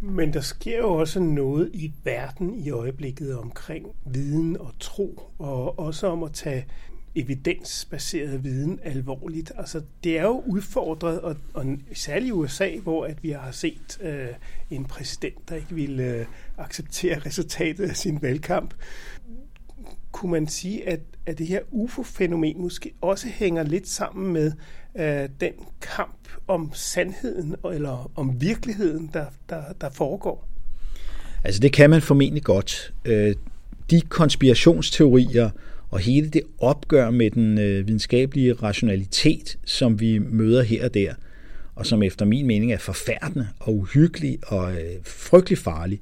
Men 0.00 0.32
der 0.32 0.40
sker 0.40 0.78
jo 0.78 0.94
også 0.94 1.20
noget 1.20 1.70
i 1.74 1.92
verden 2.04 2.54
i 2.54 2.70
øjeblikket 2.70 3.38
omkring 3.38 3.86
viden 4.04 4.56
og 4.56 4.72
tro, 4.80 5.22
og 5.38 5.78
også 5.78 6.06
om 6.06 6.22
at 6.22 6.32
tage 6.32 6.64
evidensbaseret 7.14 8.44
viden 8.44 8.80
alvorligt. 8.82 9.52
Altså, 9.58 9.82
det 10.04 10.18
er 10.18 10.22
jo 10.22 10.42
udfordret, 10.46 11.20
og, 11.20 11.36
og 11.54 11.66
særligt 11.94 12.28
i 12.28 12.32
USA, 12.32 12.70
hvor 12.82 13.06
at 13.06 13.22
vi 13.22 13.30
har 13.30 13.50
set 13.50 13.98
øh, 14.00 14.28
en 14.70 14.84
præsident, 14.84 15.48
der 15.48 15.56
ikke 15.56 15.74
ville 15.74 16.04
øh, 16.04 16.26
acceptere 16.58 17.18
resultatet 17.18 17.88
af 17.88 17.96
sin 17.96 18.22
valgkamp. 18.22 18.74
Kunne 20.12 20.32
man 20.32 20.46
sige, 20.48 20.88
at, 20.88 21.00
at 21.26 21.38
det 21.38 21.46
her 21.46 21.60
UFO-fænomen 21.70 22.60
måske 22.60 22.92
også 23.00 23.28
hænger 23.28 23.62
lidt 23.62 23.88
sammen 23.88 24.32
med 24.32 24.52
øh, 24.94 25.28
den 25.40 25.52
kamp 25.80 26.28
om 26.48 26.70
sandheden, 26.74 27.54
eller 27.72 28.10
om 28.14 28.40
virkeligheden, 28.40 29.10
der, 29.14 29.26
der, 29.48 29.62
der 29.80 29.90
foregår? 29.90 30.48
Altså, 31.44 31.60
det 31.60 31.72
kan 31.72 31.90
man 31.90 32.02
formentlig 32.02 32.42
godt. 32.42 32.94
Øh, 33.04 33.34
de 33.90 34.00
konspirationsteorier, 34.00 35.50
og 35.92 35.98
hele 35.98 36.28
det 36.28 36.42
opgør 36.58 37.10
med 37.10 37.30
den 37.30 37.58
øh, 37.58 37.86
videnskabelige 37.86 38.52
rationalitet, 38.52 39.58
som 39.64 40.00
vi 40.00 40.18
møder 40.18 40.62
her 40.62 40.84
og 40.84 40.94
der, 40.94 41.14
og 41.74 41.86
som 41.86 42.02
efter 42.02 42.24
min 42.24 42.46
mening 42.46 42.72
er 42.72 42.78
forfærdende 42.78 43.48
og 43.60 43.76
uhyggelig 43.76 44.38
og 44.46 44.72
øh, 44.72 44.94
frygtelig 45.04 45.58
farlig, 45.58 46.00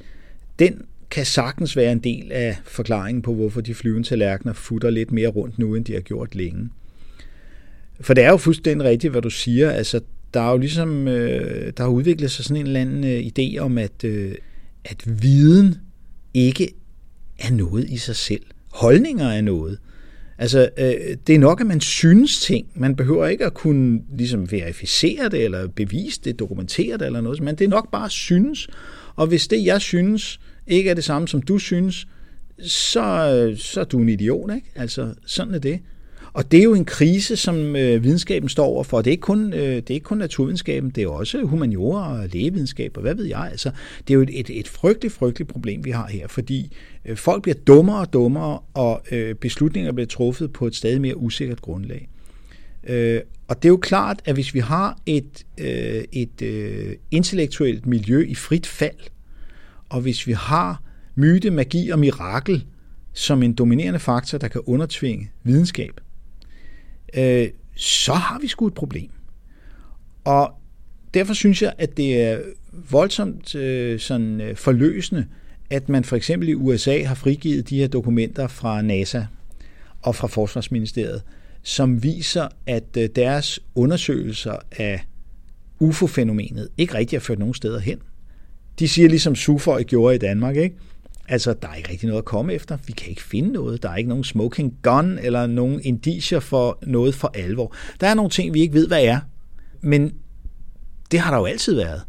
den 0.59 0.83
kan 1.11 1.27
sagtens 1.27 1.77
være 1.77 1.93
en 1.93 1.99
del 1.99 2.33
af 2.33 2.57
forklaringen 2.65 3.23
på, 3.23 3.35
hvorfor 3.35 3.61
de 3.61 3.75
flyvende 3.75 4.09
tallerkener 4.09 4.53
futter 4.53 4.91
lidt 4.91 5.13
mere 5.13 5.29
rundt 5.29 5.59
nu, 5.59 5.75
end 5.75 5.85
de 5.85 5.93
har 5.93 6.01
gjort 6.01 6.35
længe. 6.35 6.71
For 8.01 8.15
det 8.15 8.25
er 8.25 8.31
jo 8.31 8.37
fuldstændig 8.37 8.89
rigtigt, 8.89 9.11
hvad 9.11 9.23
du 9.23 9.31
siger. 9.31 9.71
Altså, 9.71 10.01
der 10.35 10.41
er 10.41 10.51
jo 10.51 10.59
ligesom, 10.59 11.09
øh, 11.09 11.73
der 11.77 11.83
har 11.83 11.91
udviklet 11.91 12.31
sig 12.31 12.45
sådan 12.45 12.57
en 12.57 12.67
eller 12.67 12.81
anden 12.81 13.05
øh, 13.05 13.21
idé 13.21 13.59
om, 13.59 13.79
at, 13.79 14.05
øh, 14.05 14.35
at 14.85 15.23
viden 15.23 15.75
ikke 16.35 16.73
er 17.39 17.51
noget 17.51 17.91
i 17.91 17.97
sig 17.97 18.17
selv. 18.17 18.43
Holdninger 18.73 19.31
af 19.31 19.45
noget. 19.45 19.79
Altså, 20.39 20.69
øh, 20.79 21.17
det 21.27 21.35
er 21.35 21.39
nok, 21.39 21.61
at 21.61 21.67
man 21.67 21.81
synes 21.81 22.41
ting. 22.41 22.67
Man 22.75 22.97
behøver 22.97 23.27
ikke 23.27 23.47
at 23.47 23.55
kunne 23.55 24.01
ligesom 24.19 24.53
verificere 24.53 25.29
det, 25.29 25.45
eller 25.45 25.69
bevise 25.69 26.21
det, 26.25 26.39
dokumentere 26.39 26.99
det, 26.99 27.07
eller 27.07 27.21
noget. 27.21 27.41
Men 27.41 27.55
det 27.55 27.65
er 27.65 27.69
nok 27.69 27.91
bare 27.91 28.11
synes. 28.11 28.69
Og 29.17 29.27
hvis 29.27 29.49
det, 29.49 29.65
jeg 29.65 29.81
synes, 29.81 30.41
ikke 30.67 30.91
er 30.91 30.95
det 30.95 31.05
samme, 31.05 31.29
som 31.29 31.43
du 31.43 31.59
synes, 31.59 32.07
så, 32.63 33.55
så 33.59 33.81
er 33.81 33.85
du 33.85 33.99
en 33.99 34.09
idiot, 34.09 34.55
ikke? 34.55 34.71
Altså, 34.75 35.15
sådan 35.27 35.55
er 35.55 35.59
det. 35.59 35.81
Og 36.33 36.53
det 36.53 36.61
er 36.61 36.65
jo 36.65 36.75
en 36.75 36.85
krise, 36.85 37.37
som 37.37 37.77
øh, 37.77 38.05
videnskaben 38.05 38.49
står 38.49 38.67
overfor. 38.67 39.03
Det 39.03 39.07
er, 39.07 39.13
ikke 39.13 39.21
kun, 39.21 39.53
øh, 39.53 39.61
det 39.61 39.91
er 39.91 39.95
ikke 39.95 40.05
kun 40.05 40.19
naturvidenskaben, 40.19 40.91
det 40.91 41.03
er 41.03 41.09
også 41.09 41.43
humaniora 41.43 42.23
og 42.23 42.29
lægevidenskab, 42.33 42.97
og 42.97 43.03
hvad 43.03 43.15
ved 43.15 43.25
jeg. 43.25 43.49
Altså, 43.51 43.71
det 44.09 44.15
er 44.15 44.15
jo 44.15 44.23
et, 44.23 44.41
et, 44.41 44.51
et 44.51 44.69
frygteligt, 44.69 45.15
frygteligt 45.15 45.51
problem, 45.51 45.85
vi 45.85 45.91
har 45.91 46.07
her, 46.07 46.29
fordi 46.29 46.77
øh, 47.05 47.17
folk 47.17 47.43
bliver 47.43 47.57
dummere 47.67 48.01
og 48.01 48.13
dummere, 48.13 48.59
og 48.75 49.03
øh, 49.13 49.35
beslutninger 49.35 49.93
bliver 49.93 50.07
truffet 50.07 50.53
på 50.53 50.67
et 50.67 50.75
stadig 50.75 51.01
mere 51.01 51.17
usikkert 51.17 51.61
grundlag. 51.61 52.09
Øh, 52.89 53.21
og 53.49 53.57
det 53.57 53.65
er 53.65 53.71
jo 53.71 53.77
klart, 53.77 54.23
at 54.25 54.35
hvis 54.35 54.55
vi 54.55 54.59
har 54.59 54.99
et, 55.07 55.47
øh, 55.59 56.05
et 56.13 56.43
øh, 56.43 56.97
intellektuelt 57.11 57.87
miljø 57.87 58.27
i 58.29 58.35
frit 58.35 58.67
fald, 58.67 59.11
og 59.89 60.01
hvis 60.01 60.27
vi 60.27 60.33
har 60.33 60.83
myte, 61.15 61.51
magi 61.51 61.91
og 61.91 61.99
mirakel 61.99 62.65
som 63.13 63.43
en 63.43 63.53
dominerende 63.53 63.99
faktor, 63.99 64.39
der 64.39 64.49
kan 64.49 64.61
undertvinge 64.67 65.31
videnskab, 65.45 66.01
øh, 67.15 67.49
så 67.77 68.13
har 68.13 68.39
vi 68.39 68.49
sgu 68.49 68.67
et 68.67 68.75
problem. 68.75 69.11
Og 70.25 70.53
derfor 71.15 71.35
synes 71.35 71.63
jeg, 71.63 71.73
at 71.79 71.97
det 71.97 72.23
er 72.23 72.39
voldsomt 72.91 73.55
øh, 73.55 74.01
sådan, 74.01 74.41
øh, 74.41 74.57
forløsende, 74.57 75.27
at 75.71 75.89
man 75.89 76.05
for 76.05 76.17
eksempel 76.17 76.49
i 76.49 76.55
USA 76.55 77.03
har 77.03 77.15
frigivet 77.15 77.71
de 77.71 77.79
her 77.79 77.89
dokumenter 77.89 78.49
fra 78.49 78.83
NASA 78.83 79.25
og 80.03 80.17
fra 80.17 80.27
Forsvarsministeriet, 80.27 81.23
som 81.63 82.03
viser, 82.03 82.49
at 82.67 82.97
øh, 82.99 83.09
deres 83.17 83.61
undersøgelser 83.75 84.57
af 84.73 85.05
UFO-fænomenet 85.81 86.69
ikke 86.79 86.95
rigtig 86.95 87.19
har 87.19 87.21
ført 87.21 87.39
nogen 87.39 87.55
steder 87.55 87.79
hen. 87.79 87.99
De 88.79 88.89
siger 88.89 89.09
ligesom 89.09 89.35
Suføj 89.35 89.83
gjorde 89.83 90.15
i 90.15 90.19
Danmark, 90.19 90.57
ikke? 90.57 90.77
Altså, 91.31 91.55
der 91.63 91.69
er 91.69 91.75
ikke 91.75 91.91
rigtig 91.91 92.07
noget 92.07 92.19
at 92.19 92.25
komme 92.25 92.53
efter. 92.53 92.79
Vi 92.87 92.93
kan 92.93 93.09
ikke 93.09 93.23
finde 93.23 93.53
noget. 93.53 93.83
Der 93.83 93.91
er 93.91 93.97
ikke 93.97 94.09
nogen 94.09 94.25
smoking 94.25 94.75
gun 94.83 95.19
eller 95.19 95.47
nogen 95.47 95.81
indicier 95.85 96.41
for 96.41 96.79
noget 96.83 97.15
for 97.15 97.31
alvor. 97.35 97.75
Der 98.01 98.07
er 98.07 98.15
nogle 98.15 98.31
ting, 98.31 98.55
vi 98.55 98.61
ikke 98.61 98.75
ved, 98.75 98.87
hvad 98.87 99.05
er. 99.05 99.21
Men 99.81 100.15
det 101.11 101.21
har 101.21 101.31
der 101.31 101.39
jo 101.39 101.45
altid 101.45 101.75
været. 101.75 102.03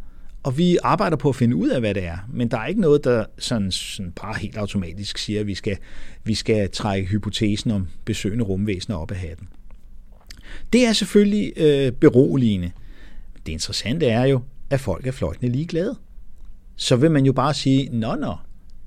Og 0.43 0.57
vi 0.57 0.77
arbejder 0.83 1.17
på 1.17 1.29
at 1.29 1.35
finde 1.35 1.55
ud 1.55 1.69
af, 1.69 1.79
hvad 1.79 1.93
det 1.93 2.03
er. 2.03 2.17
Men 2.29 2.51
der 2.51 2.57
er 2.57 2.67
ikke 2.67 2.81
noget, 2.81 3.03
der 3.03 3.25
sådan, 3.39 3.71
sådan 3.71 4.11
bare 4.11 4.37
helt 4.37 4.57
automatisk 4.57 5.17
siger, 5.17 5.39
at 5.39 5.47
vi 5.47 5.55
skal, 5.55 5.77
vi 6.23 6.35
skal 6.35 6.69
trække 6.69 7.07
hypotesen 7.07 7.71
om 7.71 7.87
besøgende 8.05 8.43
rumvæsener 8.43 8.97
op 8.97 9.11
af 9.11 9.17
hatten. 9.17 9.47
Det 10.73 10.85
er 10.85 10.93
selvfølgelig 10.93 11.53
øh, 11.57 11.91
beroligende. 11.91 12.71
Det 13.45 13.51
interessante 13.51 14.05
er 14.05 14.25
jo, 14.25 14.41
at 14.69 14.79
folk 14.79 15.07
er 15.07 15.11
fløjtende 15.11 15.51
ligeglade. 15.51 15.95
Så 16.75 16.95
vil 16.95 17.11
man 17.11 17.25
jo 17.25 17.33
bare 17.33 17.53
sige, 17.53 17.89
nå 17.91 18.15
nå, 18.15 18.35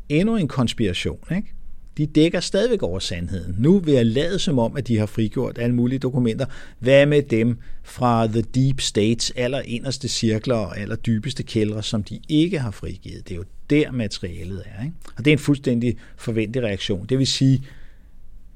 endnu 0.08 0.36
en 0.36 0.48
konspiration. 0.48 1.18
Ikke? 1.36 1.54
De 1.96 2.06
dækker 2.06 2.40
stadigvæk 2.40 2.82
over 2.82 2.98
sandheden. 2.98 3.54
Nu 3.58 3.78
vil 3.78 3.94
jeg 3.94 4.06
lade 4.06 4.38
som 4.38 4.58
om, 4.58 4.76
at 4.76 4.88
de 4.88 4.98
har 4.98 5.06
frigjort 5.06 5.58
alle 5.58 5.74
mulige 5.74 5.98
dokumenter. 5.98 6.46
Hvad 6.78 7.06
med 7.06 7.22
dem 7.22 7.58
fra 7.82 8.26
The 8.26 8.42
Deep 8.42 8.80
States 8.80 9.32
aller 9.36 9.60
inderste 9.60 10.08
cirkler 10.08 10.54
og 10.54 10.78
aller 10.78 10.96
dybeste 10.96 11.42
kældre, 11.42 11.82
som 11.82 12.02
de 12.02 12.20
ikke 12.28 12.58
har 12.58 12.70
frigivet? 12.70 13.28
Det 13.28 13.34
er 13.34 13.36
jo 13.36 13.44
der 13.70 13.92
materialet 13.92 14.62
er. 14.66 14.84
Ikke? 14.84 14.96
Og 15.16 15.24
det 15.24 15.30
er 15.30 15.32
en 15.32 15.38
fuldstændig 15.38 15.96
forventelig 16.16 16.62
reaktion. 16.62 17.06
Det 17.06 17.18
vil 17.18 17.26
sige, 17.26 17.62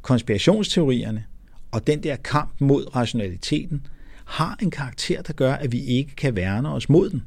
konspirationsteorierne 0.02 1.24
og 1.70 1.86
den 1.86 2.02
der 2.02 2.16
kamp 2.16 2.60
mod 2.60 2.96
rationaliteten 2.96 3.86
har 4.24 4.58
en 4.62 4.70
karakter, 4.70 5.22
der 5.22 5.32
gør, 5.32 5.52
at 5.52 5.72
vi 5.72 5.80
ikke 5.80 6.16
kan 6.16 6.36
værne 6.36 6.72
os 6.72 6.88
mod 6.88 7.10
den. 7.10 7.22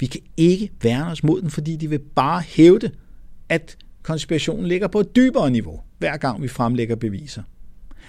Vi 0.00 0.06
kan 0.06 0.20
ikke 0.36 0.70
værne 0.82 1.10
os 1.10 1.22
mod 1.22 1.42
den, 1.42 1.50
fordi 1.50 1.76
de 1.76 1.90
vil 1.90 1.98
bare 1.98 2.40
hævde, 2.40 2.90
at 3.48 3.76
konspirationen 4.02 4.66
ligger 4.66 4.88
på 4.88 5.00
et 5.00 5.16
dybere 5.16 5.50
niveau, 5.50 5.80
hver 5.98 6.16
gang 6.16 6.42
vi 6.42 6.48
fremlægger 6.48 6.96
beviser. 6.96 7.42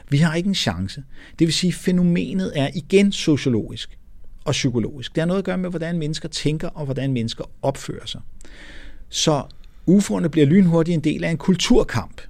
Vi 0.10 0.18
har 0.18 0.36
ikke 0.36 0.48
en 0.48 0.56
chance. 0.56 1.04
Det 1.40 1.48
vil 1.48 1.54
sige, 1.54 1.70
at 1.70 1.76
fænomenet 1.76 2.52
er 2.56 2.70
igen 2.76 3.12
sociologisk 3.12 4.00
og 4.46 4.52
psykologisk. 4.52 5.16
Det 5.16 5.22
har 5.22 5.26
noget 5.26 5.40
at 5.40 5.46
gøre 5.46 5.58
med, 5.58 5.70
hvordan 5.70 5.98
mennesker 5.98 6.30
tænker 6.30 6.68
og 6.68 6.86
hvordan 6.86 7.14
mennesker 7.14 7.44
opfører 7.62 8.06
sig. 8.06 8.22
Så 9.10 9.44
UFO'erne 9.90 10.28
bliver 10.28 10.46
lynhurtigt 10.48 10.96
en 10.96 11.04
del 11.04 11.24
af 11.24 11.32
en 11.32 11.38
kulturkamp. 11.38 12.22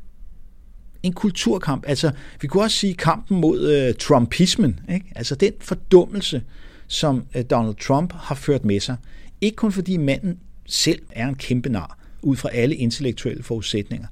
En 1.04 1.14
kulturkamp. 1.14 1.84
Altså, 1.88 2.12
vi 2.42 2.48
kunne 2.48 2.64
også 2.64 2.78
sige 2.78 2.94
kampen 2.94 3.42
mod 3.42 3.72
øh, 3.72 3.94
Trumpismen. 3.94 4.80
Ikke? 4.94 5.06
Altså 5.16 5.36
den 5.36 5.54
fordummelse, 5.60 6.44
som 6.88 7.26
øh, 7.36 7.44
Donald 7.50 7.76
Trump 7.76 8.14
har 8.14 8.36
ført 8.36 8.66
med 8.66 8.80
sig. 8.80 8.98
Ikke 9.42 9.56
kun 9.56 9.72
fordi 9.72 9.98
manden 9.98 10.40
selv 10.66 11.02
er 11.12 11.28
en 11.28 11.36
kæmpe 11.36 11.70
nar, 11.70 11.98
ud 12.22 12.36
fra 12.36 12.50
alle 12.54 12.76
intellektuelle 12.76 13.44
forudsætninger, 13.44 14.08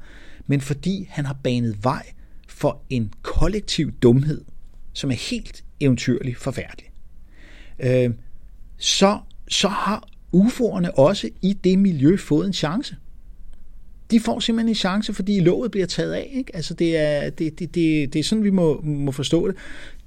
men 0.47 0.61
fordi 0.61 1.07
han 1.09 1.25
har 1.25 1.37
banet 1.43 1.83
vej 1.83 2.05
for 2.47 2.81
en 2.89 3.13
kollektiv 3.21 3.91
dumhed, 3.91 4.41
som 4.93 5.11
er 5.11 5.15
helt 5.15 5.63
eventyrlig 5.79 6.37
forfærdelig. 6.37 6.91
Øh, 7.79 8.09
så, 8.77 9.19
så 9.47 9.67
har 9.67 10.07
UFO'erne 10.35 10.91
også 10.91 11.29
i 11.41 11.53
det 11.53 11.79
miljø 11.79 12.17
fået 12.17 12.47
en 12.47 12.53
chance 12.53 12.95
de 14.11 14.19
får 14.19 14.39
simpelthen 14.39 14.69
en 14.69 14.75
chance, 14.75 15.13
fordi 15.13 15.39
låget 15.39 15.71
bliver 15.71 15.87
taget 15.87 16.13
af. 16.13 16.31
Ikke? 16.33 16.55
Altså 16.55 16.73
det, 16.73 16.97
er, 16.97 17.29
det, 17.29 17.59
det, 17.59 17.75
det, 17.75 18.13
det 18.13 18.19
er 18.19 18.23
sådan, 18.23 18.43
vi 18.43 18.49
må, 18.49 18.81
må 18.81 19.11
forstå 19.11 19.47
det. 19.47 19.55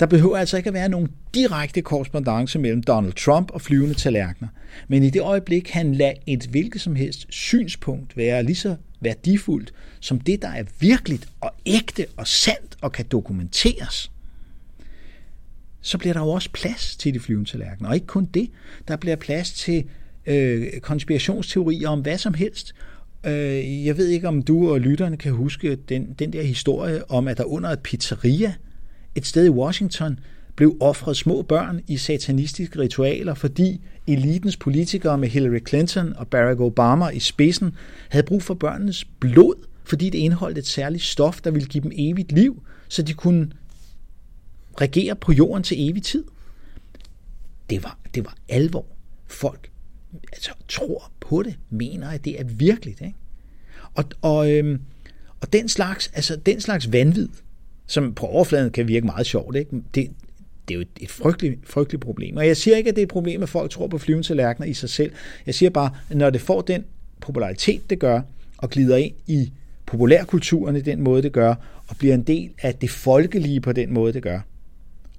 Der 0.00 0.06
behøver 0.06 0.36
altså 0.36 0.56
ikke 0.56 0.68
at 0.68 0.74
være 0.74 0.88
nogen 0.88 1.08
direkte 1.34 1.82
korrespondence 1.82 2.58
mellem 2.58 2.82
Donald 2.82 3.12
Trump 3.12 3.50
og 3.50 3.60
flyvende 3.60 3.94
tallerkener. 3.94 4.48
Men 4.88 5.02
i 5.02 5.10
det 5.10 5.22
øjeblik, 5.22 5.70
han 5.70 5.94
lader 5.94 6.12
et 6.26 6.46
hvilket 6.46 6.80
som 6.80 6.96
helst 6.96 7.26
synspunkt 7.28 8.16
være 8.16 8.42
lige 8.42 8.56
så 8.56 8.76
værdifuldt 9.00 9.72
som 10.00 10.20
det, 10.20 10.42
der 10.42 10.48
er 10.48 10.64
virkeligt 10.80 11.28
og 11.40 11.54
ægte 11.66 12.06
og 12.16 12.26
sandt 12.26 12.76
og 12.80 12.92
kan 12.92 13.04
dokumenteres, 13.04 14.10
så 15.80 15.98
bliver 15.98 16.12
der 16.12 16.20
jo 16.20 16.28
også 16.28 16.50
plads 16.52 16.96
til 16.96 17.14
de 17.14 17.20
flyvende 17.20 17.50
tallerkener. 17.50 17.88
Og 17.88 17.94
ikke 17.94 18.06
kun 18.06 18.24
det, 18.24 18.50
der 18.88 18.96
bliver 18.96 19.16
plads 19.16 19.52
til 19.52 19.84
øh, 20.26 20.80
konspirationsteorier 20.80 21.88
om 21.88 22.00
hvad 22.00 22.18
som 22.18 22.34
helst, 22.34 22.74
Øh, 23.26 23.86
jeg 23.86 23.96
ved 23.96 24.06
ikke, 24.06 24.28
om 24.28 24.42
du 24.42 24.72
og 24.72 24.80
lytterne 24.80 25.16
kan 25.16 25.32
huske 25.32 25.76
den, 25.76 26.14
den 26.18 26.32
der 26.32 26.42
historie 26.42 27.10
om, 27.10 27.28
at 27.28 27.38
der 27.38 27.44
under 27.44 27.70
et 27.70 27.80
pizzeria 27.80 28.54
et 29.14 29.26
sted 29.26 29.46
i 29.46 29.50
Washington 29.50 30.18
blev 30.56 30.76
offret 30.80 31.16
små 31.16 31.42
børn 31.42 31.80
i 31.86 31.96
satanistiske 31.96 32.78
ritualer, 32.78 33.34
fordi 33.34 33.80
elitens 34.06 34.56
politikere 34.56 35.18
med 35.18 35.28
Hillary 35.28 35.60
Clinton 35.68 36.16
og 36.16 36.28
Barack 36.28 36.60
Obama 36.60 37.08
i 37.08 37.18
spidsen 37.18 37.74
havde 38.08 38.26
brug 38.26 38.42
for 38.42 38.54
børnenes 38.54 39.04
blod, 39.04 39.66
fordi 39.84 40.10
det 40.10 40.18
indeholdt 40.18 40.58
et 40.58 40.66
særligt 40.66 41.02
stof, 41.02 41.40
der 41.40 41.50
ville 41.50 41.68
give 41.68 41.82
dem 41.82 41.92
evigt 41.94 42.32
liv, 42.32 42.62
så 42.88 43.02
de 43.02 43.14
kunne 43.14 43.50
regere 44.80 45.16
på 45.16 45.32
jorden 45.32 45.62
til 45.62 45.90
evig 45.90 46.02
tid. 46.02 46.24
Det 47.70 47.84
var, 47.84 47.98
det 48.14 48.24
var 48.24 48.34
alvor. 48.48 48.86
Folk 49.26 49.70
altså, 50.32 50.50
tror 50.68 51.12
på 51.20 51.42
det, 51.42 51.58
mener, 51.70 52.08
at 52.08 52.24
det 52.24 52.40
er 52.40 52.44
virkeligt. 52.44 53.00
Ikke? 53.00 53.14
Og, 53.94 54.04
og, 54.22 54.52
øhm, 54.52 54.80
og 55.40 55.52
den, 55.52 55.68
slags, 55.68 56.10
altså, 56.14 56.36
den 56.36 56.60
slags 56.60 56.92
vanvid, 56.92 57.28
som 57.86 58.14
på 58.14 58.26
overfladen 58.26 58.70
kan 58.70 58.88
virke 58.88 59.06
meget 59.06 59.26
sjovt, 59.26 59.56
ikke? 59.56 59.70
Det, 59.94 60.10
det 60.68 60.74
er 60.74 60.74
jo 60.74 60.80
et, 60.80 60.88
et 61.00 61.10
frygteligt, 61.10 61.68
frygteligt 61.68 62.02
problem. 62.02 62.36
Og 62.36 62.46
jeg 62.46 62.56
siger 62.56 62.76
ikke, 62.76 62.88
at 62.88 62.96
det 62.96 63.02
er 63.02 63.06
et 63.06 63.12
problem, 63.12 63.42
at 63.42 63.48
folk 63.48 63.70
tror 63.70 63.86
på 63.86 63.98
flyvende 63.98 64.54
i 64.66 64.74
sig 64.74 64.90
selv. 64.90 65.12
Jeg 65.46 65.54
siger 65.54 65.70
bare, 65.70 65.90
at 66.10 66.16
når 66.16 66.30
det 66.30 66.40
får 66.40 66.60
den 66.60 66.84
popularitet, 67.20 67.90
det 67.90 67.98
gør, 67.98 68.20
og 68.58 68.70
glider 68.70 68.96
ind 68.96 69.14
i 69.26 69.52
populærkulturen 69.86 70.76
i 70.76 70.80
den 70.80 71.00
måde, 71.00 71.22
det 71.22 71.32
gør, 71.32 71.54
og 71.88 71.96
bliver 71.96 72.14
en 72.14 72.22
del 72.22 72.50
af 72.62 72.74
det 72.74 72.90
folkelige 72.90 73.60
på 73.60 73.72
den 73.72 73.92
måde, 73.92 74.12
det 74.12 74.22
gør, 74.22 74.40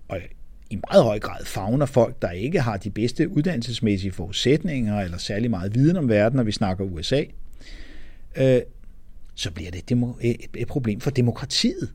og 0.07 0.19
i 0.71 0.79
meget 0.91 1.03
høj 1.03 1.19
grad 1.19 1.45
fagner 1.45 1.85
folk, 1.85 2.21
der 2.21 2.31
ikke 2.31 2.61
har 2.61 2.77
de 2.77 2.89
bedste 2.89 3.29
uddannelsesmæssige 3.29 4.11
forudsætninger 4.11 4.99
eller 4.99 5.17
særlig 5.17 5.49
meget 5.49 5.75
viden 5.75 5.97
om 5.97 6.09
verden, 6.09 6.37
når 6.37 6.43
vi 6.43 6.51
snakker 6.51 6.85
USA, 6.85 7.23
øh, 8.35 8.61
så 9.35 9.51
bliver 9.51 9.71
det 9.71 9.91
et, 10.21 10.37
et 10.55 10.67
problem 10.67 10.99
for 10.99 11.11
demokratiet. 11.11 11.89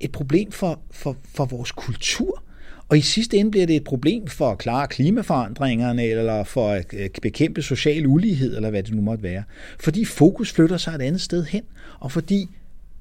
Et 0.00 0.12
problem 0.12 0.52
for, 0.52 0.80
for, 0.90 1.16
for 1.34 1.44
vores 1.44 1.72
kultur. 1.72 2.42
Og 2.88 2.98
i 2.98 3.00
sidste 3.00 3.36
ende 3.36 3.50
bliver 3.50 3.66
det 3.66 3.76
et 3.76 3.84
problem 3.84 4.26
for 4.26 4.50
at 4.50 4.58
klare 4.58 4.86
klimaforandringerne, 4.86 6.04
eller 6.04 6.44
for 6.44 6.70
at 6.70 6.94
øh, 6.94 7.10
bekæmpe 7.22 7.62
social 7.62 8.06
ulighed, 8.06 8.56
eller 8.56 8.70
hvad 8.70 8.82
det 8.82 8.94
nu 8.94 9.02
måtte 9.02 9.22
være. 9.22 9.42
Fordi 9.80 10.04
fokus 10.04 10.52
flytter 10.52 10.76
sig 10.76 10.94
et 10.94 11.02
andet 11.02 11.20
sted 11.20 11.44
hen, 11.44 11.62
og 12.00 12.12
fordi 12.12 12.46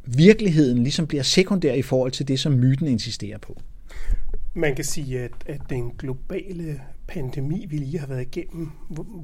virkeligheden 0.06 0.84
ligesom 0.84 1.08
bliver 1.08 1.24
sekundær 1.24 1.74
i 1.74 1.82
forhold 1.82 2.12
til 2.12 2.28
det, 2.28 2.40
som 2.40 2.54
myten 2.54 2.88
insisterer 2.88 3.38
på. 3.38 3.62
Man 4.54 4.76
kan 4.76 4.86
sige, 4.86 5.20
at, 5.20 5.32
at 5.46 5.62
den 5.70 5.92
globale 5.92 6.82
pandemi, 7.08 7.66
vi 7.66 7.78
lige 7.78 8.00
har 8.00 8.08
været 8.08 8.22
igennem, 8.22 8.72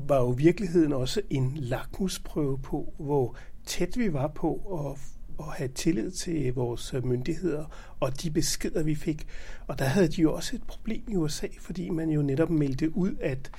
var 0.07 0.21
jo 0.21 0.33
i 0.33 0.37
virkeligheden 0.37 0.93
også 0.93 1.21
en 1.29 1.51
lakmusprøve 1.55 2.57
på, 2.57 2.93
hvor 2.97 3.35
tæt 3.65 3.97
vi 3.97 4.13
var 4.13 4.27
på 4.27 4.55
at, 4.55 4.99
at 5.39 5.53
have 5.53 5.67
tillid 5.67 6.11
til 6.11 6.53
vores 6.53 6.93
myndigheder 7.03 7.65
og 7.99 8.21
de 8.23 8.31
beskeder, 8.31 8.83
vi 8.83 8.95
fik. 8.95 9.27
Og 9.67 9.79
der 9.79 9.85
havde 9.85 10.07
de 10.07 10.21
jo 10.21 10.33
også 10.33 10.55
et 10.55 10.63
problem 10.63 11.03
i 11.07 11.15
USA, 11.15 11.47
fordi 11.59 11.89
man 11.89 12.09
jo 12.09 12.21
netop 12.21 12.49
meldte 12.49 12.97
ud, 12.97 13.15
at 13.21 13.51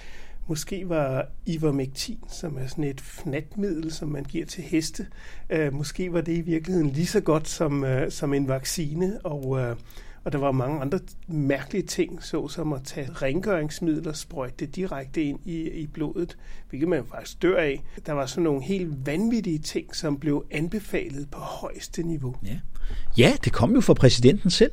Måske 0.49 0.89
var 0.89 1.29
ivermectin, 1.47 2.19
som 2.29 2.59
er 2.59 2.67
sådan 2.67 2.85
et 2.85 3.01
fnatmiddel, 3.01 3.93
som 3.93 4.09
man 4.09 4.25
giver 4.25 4.47
til 4.47 4.65
heste, 4.65 5.07
øh, 5.51 5.75
måske 5.75 6.13
var 6.13 6.21
det 6.21 6.33
i 6.33 6.41
virkeligheden 6.41 6.91
lige 6.91 7.07
så 7.07 7.21
godt 7.21 7.49
som, 7.49 7.85
øh, 7.85 8.11
som 8.11 8.35
en 8.35 8.49
vaccine, 8.49 9.21
og, 9.25 9.59
øh, 9.61 9.77
og 10.27 10.33
der 10.33 10.39
var 10.39 10.53
mange 10.53 10.81
andre 10.81 10.99
mærkelige 11.29 11.83
ting, 11.83 12.23
såsom 12.23 12.73
at 12.73 12.81
tage 12.85 13.09
rengøringsmidler 13.13 14.11
og 14.11 14.17
sprøjte 14.17 14.55
det 14.67 14.77
direkte 14.77 15.23
ind 15.23 15.39
i, 15.45 15.71
i 15.71 15.87
blodet, 15.87 16.37
hvilket 16.71 16.89
man 16.89 17.05
faktisk 17.11 17.43
dør 17.43 17.57
af. 17.57 17.83
Der 18.07 18.13
var 18.13 18.27
sådan 18.27 18.45
nogle 18.45 18.63
helt 18.63 19.07
vanvittige 19.07 19.59
ting, 19.59 19.97
som 19.97 20.19
blev 20.19 20.45
anbefalet 20.51 21.31
på 21.31 21.39
højeste 21.39 22.03
niveau. 22.03 22.37
Ja, 22.47 22.59
ja 23.19 23.33
det 23.45 23.53
kom 23.53 23.75
jo 23.75 23.81
fra 23.81 23.95
præsidenten 23.95 24.51
selv. 24.51 24.71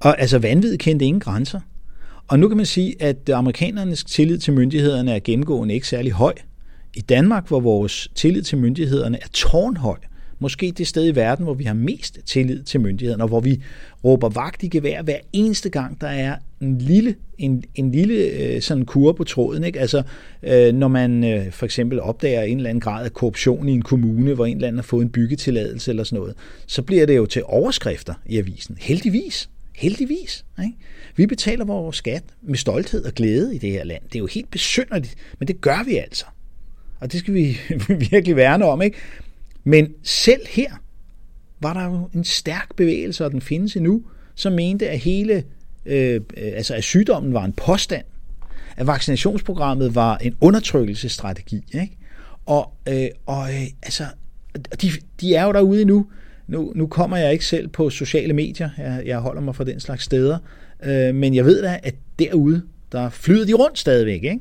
Og 0.00 0.20
altså 0.20 0.38
vanvid 0.38 0.78
kendte 0.78 1.04
ingen 1.04 1.20
grænser. 1.20 1.60
Og 2.28 2.38
nu 2.38 2.48
kan 2.48 2.56
man 2.56 2.66
sige, 2.66 3.02
at 3.02 3.28
amerikanernes 3.28 4.04
tillid 4.04 4.38
til 4.38 4.52
myndighederne 4.52 5.14
er 5.14 5.20
gennemgående 5.24 5.74
ikke 5.74 5.88
særlig 5.88 6.12
høj. 6.12 6.34
I 6.94 7.00
Danmark, 7.00 7.48
hvor 7.48 7.60
vores 7.60 8.08
tillid 8.14 8.42
til 8.42 8.58
myndighederne 8.58 9.18
er 9.22 9.28
tårnhøj, 9.32 9.98
måske 10.42 10.72
det 10.78 10.86
sted 10.86 11.06
i 11.06 11.14
verden, 11.14 11.44
hvor 11.44 11.54
vi 11.54 11.64
har 11.64 11.74
mest 11.74 12.18
tillid 12.26 12.62
til 12.62 12.80
myndighederne, 12.80 13.24
og 13.24 13.28
hvor 13.28 13.40
vi 13.40 13.62
råber 14.04 14.28
vagt 14.28 14.62
i 14.62 14.68
gevær 14.68 15.02
hver 15.02 15.18
eneste 15.32 15.70
gang, 15.70 16.00
der 16.00 16.06
er 16.06 16.36
en 16.60 16.78
lille, 16.78 17.14
en, 17.38 17.64
en 17.74 17.92
lille 17.92 18.14
øh, 18.14 18.62
sådan 18.62 18.84
kur 18.84 19.12
på 19.12 19.24
tråden. 19.24 19.64
Ikke? 19.64 19.80
Altså, 19.80 20.02
øh, 20.42 20.74
når 20.74 20.88
man 20.88 21.24
øh, 21.24 21.52
for 21.52 21.64
eksempel 21.64 22.00
opdager 22.00 22.42
en 22.42 22.56
eller 22.56 22.70
anden 22.70 22.80
grad 22.80 23.04
af 23.04 23.12
korruption 23.12 23.68
i 23.68 23.72
en 23.72 23.82
kommune, 23.82 24.34
hvor 24.34 24.46
en 24.46 24.56
eller 24.56 24.68
anden 24.68 24.78
har 24.78 24.82
fået 24.82 25.02
en 25.02 25.10
byggetilladelse 25.10 25.90
eller 25.90 26.04
sådan 26.04 26.18
noget, 26.18 26.34
så 26.66 26.82
bliver 26.82 27.06
det 27.06 27.16
jo 27.16 27.26
til 27.26 27.42
overskrifter 27.44 28.14
i 28.26 28.38
avisen. 28.38 28.76
Heldigvis. 28.80 29.50
Heldigvis. 29.74 30.44
Ikke? 30.64 30.76
Vi 31.16 31.26
betaler 31.26 31.64
vores 31.64 31.96
skat 31.96 32.22
med 32.42 32.56
stolthed 32.56 33.04
og 33.04 33.12
glæde 33.12 33.54
i 33.54 33.58
det 33.58 33.70
her 33.70 33.84
land. 33.84 34.02
Det 34.02 34.14
er 34.14 34.18
jo 34.18 34.26
helt 34.26 34.50
besynderligt, 34.50 35.14
men 35.38 35.48
det 35.48 35.60
gør 35.60 35.84
vi 35.86 35.96
altså. 35.96 36.24
Og 37.00 37.12
det 37.12 37.20
skal 37.20 37.34
vi 37.34 37.58
virkelig 38.10 38.36
værne 38.36 38.64
om. 38.64 38.82
Ikke? 38.82 38.96
Men 39.64 39.88
selv 40.02 40.40
her 40.48 40.70
var 41.60 41.72
der 41.72 41.84
jo 41.84 42.08
en 42.14 42.24
stærk 42.24 42.76
bevægelse, 42.76 43.24
og 43.24 43.30
den 43.30 43.40
findes 43.40 43.76
endnu, 43.76 44.02
som 44.34 44.52
mente, 44.52 44.88
at 44.88 44.98
hele 44.98 45.44
øh, 45.86 46.20
altså 46.36 46.74
at 46.74 46.84
sygdommen 46.84 47.34
var 47.34 47.44
en 47.44 47.52
påstand, 47.52 48.04
at 48.76 48.86
vaccinationsprogrammet 48.86 49.94
var 49.94 50.16
en 50.16 50.36
undertrykkelsesstrategi. 50.40 51.64
Ikke? 51.74 51.96
Og, 52.46 52.72
øh, 52.88 53.08
og 53.26 53.48
øh, 53.54 53.66
altså, 53.82 54.04
de, 54.82 54.90
de 55.20 55.34
er 55.34 55.44
jo 55.44 55.52
derude 55.52 55.80
endnu. 55.80 56.06
Nu, 56.46 56.72
nu 56.74 56.86
kommer 56.86 57.16
jeg 57.16 57.32
ikke 57.32 57.46
selv 57.46 57.68
på 57.68 57.90
sociale 57.90 58.32
medier, 58.32 58.70
jeg, 58.78 59.02
jeg 59.06 59.18
holder 59.18 59.42
mig 59.42 59.56
fra 59.56 59.64
den 59.64 59.80
slags 59.80 60.04
steder, 60.04 60.38
øh, 60.82 61.14
men 61.14 61.34
jeg 61.34 61.44
ved 61.44 61.62
da, 61.62 61.80
at 61.82 61.94
derude, 62.18 62.62
der 62.92 63.10
flyder 63.10 63.46
de 63.46 63.52
rundt 63.52 63.78
stadigvæk, 63.78 64.24
ikke? 64.24 64.40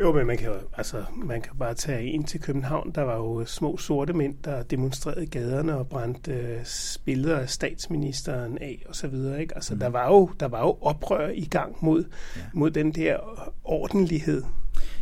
Jo, 0.00 0.12
men 0.12 0.26
man 0.26 0.36
kan, 0.36 0.46
jo, 0.46 0.54
altså, 0.76 1.04
man 1.24 1.40
kan 1.40 1.52
bare 1.58 1.74
tage 1.74 2.04
ind 2.04 2.24
til 2.24 2.40
København. 2.40 2.92
Der 2.94 3.02
var 3.02 3.16
jo 3.16 3.44
små 3.44 3.76
sorte 3.76 4.12
mænd, 4.12 4.34
der 4.44 4.62
demonstrerede 4.62 5.26
gaderne 5.26 5.76
og 5.76 5.88
brændte 5.88 6.32
øh, 6.32 6.66
billeder 7.04 7.38
af 7.38 7.48
statsministeren 7.48 8.58
af 8.58 8.82
og 8.88 8.96
så 8.96 9.06
videre. 9.06 9.40
Ikke? 9.40 9.54
Altså, 9.54 9.74
mm. 9.74 9.80
der, 9.80 9.88
var 9.88 10.08
jo, 10.08 10.30
der 10.40 10.48
var 10.48 10.60
jo 10.60 10.78
oprør 10.80 11.28
i 11.28 11.44
gang 11.44 11.76
mod, 11.80 12.04
ja. 12.36 12.40
mod 12.54 12.70
den 12.70 12.92
der 12.92 13.16
ordentlighed. 13.64 14.42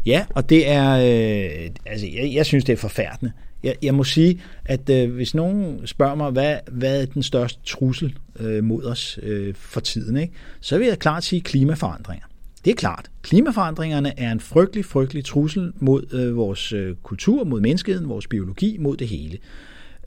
Ja, 0.06 0.26
og 0.34 0.48
det 0.48 0.68
er, 0.68 0.90
øh, 0.90 1.70
altså, 1.86 2.06
jeg, 2.06 2.34
jeg 2.34 2.46
synes, 2.46 2.64
det 2.64 2.72
er 2.72 2.76
forfærdende. 2.76 3.32
Jeg, 3.62 3.74
jeg 3.82 3.94
må 3.94 4.04
sige, 4.04 4.40
at 4.64 4.90
øh, 4.90 5.14
hvis 5.14 5.34
nogen 5.34 5.86
spørger 5.86 6.14
mig, 6.14 6.30
hvad, 6.30 6.56
hvad 6.70 7.02
er 7.02 7.06
den 7.06 7.22
største 7.22 7.60
trussel 7.64 8.18
øh, 8.40 8.64
mod 8.64 8.84
os 8.84 9.18
øh, 9.22 9.54
for 9.54 9.80
tiden, 9.80 10.16
ikke? 10.16 10.32
så 10.60 10.78
vil 10.78 10.86
jeg 10.86 10.98
klart 10.98 11.24
sige 11.24 11.40
klimaforandringer. 11.40 12.26
Det 12.64 12.70
er 12.70 12.74
klart. 12.74 13.10
Klimaforandringerne 13.22 14.20
er 14.20 14.32
en 14.32 14.40
frygtelig, 14.40 14.84
frygtelig 14.84 15.24
trussel 15.24 15.72
mod 15.76 16.12
øh, 16.12 16.36
vores 16.36 16.72
øh, 16.72 16.96
kultur, 17.02 17.44
mod 17.44 17.60
menneskeheden, 17.60 18.08
vores 18.08 18.26
biologi, 18.26 18.76
mod 18.78 18.96
det 18.96 19.08
hele. 19.08 19.38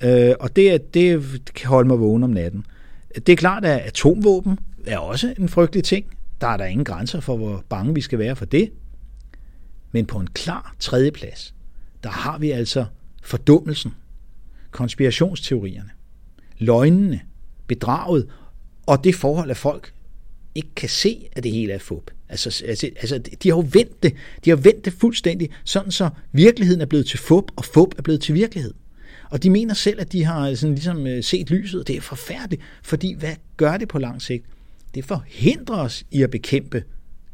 Øh, 0.03 0.33
og 0.39 0.55
det, 0.55 0.93
det 0.93 1.41
kan 1.55 1.69
holde 1.69 1.87
mig 1.87 1.99
vågen 1.99 2.23
om 2.23 2.29
natten. 2.29 2.65
Det 3.15 3.29
er 3.29 3.35
klart, 3.35 3.65
at 3.65 3.79
atomvåben 3.79 4.59
er 4.85 4.97
også 4.97 5.33
en 5.39 5.49
frygtelig 5.49 5.83
ting. 5.83 6.05
Der 6.41 6.47
er 6.47 6.57
der 6.57 6.65
ingen 6.65 6.85
grænser 6.85 7.19
for, 7.19 7.37
hvor 7.37 7.63
bange 7.69 7.93
vi 7.93 8.01
skal 8.01 8.19
være 8.19 8.35
for 8.35 8.45
det. 8.45 8.71
Men 9.91 10.05
på 10.05 10.19
en 10.19 10.27
klar 10.27 10.75
tredjeplads, 10.79 11.55
der 12.03 12.09
har 12.09 12.37
vi 12.37 12.51
altså 12.51 12.85
fordummelsen, 13.23 13.93
konspirationsteorierne, 14.71 15.89
løgnene, 16.57 17.19
bedraget 17.67 18.29
og 18.85 19.03
det 19.03 19.15
forhold, 19.15 19.51
at 19.51 19.57
folk 19.57 19.93
ikke 20.55 20.75
kan 20.75 20.89
se, 20.89 21.27
at 21.31 21.43
det 21.43 21.51
hele 21.51 21.73
er 21.73 21.79
fup. 21.79 22.11
Altså, 22.29 22.63
altså, 22.67 22.89
altså, 22.95 23.17
de 23.17 23.49
har 23.49 23.55
jo 23.55 23.65
vendt 23.71 24.03
det. 24.03 24.13
De 24.45 24.49
har 24.49 24.57
vendt 24.57 24.85
det 24.85 24.93
fuldstændig, 24.93 25.49
sådan 25.63 25.91
så 25.91 26.09
virkeligheden 26.31 26.81
er 26.81 26.85
blevet 26.85 27.05
til 27.05 27.19
fup, 27.19 27.51
og 27.55 27.65
fup 27.65 27.93
er 27.97 28.01
blevet 28.01 28.21
til 28.21 28.35
virkelighed. 28.35 28.73
Og 29.29 29.43
de 29.43 29.49
mener 29.49 29.73
selv, 29.73 30.01
at 30.01 30.11
de 30.11 30.23
har 30.23 30.49
øh, 30.49 30.55
sådan 30.55 30.75
ligesom 30.75 31.07
øh, 31.07 31.23
set 31.23 31.49
lyset, 31.49 31.79
og 31.79 31.87
det 31.87 31.95
er 31.95 32.01
forfærdeligt, 32.01 32.61
fordi 32.83 33.13
hvad 33.13 33.35
gør 33.57 33.77
det 33.77 33.87
på 33.87 33.99
lang 33.99 34.21
sigt? 34.21 34.45
Det 34.95 35.05
forhindrer 35.05 35.77
os 35.77 36.05
i 36.11 36.21
at 36.21 36.29
bekæmpe 36.29 36.83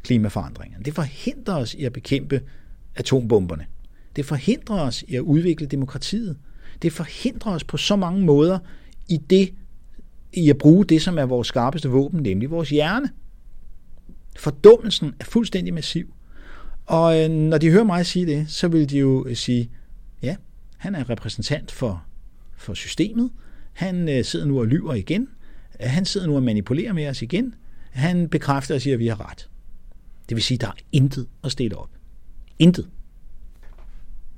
klimaforandringerne. 0.02 0.84
Det 0.84 0.94
forhindrer 0.94 1.54
os 1.54 1.74
i 1.74 1.84
at 1.84 1.92
bekæmpe 1.92 2.40
atombomberne. 2.96 3.66
Det 4.16 4.26
forhindrer 4.26 4.80
os 4.80 5.04
i 5.08 5.14
at 5.14 5.20
udvikle 5.20 5.66
demokratiet. 5.66 6.36
Det 6.82 6.92
forhindrer 6.92 7.52
os 7.52 7.64
på 7.64 7.76
så 7.76 7.96
mange 7.96 8.24
måder 8.24 8.58
i 9.08 9.16
det, 9.16 9.54
i 10.32 10.50
at 10.50 10.58
bruge 10.58 10.84
det, 10.84 11.02
som 11.02 11.18
er 11.18 11.24
vores 11.24 11.48
skarpeste 11.48 11.88
våben, 11.88 12.22
nemlig 12.22 12.50
vores 12.50 12.70
hjerne. 12.70 13.10
Fordummelsen 14.36 15.14
er 15.20 15.24
fuldstændig 15.24 15.74
massiv. 15.74 16.14
Og 16.86 17.20
øh, 17.20 17.30
når 17.30 17.58
de 17.58 17.70
hører 17.70 17.84
mig 17.84 18.06
sige 18.06 18.26
det, 18.26 18.50
så 18.50 18.68
vil 18.68 18.90
de 18.90 18.98
jo 18.98 19.26
øh, 19.26 19.36
sige, 19.36 19.70
ja, 20.22 20.36
han 20.76 20.94
er 20.94 21.10
repræsentant 21.10 21.70
for, 21.70 22.04
for 22.56 22.74
systemet. 22.74 23.30
Han 23.72 24.08
øh, 24.08 24.24
sidder 24.24 24.46
nu 24.46 24.60
og 24.60 24.66
lyver 24.66 24.94
igen. 24.94 25.28
Han 25.80 26.04
sidder 26.04 26.26
nu 26.26 26.36
og 26.36 26.42
manipulerer 26.42 26.92
med 26.92 27.08
os 27.08 27.22
igen. 27.22 27.54
Han 27.90 28.28
bekræfter 28.28 28.74
og 28.74 28.80
siger, 28.80 28.94
at 28.94 29.00
vi 29.00 29.06
har 29.06 29.30
ret. 29.30 29.48
Det 30.28 30.34
vil 30.34 30.44
sige, 30.44 30.56
at 30.56 30.60
der 30.60 30.66
er 30.66 30.76
intet 30.92 31.26
at 31.44 31.52
stille 31.52 31.76
op. 31.76 31.90
Intet. 32.58 32.88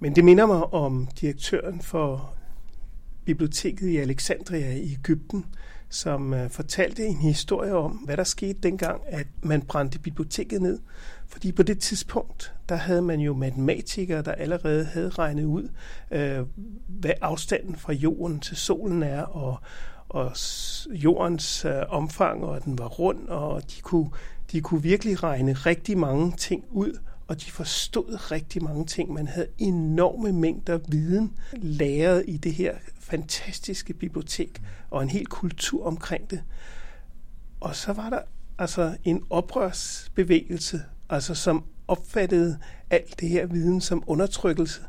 Men 0.01 0.17
det 0.17 0.25
minder 0.25 0.47
mig 0.47 0.73
om 0.73 1.09
direktøren 1.21 1.81
for 1.81 2.35
biblioteket 3.25 3.89
i 3.89 3.97
Alexandria 3.97 4.77
i 4.77 4.93
Ægypten, 4.93 5.45
som 5.93 6.35
øh, 6.35 6.51
fortalte 6.51 7.07
en 7.07 7.17
historie 7.17 7.75
om, 7.75 7.91
hvad 7.91 8.17
der 8.17 8.25
skete 8.25 8.59
dengang, 8.63 9.03
at 9.07 9.27
man 9.43 9.63
brændte 9.63 9.99
biblioteket 9.99 10.63
ned. 10.63 10.79
Fordi 11.29 11.53
på 11.53 11.63
det 11.63 11.79
tidspunkt, 11.79 12.55
der 12.69 12.75
havde 12.75 13.03
man 13.03 13.21
jo 13.21 13.35
matematikere, 13.35 14.23
der 14.23 14.33
allerede 14.33 14.85
havde 14.85 15.09
regnet 15.09 15.45
ud, 15.45 15.69
øh, 16.11 16.41
hvad 16.89 17.13
afstanden 17.21 17.77
fra 17.77 17.93
jorden 17.93 18.41
til 18.41 18.57
solen 18.57 19.03
er, 19.03 19.23
og, 19.23 19.57
og 20.09 20.33
jordens 20.89 21.65
øh, 21.65 21.83
omfang, 21.89 22.45
og 22.45 22.57
at 22.57 22.65
den 22.65 22.79
var 22.79 22.89
rund, 22.89 23.29
og 23.29 23.63
de 23.71 23.81
kunne, 23.81 24.11
de 24.53 24.61
kunne 24.61 24.83
virkelig 24.83 25.23
regne 25.23 25.53
rigtig 25.53 25.99
mange 25.99 26.33
ting 26.33 26.65
ud 26.71 26.99
og 27.27 27.41
de 27.41 27.51
forstod 27.51 28.31
rigtig 28.31 28.63
mange 28.63 28.87
ting. 28.87 29.13
Man 29.13 29.27
havde 29.27 29.47
enorme 29.59 30.33
mængder 30.33 30.79
viden 30.89 31.33
læret 31.53 32.25
i 32.29 32.37
det 32.37 32.55
her 32.55 32.75
fantastiske 33.01 33.95
bibliotek, 33.95 34.63
og 34.91 35.03
en 35.03 35.09
hel 35.09 35.27
kultur 35.27 35.87
omkring 35.87 36.31
det. 36.31 36.43
Og 37.61 37.77
så 37.77 37.93
var 37.93 38.11
der 38.11 38.21
altså 38.59 38.97
en 39.05 39.25
oprørsbevægelse, 39.31 40.83
altså 41.11 41.35
som 41.35 41.65
opfattede 41.89 42.59
alt 42.91 43.21
det 43.21 43.29
her 43.29 43.47
viden 43.47 43.81
som 43.81 44.03
undertrykkelse. 44.07 44.81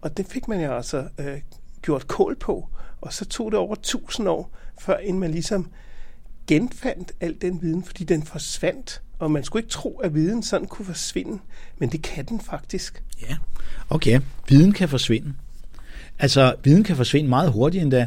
Og 0.00 0.16
det 0.16 0.26
fik 0.26 0.48
man 0.48 0.60
jo 0.60 0.76
altså 0.76 1.08
øh, 1.18 1.40
gjort 1.82 2.08
kål 2.08 2.36
på. 2.36 2.68
Og 3.00 3.12
så 3.12 3.24
tog 3.24 3.52
det 3.52 3.58
over 3.58 3.74
tusind 3.74 4.28
år, 4.28 4.56
før 4.80 4.96
en 4.96 5.18
man 5.18 5.30
ligesom 5.30 5.70
genfandt 6.46 7.12
al 7.20 7.40
den 7.40 7.62
viden, 7.62 7.84
fordi 7.84 8.04
den 8.04 8.22
forsvandt 8.22 9.02
og 9.20 9.30
man 9.30 9.44
skulle 9.44 9.60
ikke 9.60 9.70
tro, 9.70 10.00
at 10.04 10.14
viden 10.14 10.42
sådan 10.42 10.66
kunne 10.66 10.86
forsvinde, 10.86 11.38
men 11.78 11.88
det 11.88 12.02
kan 12.02 12.24
den 12.24 12.40
faktisk. 12.40 13.02
Ja, 13.28 13.36
okay. 13.90 14.20
Viden 14.48 14.72
kan 14.72 14.88
forsvinde. 14.88 15.32
Altså, 16.18 16.54
viden 16.64 16.84
kan 16.84 16.96
forsvinde 16.96 17.28
meget 17.28 17.52
hurtigt 17.52 17.82
endda. 17.82 18.06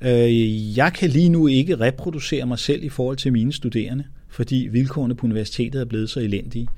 Øh, 0.00 0.78
jeg 0.78 0.92
kan 0.92 1.10
lige 1.10 1.28
nu 1.28 1.46
ikke 1.46 1.80
reproducere 1.80 2.46
mig 2.46 2.58
selv 2.58 2.84
i 2.84 2.88
forhold 2.88 3.16
til 3.16 3.32
mine 3.32 3.52
studerende, 3.52 4.04
fordi 4.28 4.68
vilkårene 4.72 5.14
på 5.14 5.26
universitetet 5.26 5.80
er 5.80 5.84
blevet 5.84 6.10
så 6.10 6.20
elendige. 6.20 6.68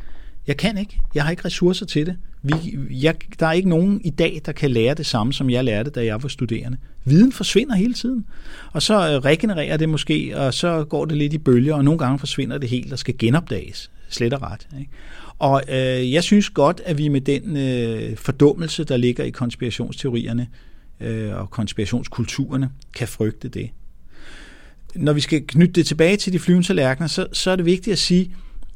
Jeg 0.46 0.56
kan 0.56 0.78
ikke. 0.78 1.00
Jeg 1.14 1.24
har 1.24 1.30
ikke 1.30 1.44
ressourcer 1.44 1.86
til 1.86 2.06
det. 2.06 2.16
Vi, 2.42 2.54
jeg, 2.90 3.14
der 3.40 3.46
er 3.46 3.52
ikke 3.52 3.68
nogen 3.68 4.00
i 4.04 4.10
dag, 4.10 4.40
der 4.46 4.52
kan 4.52 4.70
lære 4.70 4.94
det 4.94 5.06
samme, 5.06 5.32
som 5.32 5.50
jeg 5.50 5.64
lærte, 5.64 5.90
da 5.90 6.04
jeg 6.04 6.22
var 6.22 6.28
studerende. 6.28 6.78
Viden 7.04 7.32
forsvinder 7.32 7.74
hele 7.74 7.94
tiden. 7.94 8.24
Og 8.72 8.82
så 8.82 8.94
øh, 8.94 9.16
regenererer 9.16 9.76
det 9.76 9.88
måske, 9.88 10.32
og 10.36 10.54
så 10.54 10.84
går 10.84 11.04
det 11.04 11.16
lidt 11.16 11.32
i 11.32 11.38
bølger, 11.38 11.74
og 11.74 11.84
nogle 11.84 11.98
gange 11.98 12.18
forsvinder 12.18 12.58
det 12.58 12.68
helt 12.68 12.92
og 12.92 12.98
skal 12.98 13.18
genopdages. 13.18 13.90
Slet 14.08 14.32
og 14.32 14.42
ret. 14.42 14.68
Ikke? 14.80 14.90
Og 15.38 15.62
øh, 15.68 16.12
jeg 16.12 16.22
synes 16.22 16.50
godt, 16.50 16.80
at 16.84 16.98
vi 16.98 17.08
med 17.08 17.20
den 17.20 17.56
øh, 17.56 18.16
fordummelse, 18.16 18.84
der 18.84 18.96
ligger 18.96 19.24
i 19.24 19.30
konspirationsteorierne 19.30 20.48
øh, 21.00 21.36
og 21.36 21.50
konspirationskulturerne, 21.50 22.70
kan 22.94 23.08
frygte 23.08 23.48
det. 23.48 23.70
Når 24.94 25.12
vi 25.12 25.20
skal 25.20 25.42
knytte 25.46 25.72
det 25.72 25.86
tilbage 25.86 26.16
til 26.16 26.32
de 26.32 26.38
flyvende 26.38 26.66
tallerkener, 26.66 27.06
så, 27.08 27.26
så 27.32 27.50
er 27.50 27.56
det 27.56 27.64
vigtigt 27.64 27.92
at 27.92 27.98
sige, 27.98 28.22
at 28.22 28.30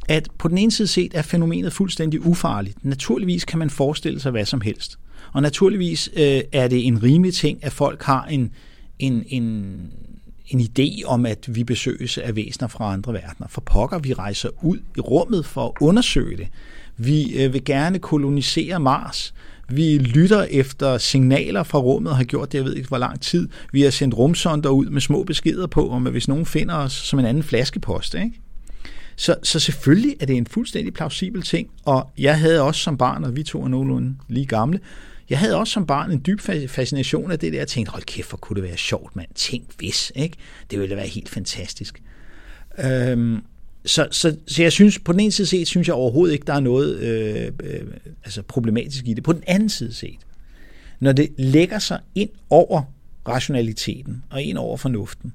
at 0.08 0.28
på 0.38 0.48
den 0.48 0.58
ene 0.58 0.70
side 0.70 0.88
set 0.88 1.12
er 1.14 1.22
fænomenet 1.22 1.72
fuldstændig 1.72 2.26
ufarligt. 2.26 2.84
Naturligvis 2.84 3.44
kan 3.44 3.58
man 3.58 3.70
forestille 3.70 4.20
sig 4.20 4.30
hvad 4.30 4.44
som 4.44 4.60
helst. 4.60 4.98
Og 5.32 5.42
naturligvis 5.42 6.10
øh, 6.16 6.40
er 6.52 6.68
det 6.68 6.86
en 6.86 7.02
rimelig 7.02 7.34
ting, 7.34 7.64
at 7.64 7.72
folk 7.72 8.02
har 8.02 8.24
en, 8.24 8.50
en, 8.98 9.24
en, 9.28 9.76
en 10.48 10.60
idé 10.60 11.04
om, 11.06 11.26
at 11.26 11.54
vi 11.54 11.64
besøges 11.64 12.18
af 12.18 12.36
væsener 12.36 12.68
fra 12.68 12.92
andre 12.92 13.12
verdener. 13.12 13.48
For 13.48 13.60
pokker, 13.60 13.98
vi 13.98 14.12
rejser 14.12 14.48
ud 14.62 14.78
i 14.96 15.00
rummet 15.00 15.46
for 15.46 15.66
at 15.66 15.72
undersøge 15.80 16.36
det. 16.36 16.48
Vi 16.96 17.44
øh, 17.44 17.52
vil 17.52 17.64
gerne 17.64 17.98
kolonisere 17.98 18.80
Mars. 18.80 19.34
Vi 19.68 19.98
lytter 19.98 20.42
efter 20.42 20.98
signaler 20.98 21.62
fra 21.62 21.78
rummet 21.78 22.10
og 22.10 22.16
har 22.16 22.24
gjort 22.24 22.52
det, 22.52 22.58
jeg 22.58 22.64
ved 22.64 22.74
ikke 22.74 22.88
hvor 22.88 22.98
lang 22.98 23.20
tid. 23.20 23.48
Vi 23.72 23.82
har 23.82 23.90
sendt 23.90 24.14
rumsonder 24.14 24.70
ud 24.70 24.86
med 24.86 25.00
små 25.00 25.22
beskeder 25.22 25.66
på, 25.66 25.90
om 25.90 26.06
at 26.06 26.12
hvis 26.12 26.28
nogen 26.28 26.46
finder 26.46 26.74
os 26.74 26.92
som 26.92 27.18
en 27.18 27.24
anden 27.24 27.42
flaskepost. 27.42 28.14
Ikke? 28.14 28.40
Så, 29.16 29.36
så 29.42 29.60
selvfølgelig 29.60 30.16
er 30.20 30.26
det 30.26 30.36
en 30.36 30.46
fuldstændig 30.46 30.94
plausibel 30.94 31.42
ting, 31.42 31.70
og 31.84 32.10
jeg 32.18 32.40
havde 32.40 32.62
også 32.62 32.80
som 32.80 32.98
barn, 32.98 33.24
og 33.24 33.36
vi 33.36 33.42
to 33.42 33.62
er 33.62 33.68
nogenlunde 33.68 34.16
lige 34.28 34.46
gamle, 34.46 34.80
jeg 35.30 35.38
havde 35.38 35.56
også 35.56 35.72
som 35.72 35.86
barn 35.86 36.10
en 36.10 36.22
dyb 36.26 36.40
fascination 36.68 37.30
af 37.30 37.38
det 37.38 37.52
der. 37.52 37.58
Jeg 37.58 37.68
tænkte, 37.68 37.90
hold 37.90 38.02
kæft, 38.02 38.28
hvor 38.28 38.38
kunne 38.38 38.54
det 38.54 38.68
være 38.68 38.76
sjovt, 38.76 39.16
mand. 39.16 39.28
Tænk 39.34 39.64
hvis, 39.78 40.12
ikke? 40.14 40.36
Det 40.70 40.80
ville 40.80 40.96
være 40.96 41.06
helt 41.06 41.28
fantastisk. 41.28 42.02
Øhm, 42.84 43.42
så, 43.84 44.08
så, 44.10 44.36
så 44.46 44.62
jeg 44.62 44.72
synes, 44.72 44.98
på 44.98 45.12
den 45.12 45.20
ene 45.20 45.32
side 45.32 45.46
set, 45.46 45.68
synes 45.68 45.88
jeg 45.88 45.94
overhovedet 45.94 46.32
ikke, 46.32 46.46
der 46.46 46.54
er 46.54 46.60
noget 46.60 46.98
øh, 46.98 47.52
øh, 47.62 47.80
altså 48.24 48.42
problematisk 48.42 49.08
i 49.08 49.14
det. 49.14 49.24
På 49.24 49.32
den 49.32 49.42
anden 49.46 49.68
side 49.68 49.92
set, 49.92 50.18
når 51.00 51.12
det 51.12 51.28
lægger 51.38 51.78
sig 51.78 52.00
ind 52.14 52.30
over 52.50 52.82
rationaliteten 53.28 54.24
og 54.30 54.42
ind 54.42 54.58
over 54.58 54.76
fornuften, 54.76 55.32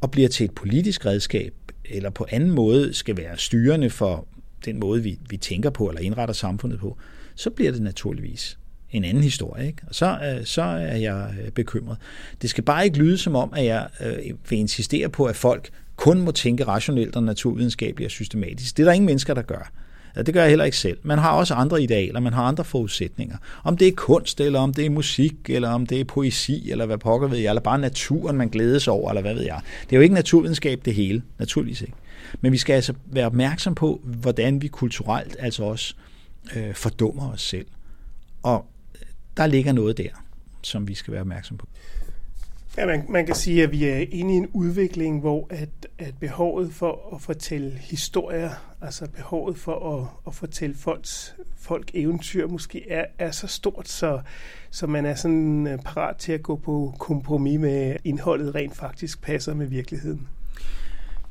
og 0.00 0.10
bliver 0.10 0.28
til 0.28 0.44
et 0.44 0.50
politisk 0.50 1.06
redskab, 1.06 1.54
eller 1.90 2.10
på 2.10 2.26
anden 2.30 2.50
måde 2.50 2.94
skal 2.94 3.16
være 3.16 3.38
styrende 3.38 3.90
for 3.90 4.26
den 4.64 4.80
måde, 4.80 5.02
vi, 5.02 5.18
vi 5.30 5.36
tænker 5.36 5.70
på 5.70 5.88
eller 5.88 6.00
indretter 6.00 6.34
samfundet 6.34 6.80
på, 6.80 6.96
så 7.34 7.50
bliver 7.50 7.72
det 7.72 7.82
naturligvis 7.82 8.58
en 8.90 9.04
anden 9.04 9.22
historie. 9.22 9.66
Ikke? 9.66 9.82
Og 9.88 9.94
så, 9.94 10.18
øh, 10.24 10.44
så 10.44 10.62
er 10.62 10.96
jeg 10.96 11.34
øh, 11.44 11.50
bekymret. 11.50 11.96
Det 12.42 12.50
skal 12.50 12.64
bare 12.64 12.84
ikke 12.84 12.98
lyde 12.98 13.18
som 13.18 13.34
om, 13.34 13.52
at 13.56 13.64
jeg 13.64 13.88
øh, 14.00 14.34
vil 14.50 14.58
insistere 14.58 15.08
på, 15.08 15.24
at 15.24 15.36
folk 15.36 15.70
kun 15.96 16.20
må 16.20 16.30
tænke 16.30 16.64
rationelt 16.64 17.16
og 17.16 17.22
naturvidenskabeligt 17.22 18.06
og 18.06 18.10
systematisk. 18.10 18.76
Det 18.76 18.82
er 18.82 18.86
der 18.86 18.92
ingen 18.92 19.06
mennesker, 19.06 19.34
der 19.34 19.42
gør. 19.42 19.72
Det 20.16 20.34
gør 20.34 20.40
jeg 20.40 20.48
heller 20.48 20.64
ikke 20.64 20.76
selv. 20.76 20.98
Man 21.02 21.18
har 21.18 21.30
også 21.30 21.54
andre 21.54 21.82
idealer, 21.82 22.20
man 22.20 22.32
har 22.32 22.42
andre 22.42 22.64
forudsætninger. 22.64 23.36
Om 23.64 23.76
det 23.76 23.88
er 23.88 23.92
kunst, 23.96 24.40
eller 24.40 24.60
om 24.60 24.74
det 24.74 24.86
er 24.86 24.90
musik, 24.90 25.34
eller 25.48 25.68
om 25.68 25.86
det 25.86 26.00
er 26.00 26.04
poesi, 26.04 26.70
eller 26.70 26.86
hvad 26.86 26.98
pokker 26.98 27.28
ved 27.28 27.38
jeg, 27.38 27.48
eller 27.48 27.60
bare 27.60 27.78
naturen, 27.78 28.36
man 28.36 28.48
glædes 28.48 28.88
over, 28.88 29.10
eller 29.10 29.22
hvad 29.22 29.34
ved 29.34 29.42
jeg. 29.42 29.60
Det 29.82 29.92
er 29.92 29.96
jo 29.96 30.02
ikke 30.02 30.14
naturvidenskab 30.14 30.80
det 30.84 30.94
hele, 30.94 31.22
naturligvis 31.38 31.80
ikke. 31.80 31.94
Men 32.40 32.52
vi 32.52 32.58
skal 32.58 32.74
altså 32.74 32.94
være 33.06 33.26
opmærksom 33.26 33.74
på, 33.74 34.00
hvordan 34.04 34.62
vi 34.62 34.68
kulturelt 34.68 35.36
altså 35.38 35.64
også 35.64 35.94
øh, 36.56 36.74
fordummer 36.74 37.32
os 37.32 37.42
selv. 37.42 37.66
Og 38.42 38.66
øh, 38.94 39.06
der 39.36 39.46
ligger 39.46 39.72
noget 39.72 39.98
der, 39.98 40.10
som 40.62 40.88
vi 40.88 40.94
skal 40.94 41.12
være 41.12 41.20
opmærksom 41.20 41.56
på. 41.56 41.68
Ja, 42.78 42.86
man, 42.86 43.04
man 43.08 43.26
kan 43.26 43.34
sige, 43.34 43.62
at 43.62 43.72
vi 43.72 43.84
er 43.84 44.04
inde 44.10 44.34
i 44.34 44.36
en 44.36 44.46
udvikling, 44.52 45.20
hvor 45.20 45.46
at, 45.50 45.68
at 45.98 46.14
behovet 46.20 46.72
for 46.72 47.14
at 47.14 47.22
fortælle 47.22 47.78
historier, 47.80 48.50
altså 48.82 49.08
behovet 49.16 49.58
for 49.58 49.98
at, 49.98 50.06
at 50.26 50.34
fortælle 50.34 50.76
folks, 50.76 51.34
folk 51.60 51.90
eventyr, 51.94 52.46
måske 52.46 52.90
er, 52.90 53.04
er 53.18 53.30
så 53.30 53.46
stort, 53.46 53.88
så, 53.88 54.20
så 54.70 54.86
man 54.86 55.06
er 55.06 55.14
sådan 55.14 55.66
øh, 55.66 55.78
parat 55.78 56.16
til 56.16 56.32
at 56.32 56.42
gå 56.42 56.56
på 56.56 56.94
kompromis 56.98 57.60
med 57.60 57.96
indholdet 58.04 58.54
rent 58.54 58.76
faktisk 58.76 59.22
passer 59.22 59.54
med 59.54 59.66
virkeligheden. 59.66 60.28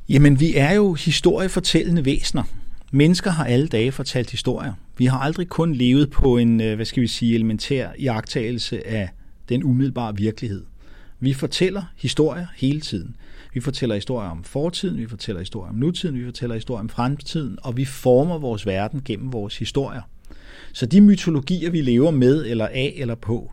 Jamen, 0.09 0.39
vi 0.39 0.55
er 0.55 0.73
jo 0.73 0.93
historiefortællende 0.93 2.05
væsener. 2.05 2.43
Mennesker 2.91 3.31
har 3.31 3.45
alle 3.45 3.67
dage 3.67 3.91
fortalt 3.91 4.31
historier. 4.31 4.73
Vi 4.97 5.05
har 5.05 5.19
aldrig 5.19 5.49
kun 5.49 5.73
levet 5.73 6.11
på 6.11 6.37
en, 6.37 6.61
øh, 6.61 6.75
hvad 6.75 6.85
skal 6.85 7.01
vi 7.01 7.07
sige, 7.07 7.35
elementær 7.35 7.89
iagtagelse 7.97 8.87
af 8.87 9.09
den 9.49 9.63
umiddelbare 9.63 10.15
virkelighed. 10.15 10.63
Vi 11.19 11.33
fortæller 11.33 11.83
historier 11.97 12.45
hele 12.55 12.81
tiden. 12.81 13.15
Vi 13.53 13.59
fortæller 13.59 13.95
historier 13.95 14.29
om 14.29 14.43
fortiden, 14.43 14.97
vi 14.97 15.07
fortæller 15.07 15.39
historier 15.39 15.69
om 15.69 15.75
nutiden, 15.75 16.19
vi 16.19 16.25
fortæller 16.25 16.55
historier 16.55 16.79
om 16.79 16.89
fremtiden, 16.89 17.57
og 17.61 17.77
vi 17.77 17.85
former 17.85 18.37
vores 18.37 18.65
verden 18.65 19.01
gennem 19.05 19.33
vores 19.33 19.57
historier. 19.57 20.01
Så 20.73 20.85
de 20.85 21.01
mytologier, 21.01 21.69
vi 21.69 21.81
lever 21.81 22.11
med 22.11 22.45
eller 22.45 22.67
af 22.67 22.93
eller 22.97 23.15
på, 23.15 23.51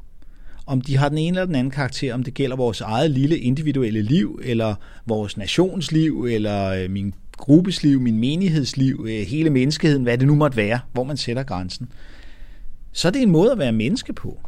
om 0.66 0.80
de 0.80 0.96
har 0.96 1.08
den 1.08 1.18
ene 1.18 1.36
eller 1.36 1.46
den 1.46 1.54
anden 1.54 1.70
karakter, 1.70 2.14
om 2.14 2.22
det 2.22 2.34
gælder 2.34 2.56
vores 2.56 2.80
eget 2.80 3.10
lille 3.10 3.38
individuelle 3.38 4.02
liv, 4.02 4.40
eller 4.44 4.74
vores 5.06 5.36
nationsliv, 5.36 6.26
eller 6.30 6.66
øh, 6.66 6.90
min 6.90 7.04
min 7.04 7.14
gruppesliv, 7.36 8.00
min 8.00 8.18
menighedsliv, 8.18 9.06
øh, 9.08 9.26
hele 9.26 9.50
menneskeheden, 9.50 10.02
hvad 10.02 10.18
det 10.18 10.26
nu 10.26 10.34
måtte 10.34 10.56
være, 10.56 10.80
hvor 10.92 11.04
man 11.04 11.16
sætter 11.16 11.42
grænsen, 11.42 11.88
så 12.92 13.08
er 13.08 13.12
det 13.12 13.22
en 13.22 13.30
måde 13.30 13.52
at 13.52 13.58
være 13.58 13.72
menneske 13.72 14.12
på. 14.12 14.40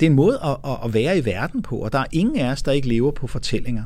Det 0.00 0.06
er 0.06 0.10
en 0.10 0.16
måde 0.16 0.40
at, 0.44 0.76
at 0.84 0.94
være 0.94 1.18
i 1.18 1.24
verden 1.24 1.62
på, 1.62 1.78
og 1.78 1.92
der 1.92 1.98
er 1.98 2.06
ingen 2.12 2.38
af 2.38 2.50
os, 2.52 2.62
der 2.62 2.72
ikke 2.72 2.88
lever 2.88 3.10
på 3.10 3.26
fortællinger. 3.26 3.84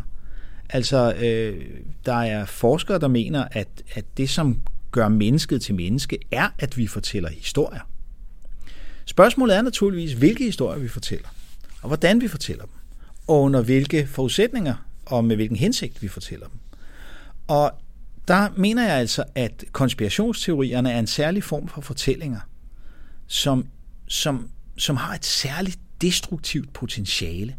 Altså, 0.71 1.15
øh, 1.15 1.65
der 2.07 2.15
er 2.15 2.45
forskere, 2.45 2.99
der 2.99 3.09
mener, 3.09 3.45
at, 3.51 3.69
at 3.95 4.05
det, 4.17 4.31
som 4.31 4.61
gør 4.91 5.09
mennesket 5.09 5.63
til 5.63 5.75
menneske, 5.75 6.19
er, 6.31 6.49
at 6.59 6.77
vi 6.77 6.87
fortæller 6.87 7.29
historier. 7.29 7.81
Spørgsmålet 9.05 9.57
er 9.57 9.63
naturligvis, 9.63 10.13
hvilke 10.13 10.45
historier 10.45 10.79
vi 10.79 10.89
fortæller, 10.89 11.29
og 11.83 11.89
hvordan 11.89 12.21
vi 12.21 12.29
fortæller 12.29 12.65
dem, 12.65 12.73
og 13.27 13.43
under 13.43 13.63
hvilke 13.63 14.07
forudsætninger 14.07 14.75
og 15.07 15.25
med 15.25 15.37
hvilken 15.37 15.57
hensigt 15.57 16.03
vi 16.03 16.09
fortæller 16.09 16.47
dem. 16.47 16.59
Og 17.47 17.73
der 18.29 18.49
mener 18.57 18.87
jeg 18.87 18.97
altså, 18.97 19.25
at 19.35 19.65
konspirationsteorierne 19.73 20.93
er 20.93 20.99
en 20.99 21.07
særlig 21.07 21.45
form 21.45 21.69
for 21.69 21.81
fortællinger, 21.81 22.41
som, 23.27 23.67
som, 24.09 24.51
som 24.77 24.97
har 24.97 25.15
et 25.15 25.25
særligt 25.25 25.79
destruktivt 26.03 26.73
potentiale. 26.73 27.55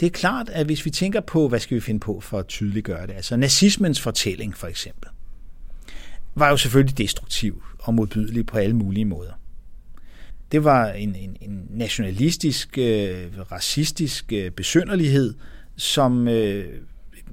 Det 0.00 0.06
er 0.06 0.10
klart, 0.10 0.48
at 0.48 0.66
hvis 0.66 0.84
vi 0.84 0.90
tænker 0.90 1.20
på, 1.20 1.48
hvad 1.48 1.60
skal 1.60 1.74
vi 1.74 1.80
finde 1.80 2.00
på 2.00 2.20
for 2.20 2.38
at 2.38 2.46
tydeliggøre 2.46 3.06
det, 3.06 3.12
altså 3.12 3.36
nazismens 3.36 4.00
fortælling 4.00 4.56
for 4.56 4.66
eksempel, 4.66 5.10
var 6.34 6.50
jo 6.50 6.56
selvfølgelig 6.56 6.98
destruktiv 6.98 7.62
og 7.78 7.94
modbydelig 7.94 8.46
på 8.46 8.58
alle 8.58 8.76
mulige 8.76 9.04
måder. 9.04 9.32
Det 10.52 10.64
var 10.64 10.88
en, 10.88 11.14
en, 11.14 11.36
en 11.40 11.66
nationalistisk, 11.70 12.78
øh, 12.78 13.26
racistisk 13.52 14.32
øh, 14.32 14.50
besynderlighed, 14.50 15.34
som 15.76 16.28
øh, 16.28 16.64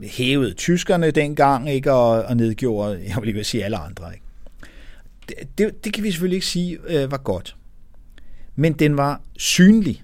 hævede 0.03 0.53
tyskerne 0.53 1.11
dengang 1.11 1.69
ikke, 1.69 1.91
og, 1.91 2.23
og 2.23 2.37
nedgjorde, 2.37 3.03
jeg 3.07 3.17
vil 3.21 3.27
ikke 3.27 3.43
sige 3.43 3.65
alle 3.65 3.77
andre. 3.77 4.13
Ikke? 4.13 4.25
Det, 5.29 5.57
det, 5.57 5.85
det 5.85 5.93
kan 5.93 6.03
vi 6.03 6.11
selvfølgelig 6.11 6.37
ikke 6.37 6.47
sige 6.47 6.77
øh, 6.87 7.11
var 7.11 7.17
godt. 7.17 7.55
Men 8.55 8.73
den 8.73 8.97
var 8.97 9.21
synlig 9.37 10.03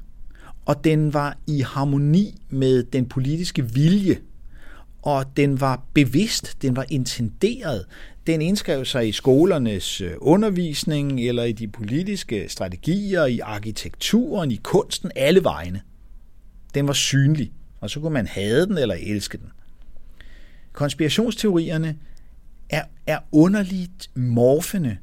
og 0.69 0.83
den 0.83 1.13
var 1.13 1.37
i 1.47 1.61
harmoni 1.61 2.41
med 2.49 2.83
den 2.83 3.05
politiske 3.05 3.73
vilje, 3.73 4.19
og 5.01 5.37
den 5.37 5.61
var 5.61 5.83
bevidst, 5.93 6.61
den 6.61 6.75
var 6.75 6.85
intenderet. 6.89 7.85
Den 8.27 8.41
indskrev 8.41 8.85
sig 8.85 9.07
i 9.07 9.11
skolernes 9.11 10.01
øh, 10.01 10.11
undervisning, 10.17 11.21
eller 11.21 11.43
i 11.43 11.51
de 11.51 11.67
politiske 11.67 12.49
strategier, 12.49 13.25
i 13.25 13.39
arkitekturen, 13.39 14.51
i 14.51 14.59
kunsten, 14.63 15.11
alle 15.15 15.43
vegne. 15.43 15.81
Den 16.73 16.87
var 16.87 16.93
synlig, 16.93 17.51
og 17.79 17.89
så 17.89 17.99
kunne 17.99 18.13
man 18.13 18.27
have 18.27 18.65
den 18.65 18.77
eller 18.77 18.95
elske 19.01 19.37
den. 19.37 19.51
Konspirationsteorierne 20.73 21.97
er, 22.69 22.83
er 23.07 23.19
underligt 23.31 24.09
morfende, 24.15 24.97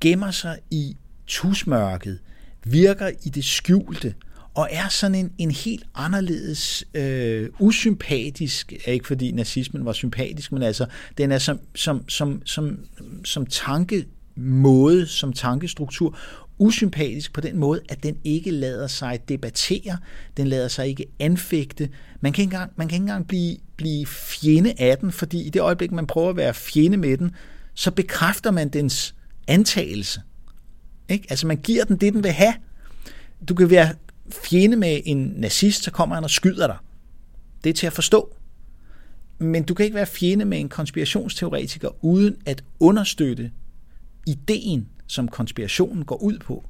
gemmer 0.00 0.30
sig 0.30 0.58
i 0.70 0.96
tusmørket, 1.26 2.18
virker 2.64 3.10
i 3.22 3.28
det 3.28 3.44
skjulte, 3.44 4.14
og 4.54 4.68
er 4.70 4.88
sådan 4.88 5.14
en, 5.14 5.32
en 5.38 5.50
helt 5.50 5.84
anderledes 5.94 6.84
øh, 6.94 7.50
usympatisk, 7.58 8.72
ikke 8.86 9.06
fordi 9.06 9.32
nazismen 9.32 9.84
var 9.84 9.92
sympatisk, 9.92 10.52
men 10.52 10.62
altså 10.62 10.86
den 11.18 11.32
er 11.32 11.38
som, 11.38 11.60
som, 11.74 12.08
som, 12.08 12.42
som, 12.44 12.78
som 13.24 13.46
tankemåde, 13.46 15.06
som 15.06 15.32
tankestruktur, 15.32 16.18
usympatisk 16.58 17.32
på 17.32 17.40
den 17.40 17.58
måde, 17.58 17.80
at 17.88 18.02
den 18.02 18.16
ikke 18.24 18.50
lader 18.50 18.86
sig 18.86 19.28
debattere, 19.28 19.98
den 20.36 20.46
lader 20.46 20.68
sig 20.68 20.88
ikke 20.88 21.06
anfægte. 21.20 21.88
Man 22.20 22.32
kan 22.32 22.42
ikke 22.42 22.54
engang, 22.54 22.72
man 22.76 22.88
kan 22.88 22.96
ikke 22.96 23.02
engang 23.02 23.28
blive, 23.28 23.56
blive 23.76 24.06
fjende 24.06 24.74
af 24.78 24.98
den, 24.98 25.12
fordi 25.12 25.42
i 25.42 25.50
det 25.50 25.62
øjeblik, 25.62 25.92
man 25.92 26.06
prøver 26.06 26.30
at 26.30 26.36
være 26.36 26.54
fjende 26.54 26.96
med 26.96 27.18
den, 27.18 27.30
så 27.74 27.90
bekræfter 27.90 28.50
man 28.50 28.68
dens 28.68 29.14
antagelse. 29.48 30.20
Ikke? 31.08 31.26
Altså 31.30 31.46
man 31.46 31.56
giver 31.56 31.84
den 31.84 31.96
det, 31.96 32.12
den 32.12 32.24
vil 32.24 32.32
have. 32.32 32.54
Du 33.48 33.54
kan 33.54 33.70
være 33.70 33.94
fjende 34.30 34.76
med 34.76 35.00
en 35.04 35.34
nazist, 35.36 35.82
så 35.82 35.90
kommer 35.90 36.14
han 36.14 36.24
og 36.24 36.30
skyder 36.30 36.66
dig. 36.66 36.76
Det 37.64 37.70
er 37.70 37.74
til 37.74 37.86
at 37.86 37.92
forstå. 37.92 38.34
Men 39.38 39.62
du 39.62 39.74
kan 39.74 39.84
ikke 39.84 39.96
være 39.96 40.06
fjende 40.06 40.44
med 40.44 40.60
en 40.60 40.68
konspirationsteoretiker 40.68 42.04
uden 42.04 42.36
at 42.46 42.64
understøtte 42.80 43.50
ideen, 44.26 44.88
som 45.06 45.28
konspirationen 45.28 46.04
går 46.04 46.22
ud 46.22 46.38
på. 46.38 46.64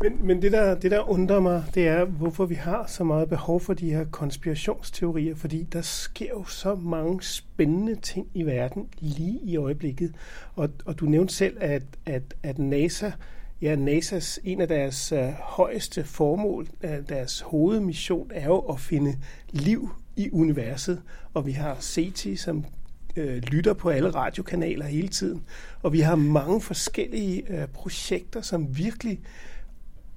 Men, 0.00 0.26
men 0.26 0.42
det, 0.42 0.52
der, 0.52 0.74
det, 0.74 0.90
der 0.90 1.10
undrer 1.10 1.40
mig, 1.40 1.64
det 1.74 1.88
er, 1.88 2.04
hvorfor 2.04 2.46
vi 2.46 2.54
har 2.54 2.86
så 2.86 3.04
meget 3.04 3.28
behov 3.28 3.60
for 3.60 3.74
de 3.74 3.90
her 3.90 4.04
konspirationsteorier, 4.04 5.34
fordi 5.34 5.62
der 5.62 5.82
sker 5.82 6.28
jo 6.28 6.44
så 6.44 6.74
mange 6.74 7.22
spændende 7.22 7.94
ting 7.94 8.26
i 8.34 8.42
verden 8.42 8.88
lige 8.98 9.40
i 9.42 9.56
øjeblikket. 9.56 10.14
Og, 10.54 10.70
og 10.84 11.00
du 11.00 11.06
nævnte 11.06 11.34
selv, 11.34 11.56
at, 11.60 11.82
at, 12.06 12.34
at 12.42 12.58
NASA, 12.58 13.10
ja, 13.62 13.76
NASA's 13.76 14.38
en 14.44 14.60
af 14.60 14.68
deres 14.68 15.12
øh, 15.12 15.28
højeste 15.38 16.04
formål, 16.04 16.68
øh, 16.82 17.08
deres 17.08 17.40
hovedmission, 17.40 18.30
er 18.34 18.44
jo 18.44 18.58
at 18.58 18.80
finde 18.80 19.18
liv 19.50 19.90
i 20.16 20.30
universet. 20.32 21.02
Og 21.34 21.46
vi 21.46 21.52
har 21.52 21.76
SETI, 21.80 22.36
som 22.36 22.64
øh, 23.16 23.36
lytter 23.36 23.72
på 23.72 23.88
alle 23.88 24.10
radiokanaler 24.10 24.86
hele 24.86 25.08
tiden. 25.08 25.42
Og 25.82 25.92
vi 25.92 26.00
har 26.00 26.16
mange 26.16 26.60
forskellige 26.60 27.42
øh, 27.48 27.68
projekter, 27.68 28.40
som 28.40 28.78
virkelig 28.78 29.20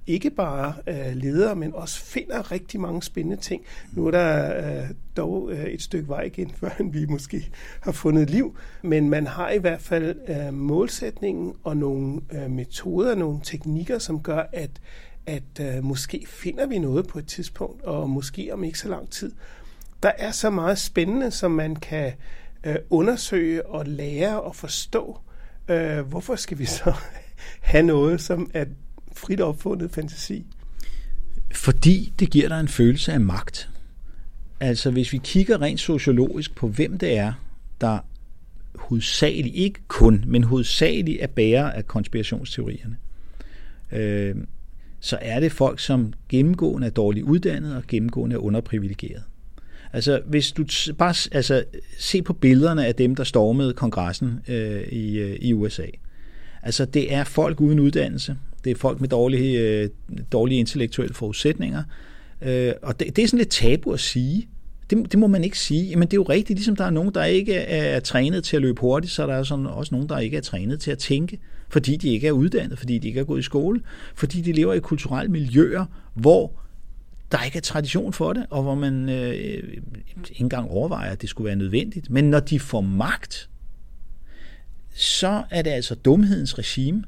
ikke 0.06 0.30
bare 0.30 0.74
øh, 0.86 1.16
leder, 1.16 1.54
men 1.54 1.74
også 1.74 2.00
finder 2.00 2.52
rigtig 2.52 2.80
mange 2.80 3.02
spændende 3.02 3.36
ting. 3.36 3.62
Nu 3.92 4.06
er 4.06 4.10
der 4.10 4.56
øh, 4.56 4.90
dog 5.16 5.52
øh, 5.52 5.64
et 5.64 5.82
stykke 5.82 6.08
vej 6.08 6.22
igen, 6.22 6.50
før 6.60 6.70
vi 6.90 7.06
måske 7.06 7.50
har 7.80 7.92
fundet 7.92 8.30
liv, 8.30 8.56
men 8.82 9.10
man 9.10 9.26
har 9.26 9.50
i 9.50 9.58
hvert 9.58 9.80
fald 9.80 10.16
øh, 10.28 10.54
målsætningen 10.54 11.54
og 11.64 11.76
nogle 11.76 12.20
øh, 12.32 12.50
metoder, 12.50 13.14
nogle 13.14 13.40
teknikker, 13.42 13.98
som 13.98 14.22
gør, 14.22 14.42
at, 14.52 14.70
at 15.26 15.60
øh, 15.60 15.84
måske 15.84 16.24
finder 16.28 16.66
vi 16.66 16.78
noget 16.78 17.06
på 17.06 17.18
et 17.18 17.26
tidspunkt, 17.26 17.82
og 17.82 18.10
måske 18.10 18.50
om 18.52 18.64
ikke 18.64 18.78
så 18.78 18.88
lang 18.88 19.10
tid. 19.10 19.32
Der 20.02 20.12
er 20.18 20.30
så 20.30 20.50
meget 20.50 20.78
spændende, 20.78 21.30
som 21.30 21.50
man 21.50 21.76
kan 21.76 22.12
øh, 22.64 22.76
undersøge 22.90 23.66
og 23.66 23.86
lære 23.86 24.42
og 24.42 24.56
forstå. 24.56 25.18
Øh, 25.68 26.00
hvorfor 26.00 26.36
skal 26.36 26.58
vi 26.58 26.64
så 26.64 26.94
have 27.60 27.82
noget, 27.82 28.20
som 28.20 28.50
er 28.54 28.64
frit 29.16 29.40
opfundet 29.40 29.90
fantasi? 29.90 30.46
Fordi 31.52 32.12
det 32.18 32.30
giver 32.30 32.48
dig 32.48 32.60
en 32.60 32.68
følelse 32.68 33.12
af 33.12 33.20
magt. 33.20 33.70
Altså 34.60 34.90
hvis 34.90 35.12
vi 35.12 35.20
kigger 35.24 35.60
rent 35.60 35.80
sociologisk 35.80 36.54
på, 36.54 36.68
hvem 36.68 36.98
det 36.98 37.16
er, 37.16 37.32
der 37.80 37.98
hovedsageligt, 38.74 39.54
ikke 39.56 39.80
kun, 39.88 40.24
men 40.26 40.44
hovedsageligt 40.44 41.22
er 41.22 41.26
bærer 41.26 41.70
af 41.70 41.86
konspirationsteorierne, 41.86 42.96
øh, 43.92 44.36
så 45.00 45.18
er 45.20 45.40
det 45.40 45.52
folk, 45.52 45.80
som 45.80 46.12
gennemgående 46.28 46.86
er 46.86 46.90
dårligt 46.90 47.24
uddannet 47.24 47.76
og 47.76 47.82
gennemgående 47.88 48.34
er 48.34 48.40
underprivilegeret. 48.40 49.22
Altså, 49.92 50.20
hvis 50.26 50.52
du 50.52 50.64
bare 50.98 51.14
altså, 51.32 51.64
se 51.98 52.22
på 52.22 52.32
billederne 52.32 52.86
af 52.86 52.94
dem, 52.94 53.14
der 53.14 53.24
stormede 53.24 53.72
kongressen 53.72 54.40
øh, 54.48 54.82
i, 54.82 55.18
øh, 55.18 55.36
i 55.40 55.52
USA. 55.52 55.86
Altså, 56.62 56.84
det 56.84 57.14
er 57.14 57.24
folk 57.24 57.60
uden 57.60 57.80
uddannelse, 57.80 58.36
det 58.64 58.70
er 58.70 58.74
folk 58.74 59.00
med 59.00 59.08
dårlige, 59.08 59.60
øh, 59.60 59.88
dårlige 60.32 60.58
intellektuelle 60.58 61.14
forudsætninger. 61.14 61.82
Øh, 62.42 62.72
og 62.82 63.00
det, 63.00 63.16
det 63.16 63.24
er 63.24 63.28
sådan 63.28 63.38
lidt 63.38 63.50
tabu 63.50 63.92
at 63.92 64.00
sige. 64.00 64.48
Det, 64.90 65.12
det 65.12 65.18
må 65.18 65.26
man 65.26 65.44
ikke 65.44 65.58
sige. 65.58 65.96
Men 65.96 66.02
det 66.02 66.12
er 66.12 66.16
jo 66.16 66.22
rigtigt, 66.22 66.56
ligesom 66.58 66.76
der 66.76 66.84
er 66.84 66.90
nogen, 66.90 67.14
der 67.14 67.24
ikke 67.24 67.54
er, 67.54 67.96
er 67.96 68.00
trænet 68.00 68.44
til 68.44 68.56
at 68.56 68.62
løbe 68.62 68.80
hurtigt, 68.80 69.12
så 69.12 69.22
er 69.22 69.26
der 69.26 69.42
sådan 69.42 69.66
også 69.66 69.94
nogen, 69.94 70.08
der 70.08 70.18
ikke 70.18 70.36
er 70.36 70.40
trænet 70.40 70.80
til 70.80 70.90
at 70.90 70.98
tænke, 70.98 71.38
fordi 71.68 71.96
de 71.96 72.08
ikke 72.08 72.26
er 72.26 72.32
uddannet, 72.32 72.78
fordi 72.78 72.98
de 72.98 73.08
ikke 73.08 73.20
er 73.20 73.24
gået 73.24 73.40
i 73.40 73.42
skole, 73.42 73.80
fordi 74.14 74.40
de 74.40 74.52
lever 74.52 74.74
i 74.74 74.80
kulturelle 74.80 75.32
miljøer, 75.32 75.84
hvor 76.14 76.52
der 77.32 77.42
ikke 77.44 77.56
er 77.56 77.62
tradition 77.62 78.12
for 78.12 78.32
det, 78.32 78.46
og 78.50 78.62
hvor 78.62 78.74
man 78.74 79.08
øh, 79.08 79.34
ikke 80.30 80.40
engang 80.40 80.70
overvejer, 80.70 81.10
at 81.10 81.22
det 81.22 81.28
skulle 81.28 81.46
være 81.46 81.56
nødvendigt. 81.56 82.10
Men 82.10 82.30
når 82.30 82.40
de 82.40 82.60
får 82.60 82.80
magt, 82.80 83.48
så 84.94 85.42
er 85.50 85.62
det 85.62 85.70
altså 85.70 85.94
dumhedens 85.94 86.58
regime, 86.58 87.04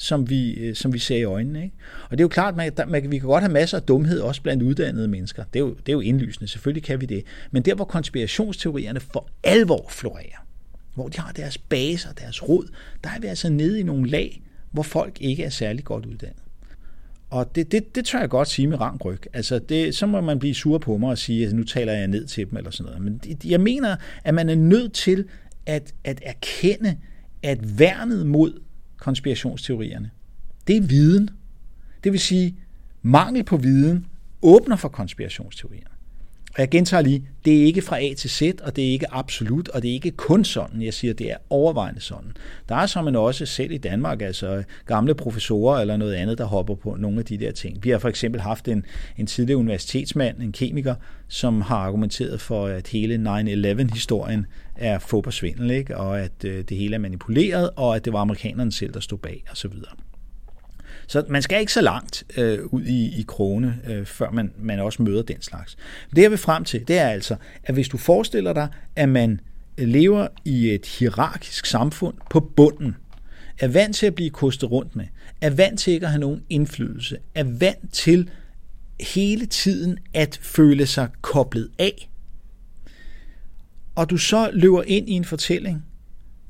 som 0.00 0.30
vi, 0.30 0.52
øh, 0.54 0.74
som 0.74 0.92
vi 0.92 0.98
ser 0.98 1.16
i 1.16 1.24
øjnene. 1.24 1.62
Ikke? 1.62 1.76
Og 2.04 2.10
det 2.10 2.20
er 2.20 2.24
jo 2.24 2.28
klart, 2.28 2.56
man, 2.56 2.72
man, 2.88 3.10
vi 3.10 3.18
kan 3.18 3.28
godt 3.28 3.42
have 3.42 3.52
masser 3.52 3.78
af 3.78 3.82
dumhed 3.82 4.20
også 4.20 4.42
blandt 4.42 4.62
uddannede 4.62 5.08
mennesker. 5.08 5.44
Det 5.44 5.60
er, 5.60 5.64
jo, 5.64 5.70
det 5.70 5.88
er 5.88 5.92
jo 5.92 6.00
indlysende, 6.00 6.48
selvfølgelig 6.48 6.82
kan 6.82 7.00
vi 7.00 7.06
det. 7.06 7.24
Men 7.50 7.62
der, 7.62 7.74
hvor 7.74 7.84
konspirationsteorierne 7.84 9.00
for 9.00 9.28
alvor 9.44 9.86
florerer, 9.90 10.46
hvor 10.94 11.08
de 11.08 11.20
har 11.20 11.32
deres 11.32 11.58
baser, 11.58 12.12
deres 12.12 12.48
rod, 12.48 12.68
der 13.04 13.10
er 13.10 13.20
vi 13.20 13.26
altså 13.26 13.50
nede 13.50 13.80
i 13.80 13.82
nogle 13.82 14.10
lag, 14.10 14.42
hvor 14.70 14.82
folk 14.82 15.16
ikke 15.20 15.44
er 15.44 15.50
særlig 15.50 15.84
godt 15.84 16.06
uddannet. 16.06 16.42
Og 17.30 17.54
det, 17.54 17.72
det, 17.72 17.94
det 17.94 18.04
tør 18.04 18.20
jeg 18.20 18.28
godt 18.28 18.48
sige 18.48 18.66
med 18.66 18.80
rang 18.80 19.04
ryg. 19.04 19.20
Altså 19.32 19.58
det, 19.58 19.94
så 19.94 20.06
må 20.06 20.20
man 20.20 20.38
blive 20.38 20.54
sur 20.54 20.78
på 20.78 20.96
mig 20.96 21.10
og 21.10 21.18
sige, 21.18 21.46
at 21.46 21.52
nu 21.52 21.64
taler 21.64 21.92
jeg 21.92 22.08
ned 22.08 22.26
til 22.26 22.50
dem 22.50 22.56
eller 22.56 22.70
sådan 22.70 22.92
noget. 22.92 23.02
Men 23.02 23.38
jeg 23.44 23.60
mener, 23.60 23.96
at 24.24 24.34
man 24.34 24.48
er 24.48 24.54
nødt 24.54 24.92
til 24.92 25.24
at, 25.66 25.94
at 26.04 26.20
erkende, 26.24 26.96
at 27.42 27.78
værnet 27.78 28.26
mod 28.26 28.60
konspirationsteorierne. 29.00 30.10
Det 30.66 30.76
er 30.76 30.80
viden. 30.80 31.30
Det 32.04 32.12
vil 32.12 32.20
sige, 32.20 32.56
mangel 33.02 33.44
på 33.44 33.56
viden 33.56 34.06
åbner 34.42 34.76
for 34.76 34.88
konspirationsteorierne. 34.88 35.99
Og 36.54 36.60
jeg 36.60 36.68
gentager 36.68 37.02
lige, 37.02 37.24
det 37.44 37.60
er 37.60 37.64
ikke 37.64 37.82
fra 37.82 38.02
A 38.02 38.14
til 38.14 38.30
Z, 38.30 38.42
og 38.62 38.76
det 38.76 38.88
er 38.88 38.92
ikke 38.92 39.12
absolut, 39.12 39.68
og 39.68 39.82
det 39.82 39.88
er 39.88 39.92
ikke 39.92 40.10
kun 40.10 40.44
sådan. 40.44 40.82
Jeg 40.82 40.94
siger, 40.94 41.14
det 41.14 41.30
er 41.30 41.36
overvejende 41.50 42.00
sådan. 42.00 42.32
Der 42.68 42.74
er 42.74 42.86
som 42.86 43.04
man 43.04 43.16
også 43.16 43.46
selv 43.46 43.72
i 43.72 43.78
Danmark, 43.78 44.22
altså 44.22 44.62
gamle 44.86 45.14
professorer 45.14 45.80
eller 45.80 45.96
noget 45.96 46.14
andet, 46.14 46.38
der 46.38 46.44
hopper 46.44 46.74
på 46.74 46.96
nogle 46.98 47.18
af 47.18 47.24
de 47.24 47.38
der 47.38 47.52
ting. 47.52 47.84
Vi 47.84 47.90
har 47.90 47.98
for 47.98 48.08
eksempel 48.08 48.40
haft 48.40 48.68
en, 48.68 48.84
en 49.18 49.26
tidligere 49.26 49.58
universitetsmand, 49.58 50.42
en 50.42 50.52
kemiker, 50.52 50.94
som 51.28 51.60
har 51.60 51.76
argumenteret 51.76 52.40
for, 52.40 52.66
at 52.66 52.88
hele 52.88 53.14
9-11-historien 53.14 54.46
er 54.76 54.98
få 54.98 55.22
og 55.26 55.32
svindel, 55.32 55.70
ikke? 55.70 55.96
og 55.96 56.20
at 56.20 56.44
øh, 56.44 56.64
det 56.68 56.76
hele 56.76 56.94
er 56.94 56.98
manipuleret, 56.98 57.70
og 57.76 57.96
at 57.96 58.04
det 58.04 58.12
var 58.12 58.20
amerikanerne 58.20 58.72
selv, 58.72 58.94
der 58.94 59.00
stod 59.00 59.18
bag, 59.18 59.44
osv. 59.52 59.72
Så 61.10 61.24
man 61.28 61.42
skal 61.42 61.60
ikke 61.60 61.72
så 61.72 61.80
langt 61.80 62.24
øh, 62.36 62.58
ud 62.66 62.82
i, 62.82 63.20
i 63.20 63.24
krone, 63.28 63.80
øh, 63.86 64.06
før 64.06 64.30
man, 64.30 64.52
man 64.58 64.80
også 64.80 65.02
møder 65.02 65.22
den 65.22 65.42
slags. 65.42 65.76
Det 66.16 66.22
jeg 66.22 66.30
vil 66.30 66.38
frem 66.38 66.64
til, 66.64 66.88
det 66.88 66.98
er 66.98 67.08
altså, 67.08 67.36
at 67.64 67.74
hvis 67.74 67.88
du 67.88 67.96
forestiller 67.96 68.52
dig, 68.52 68.68
at 68.96 69.08
man 69.08 69.40
lever 69.78 70.28
i 70.44 70.70
et 70.70 70.86
hierarkisk 70.86 71.66
samfund 71.66 72.14
på 72.30 72.40
bunden, 72.40 72.96
er 73.58 73.68
vant 73.68 73.96
til 73.96 74.06
at 74.06 74.14
blive 74.14 74.30
kostet 74.30 74.70
rundt 74.70 74.96
med, 74.96 75.04
er 75.40 75.50
vant 75.50 75.80
til 75.80 75.92
ikke 75.92 76.06
at 76.06 76.12
have 76.12 76.20
nogen 76.20 76.42
indflydelse, 76.48 77.18
er 77.34 77.44
vant 77.44 77.92
til 77.92 78.30
hele 79.00 79.46
tiden 79.46 79.98
at 80.14 80.38
føle 80.42 80.86
sig 80.86 81.08
koblet 81.20 81.70
af, 81.78 82.10
og 83.94 84.10
du 84.10 84.16
så 84.16 84.50
løber 84.52 84.82
ind 84.82 85.08
i 85.08 85.12
en 85.12 85.24
fortælling, 85.24 85.84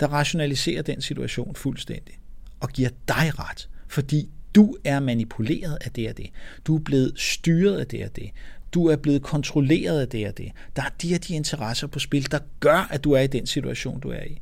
der 0.01 0.07
rationaliserer 0.07 0.83
den 0.83 1.01
situation 1.01 1.55
fuldstændig, 1.55 2.15
og 2.61 2.69
giver 2.69 2.91
dig 3.09 3.39
ret, 3.39 3.69
fordi 3.89 4.31
du 4.55 4.77
er 4.85 5.01
manipuleret 5.01 5.79
af 5.81 5.91
det 5.91 6.09
og 6.09 6.17
det. 6.17 6.31
Du 6.67 6.77
er 6.77 6.81
blevet 6.81 7.13
styret 7.17 7.79
af 7.79 7.87
det 7.87 8.05
og 8.05 8.17
det. 8.17 8.31
Du 8.73 8.87
er 8.87 8.97
blevet 8.97 9.23
kontrolleret 9.23 10.01
af 10.01 10.09
det 10.09 10.29
og 10.29 10.39
det. 10.39 10.53
Der 10.77 10.83
er 10.83 10.89
de 11.03 11.15
og 11.15 11.29
de 11.29 11.35
interesser 11.35 11.87
på 11.87 11.99
spil, 11.99 12.31
der 12.31 12.39
gør, 12.61 12.89
at 12.91 13.05
du 13.05 13.13
er 13.13 13.21
i 13.21 13.27
den 13.27 13.47
situation, 13.47 14.01
du 14.01 14.09
er 14.09 14.23
i. 14.23 14.41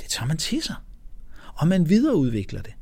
Det 0.00 0.08
tager 0.08 0.26
man 0.26 0.36
til 0.36 0.62
sig. 0.62 0.74
Og 1.54 1.68
man 1.68 1.88
videreudvikler 1.88 2.62
det. 2.62 2.72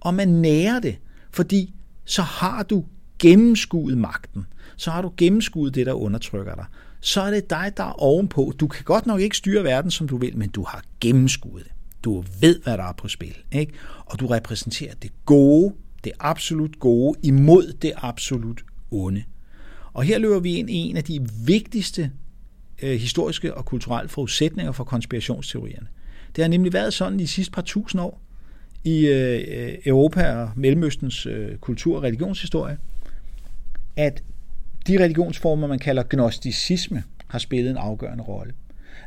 Og 0.00 0.14
man 0.14 0.28
nærer 0.28 0.80
det, 0.80 0.98
fordi 1.30 1.74
så 2.04 2.22
har 2.22 2.62
du 2.62 2.84
gennemskuet 3.18 3.98
magten. 3.98 4.46
Så 4.76 4.90
har 4.90 5.02
du 5.02 5.12
gennemskuet 5.16 5.74
det, 5.74 5.86
der 5.86 5.92
undertrykker 5.92 6.54
dig. 6.54 6.64
Så 7.00 7.20
er 7.20 7.30
det 7.30 7.50
dig, 7.50 7.72
der 7.76 7.84
er 7.84 8.02
ovenpå. 8.02 8.52
Du 8.60 8.66
kan 8.66 8.84
godt 8.84 9.06
nok 9.06 9.20
ikke 9.20 9.36
styre 9.36 9.64
verden, 9.64 9.90
som 9.90 10.08
du 10.08 10.16
vil, 10.16 10.36
men 10.36 10.48
du 10.48 10.64
har 10.64 10.82
gennemskuet 11.00 11.64
det. 11.64 11.72
Du 12.04 12.24
ved, 12.40 12.60
hvad 12.62 12.78
der 12.78 12.84
er 12.84 12.92
på 12.92 13.08
spil. 13.08 13.36
Ikke? 13.52 13.72
Og 14.06 14.20
du 14.20 14.26
repræsenterer 14.26 14.94
det 14.94 15.10
gode, 15.24 15.74
det 16.04 16.12
absolut 16.20 16.78
gode, 16.78 17.18
imod 17.22 17.72
det 17.82 17.92
absolut 17.96 18.64
onde. 18.90 19.24
Og 19.92 20.02
her 20.02 20.18
løber 20.18 20.40
vi 20.40 20.54
ind 20.54 20.70
i 20.70 20.74
en 20.74 20.96
af 20.96 21.04
de 21.04 21.26
vigtigste 21.46 22.10
øh, 22.82 23.00
historiske 23.00 23.54
og 23.54 23.64
kulturelle 23.64 24.08
forudsætninger 24.08 24.72
for 24.72 24.84
konspirationsteorierne. 24.84 25.86
Det 26.36 26.44
har 26.44 26.48
nemlig 26.48 26.72
været 26.72 26.94
sådan 26.94 27.18
de 27.18 27.26
sidste 27.26 27.52
par 27.52 27.62
tusind 27.62 28.02
år 28.02 28.22
i 28.84 29.06
øh, 29.06 29.78
Europa 29.86 30.32
og 30.32 30.50
Mellemøstens 30.56 31.26
øh, 31.26 31.56
kultur- 31.56 31.96
og 31.96 32.02
religionshistorie, 32.02 32.78
at 33.96 34.22
de 34.86 35.04
religionsformer, 35.04 35.66
man 35.66 35.78
kalder 35.78 36.02
gnosticisme, 36.10 37.02
har 37.28 37.38
spillet 37.38 37.70
en 37.70 37.76
afgørende 37.76 38.24
rolle. 38.24 38.52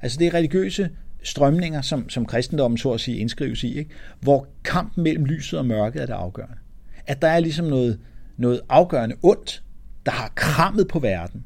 Altså 0.01 0.19
det 0.19 0.27
er 0.27 0.33
religiøse 0.33 0.89
strømninger, 1.23 1.81
som, 1.81 2.09
som 2.09 2.25
kristendommen 2.25 2.77
så 2.77 2.91
at 2.91 2.99
sige 2.99 3.17
indskrives 3.17 3.63
i, 3.63 3.77
ikke? 3.77 3.91
hvor 4.19 4.47
kampen 4.63 5.03
mellem 5.03 5.25
lyset 5.25 5.59
og 5.59 5.65
mørket 5.65 6.01
er 6.01 6.05
det 6.05 6.13
afgørende. 6.13 6.57
At 7.07 7.21
der 7.21 7.27
er 7.27 7.39
ligesom 7.39 7.65
noget, 7.65 7.99
noget 8.37 8.61
afgørende 8.69 9.15
ondt, 9.23 9.63
der 10.05 10.11
har 10.11 10.31
krammet 10.35 10.87
på 10.87 10.99
verden. 10.99 11.45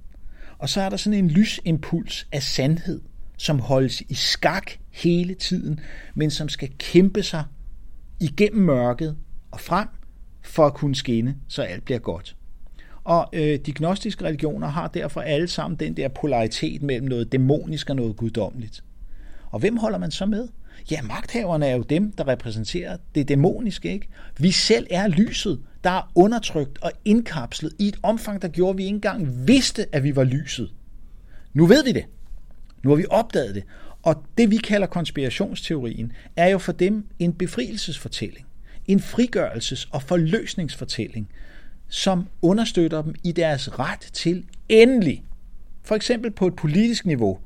Og 0.57 0.69
så 0.69 0.81
er 0.81 0.89
der 0.89 0.97
sådan 0.97 1.19
en 1.19 1.29
lysimpuls 1.29 2.27
af 2.31 2.43
sandhed, 2.43 3.01
som 3.37 3.59
holdes 3.59 4.01
i 4.01 4.13
skak 4.13 4.71
hele 4.89 5.33
tiden, 5.33 5.79
men 6.15 6.29
som 6.29 6.49
skal 6.49 6.69
kæmpe 6.77 7.23
sig 7.23 7.43
igennem 8.19 8.65
mørket 8.65 9.17
og 9.51 9.59
frem 9.59 9.87
for 10.43 10.65
at 10.65 10.73
kunne 10.73 10.95
skinne, 10.95 11.35
så 11.47 11.61
alt 11.61 11.85
bliver 11.85 11.99
godt. 11.99 12.35
Og 13.03 13.29
øh, 13.33 13.59
de 13.65 13.73
gnostiske 13.73 14.25
religioner 14.25 14.67
har 14.67 14.87
derfor 14.87 15.21
alle 15.21 15.47
sammen 15.47 15.79
den 15.79 15.97
der 15.97 16.07
polaritet 16.07 16.83
mellem 16.83 17.07
noget 17.07 17.31
dæmonisk 17.31 17.89
og 17.89 17.95
noget 17.95 18.15
guddommeligt. 18.15 18.83
Og 19.51 19.59
hvem 19.59 19.77
holder 19.77 19.97
man 19.97 20.11
så 20.11 20.25
med? 20.25 20.47
Ja, 20.91 21.01
magthaverne 21.01 21.67
er 21.67 21.75
jo 21.75 21.81
dem, 21.81 22.11
der 22.11 22.27
repræsenterer 22.27 22.97
det 23.15 23.27
dæmoniske, 23.27 23.93
ikke? 23.93 24.07
Vi 24.37 24.51
selv 24.51 24.87
er 24.89 25.07
lyset, 25.07 25.61
der 25.83 25.89
er 25.89 26.11
undertrykt 26.15 26.79
og 26.81 26.91
indkapslet 27.05 27.73
i 27.79 27.87
et 27.87 27.97
omfang, 28.03 28.41
der 28.41 28.47
gjorde, 28.47 28.71
at 28.71 28.77
vi 28.77 28.83
ikke 28.83 28.95
engang 28.95 29.47
vidste, 29.47 29.95
at 29.95 30.03
vi 30.03 30.15
var 30.15 30.23
lyset. 30.23 30.73
Nu 31.53 31.65
ved 31.65 31.83
vi 31.83 31.91
det. 31.91 32.05
Nu 32.83 32.89
har 32.89 32.97
vi 32.97 33.05
opdaget 33.09 33.55
det. 33.55 33.63
Og 34.03 34.23
det, 34.37 34.51
vi 34.51 34.57
kalder 34.57 34.87
konspirationsteorien, 34.87 36.11
er 36.35 36.47
jo 36.47 36.57
for 36.57 36.71
dem 36.71 37.07
en 37.19 37.33
befrielsesfortælling. 37.33 38.45
En 38.87 38.99
frigørelses- 38.99 39.87
og 39.91 40.03
forløsningsfortælling, 40.03 41.29
som 41.87 42.27
understøtter 42.41 43.01
dem 43.01 43.15
i 43.23 43.31
deres 43.31 43.79
ret 43.79 44.09
til 44.13 44.45
endelig, 44.69 45.23
for 45.83 45.95
eksempel 45.95 46.31
på 46.31 46.47
et 46.47 46.55
politisk 46.55 47.05
niveau, 47.05 47.39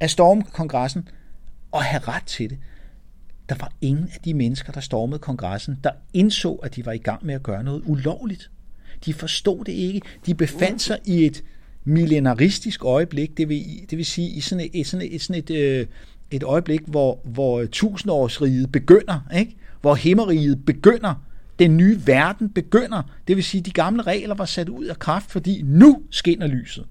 at 0.00 0.10
storme 0.10 0.42
kongressen 0.42 1.08
og 1.74 1.84
have 1.84 2.02
ret 2.08 2.22
til 2.26 2.50
det. 2.50 2.58
Der 3.48 3.54
var 3.60 3.72
ingen 3.80 4.08
af 4.14 4.20
de 4.24 4.34
mennesker, 4.34 4.72
der 4.72 4.80
stormede 4.80 5.18
kongressen, 5.18 5.78
der 5.84 5.90
indså, 6.12 6.52
at 6.52 6.76
de 6.76 6.86
var 6.86 6.92
i 6.92 6.98
gang 6.98 7.26
med 7.26 7.34
at 7.34 7.42
gøre 7.42 7.64
noget 7.64 7.82
ulovligt. 7.86 8.50
De 9.04 9.14
forstod 9.14 9.64
det 9.64 9.72
ikke. 9.72 10.00
De 10.26 10.34
befandt 10.34 10.82
sig 10.82 10.98
i 11.04 11.26
et 11.26 11.44
millenaristisk 11.84 12.84
øjeblik, 12.84 13.36
det 13.36 13.48
vil, 13.48 13.64
det 13.90 13.98
vil 13.98 14.06
sige 14.06 14.28
i 14.28 14.40
sådan 14.40 14.70
et, 14.72 14.86
sådan 14.86 15.08
et, 15.12 15.22
sådan 15.22 15.42
et, 15.42 15.50
øh, 15.50 15.86
et 16.30 16.42
øjeblik, 16.42 16.80
hvor, 16.86 17.20
hvor 17.24 17.64
tusindårsriget 17.64 18.72
begynder, 18.72 19.20
ikke? 19.36 19.56
hvor 19.80 19.94
himmeriget 19.94 20.64
begynder, 20.64 21.14
den 21.58 21.76
nye 21.76 22.00
verden 22.06 22.50
begynder. 22.50 23.02
Det 23.28 23.36
vil 23.36 23.44
sige, 23.44 23.58
at 23.58 23.66
de 23.66 23.70
gamle 23.70 24.02
regler 24.02 24.34
var 24.34 24.44
sat 24.44 24.68
ud 24.68 24.84
af 24.84 24.98
kraft, 24.98 25.30
fordi 25.30 25.62
nu 25.62 26.02
skinner 26.10 26.46
lyset. 26.46 26.86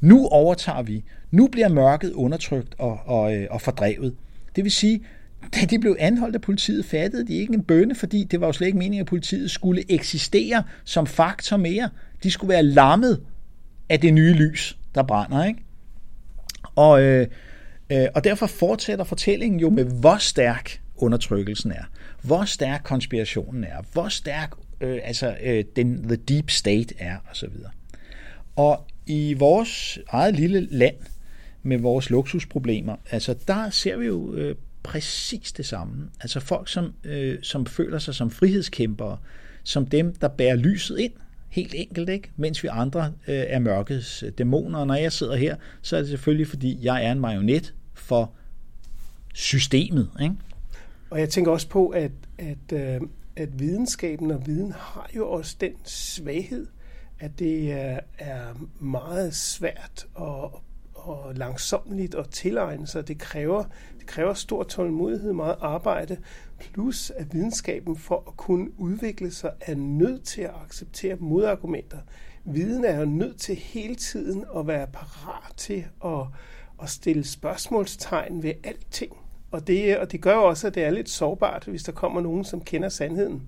Nu 0.00 0.26
overtager 0.26 0.82
vi. 0.82 1.04
Nu 1.30 1.46
bliver 1.46 1.68
mørket 1.68 2.12
undertrykt 2.12 2.74
og, 2.78 3.00
og, 3.04 3.36
øh, 3.36 3.46
og 3.50 3.60
fordrevet. 3.60 4.14
Det 4.56 4.64
vil 4.64 4.72
sige, 4.72 5.00
da 5.54 5.60
de 5.70 5.78
blev 5.78 5.96
anholdt 5.98 6.34
af 6.34 6.40
politiet, 6.40 6.84
fattede 6.84 7.26
de 7.26 7.34
ikke 7.34 7.54
en 7.54 7.62
bønne, 7.62 7.94
fordi 7.94 8.24
det 8.24 8.40
var 8.40 8.46
jo 8.46 8.52
slet 8.52 8.66
ikke 8.66 8.78
meningen, 8.78 9.00
at 9.00 9.06
politiet 9.06 9.50
skulle 9.50 9.92
eksistere 9.92 10.62
som 10.84 11.06
faktor 11.06 11.56
mere. 11.56 11.90
De 12.22 12.30
skulle 12.30 12.48
være 12.48 12.62
lammet 12.62 13.20
af 13.88 14.00
det 14.00 14.14
nye 14.14 14.32
lys, 14.32 14.78
der 14.94 15.02
brænder. 15.02 15.44
Ikke? 15.44 15.60
Og, 16.74 17.02
øh, 17.02 17.26
øh, 17.90 18.06
og 18.14 18.24
derfor 18.24 18.46
fortsætter 18.46 19.04
fortællingen 19.04 19.60
jo 19.60 19.70
med, 19.70 19.84
hvor 19.84 20.16
stærk 20.16 20.80
undertrykkelsen 20.96 21.72
er, 21.72 21.84
hvor 22.22 22.44
stærk 22.44 22.80
konspirationen 22.84 23.64
er, 23.64 23.82
hvor 23.92 24.08
stærk 24.08 24.52
øh, 24.80 24.98
altså, 25.04 25.36
øh, 25.42 25.64
den 25.76 26.02
the 26.02 26.16
deep 26.16 26.50
state 26.50 26.94
er, 26.98 27.16
osv. 27.30 27.48
Og 28.58 28.86
i 29.06 29.34
vores 29.34 29.98
eget 30.08 30.34
lille 30.34 30.60
land, 30.70 30.96
med 31.62 31.78
vores 31.78 32.10
luksusproblemer, 32.10 32.96
altså 33.10 33.34
der 33.48 33.70
ser 33.70 33.96
vi 33.96 34.06
jo 34.06 34.34
øh, 34.34 34.56
præcis 34.82 35.52
det 35.52 35.66
samme. 35.66 36.10
Altså 36.20 36.40
folk, 36.40 36.68
som, 36.68 36.94
øh, 37.04 37.38
som 37.42 37.66
føler 37.66 37.98
sig 37.98 38.14
som 38.14 38.30
frihedskæmpere, 38.30 39.18
som 39.62 39.86
dem, 39.86 40.14
der 40.14 40.28
bærer 40.28 40.56
lyset 40.56 40.98
ind, 40.98 41.12
helt 41.48 41.74
enkelt, 41.76 42.08
ikke? 42.08 42.30
mens 42.36 42.62
vi 42.62 42.68
andre 42.72 43.12
øh, 43.28 43.44
er 43.48 43.58
mørkets 43.58 44.22
øh, 44.22 44.32
dæmoner. 44.38 44.78
Og 44.78 44.86
når 44.86 44.94
jeg 44.94 45.12
sidder 45.12 45.36
her, 45.36 45.56
så 45.82 45.96
er 45.96 46.00
det 46.00 46.08
selvfølgelig, 46.08 46.46
fordi 46.46 46.78
jeg 46.82 47.04
er 47.04 47.12
en 47.12 47.20
marionet 47.20 47.74
for 47.94 48.32
systemet. 49.34 50.10
Ikke? 50.22 50.34
Og 51.10 51.20
jeg 51.20 51.28
tænker 51.28 51.52
også 51.52 51.68
på, 51.68 51.88
at, 51.88 52.12
at, 52.38 52.72
øh, 52.72 53.00
at 53.36 53.60
videnskaben 53.60 54.30
og 54.30 54.46
viden 54.46 54.72
har 54.72 55.10
jo 55.16 55.30
også 55.30 55.56
den 55.60 55.72
svaghed, 55.84 56.66
at 57.20 57.38
det 57.38 57.72
er, 57.72 58.00
er 58.18 58.44
meget 58.80 59.34
svært 59.34 60.06
og, 60.14 60.62
og 60.94 61.34
langsomligt 61.34 62.14
at 62.14 62.30
tilegne 62.30 62.86
sig. 62.86 63.08
Det 63.08 63.18
kræver, 63.18 63.64
det 63.98 64.06
kræver 64.06 64.34
stor 64.34 64.62
tålmodighed, 64.62 65.32
meget 65.32 65.56
arbejde, 65.60 66.16
plus 66.58 67.10
at 67.10 67.34
videnskaben 67.34 67.96
for 67.96 68.24
at 68.26 68.36
kunne 68.36 68.80
udvikle 68.80 69.30
sig 69.30 69.52
er 69.60 69.74
nødt 69.74 70.24
til 70.24 70.42
at 70.42 70.54
acceptere 70.64 71.16
modargumenter. 71.16 71.98
Viden 72.44 72.84
er 72.84 72.98
jo 72.98 73.04
nødt 73.04 73.40
til 73.40 73.56
hele 73.56 73.94
tiden 73.94 74.44
at 74.56 74.66
være 74.66 74.86
parat 74.86 75.56
til 75.56 75.84
at, 76.04 76.26
at 76.82 76.90
stille 76.90 77.24
spørgsmålstegn 77.24 78.42
ved 78.42 78.52
alting. 78.64 79.16
Og 79.50 79.66
det, 79.66 79.98
og 79.98 80.12
det 80.12 80.20
gør 80.20 80.34
jo 80.34 80.44
også, 80.44 80.66
at 80.66 80.74
det 80.74 80.84
er 80.84 80.90
lidt 80.90 81.10
sårbart, 81.10 81.64
hvis 81.64 81.82
der 81.82 81.92
kommer 81.92 82.20
nogen, 82.20 82.44
som 82.44 82.60
kender 82.60 82.88
sandheden. 82.88 83.42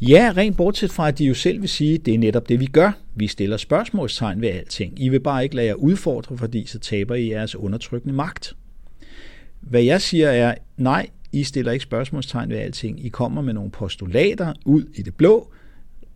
Ja, 0.00 0.32
rent 0.36 0.56
bortset 0.56 0.92
fra, 0.92 1.08
at 1.08 1.18
de 1.18 1.24
jo 1.24 1.34
selv 1.34 1.60
vil 1.60 1.68
sige, 1.68 1.94
at 1.94 2.06
det 2.06 2.14
er 2.14 2.18
netop 2.18 2.48
det, 2.48 2.60
vi 2.60 2.66
gør. 2.66 2.92
Vi 3.14 3.26
stiller 3.26 3.56
spørgsmålstegn 3.56 4.40
ved 4.40 4.48
alting. 4.48 5.02
I 5.02 5.08
vil 5.08 5.20
bare 5.20 5.42
ikke 5.42 5.56
lade 5.56 5.66
jer 5.66 5.74
udfordre, 5.74 6.38
fordi 6.38 6.66
så 6.66 6.78
taber 6.78 7.14
I 7.14 7.30
jeres 7.30 7.56
undertrykkende 7.56 8.14
magt. 8.14 8.56
Hvad 9.60 9.82
jeg 9.82 10.00
siger 10.00 10.30
er, 10.30 10.54
nej, 10.76 11.06
I 11.32 11.44
stiller 11.44 11.72
ikke 11.72 11.82
spørgsmålstegn 11.82 12.50
ved 12.50 12.56
alting. 12.56 13.04
I 13.06 13.08
kommer 13.08 13.42
med 13.42 13.54
nogle 13.54 13.70
postulater 13.70 14.54
ud 14.64 14.84
i 14.94 15.02
det 15.02 15.14
blå. 15.14 15.52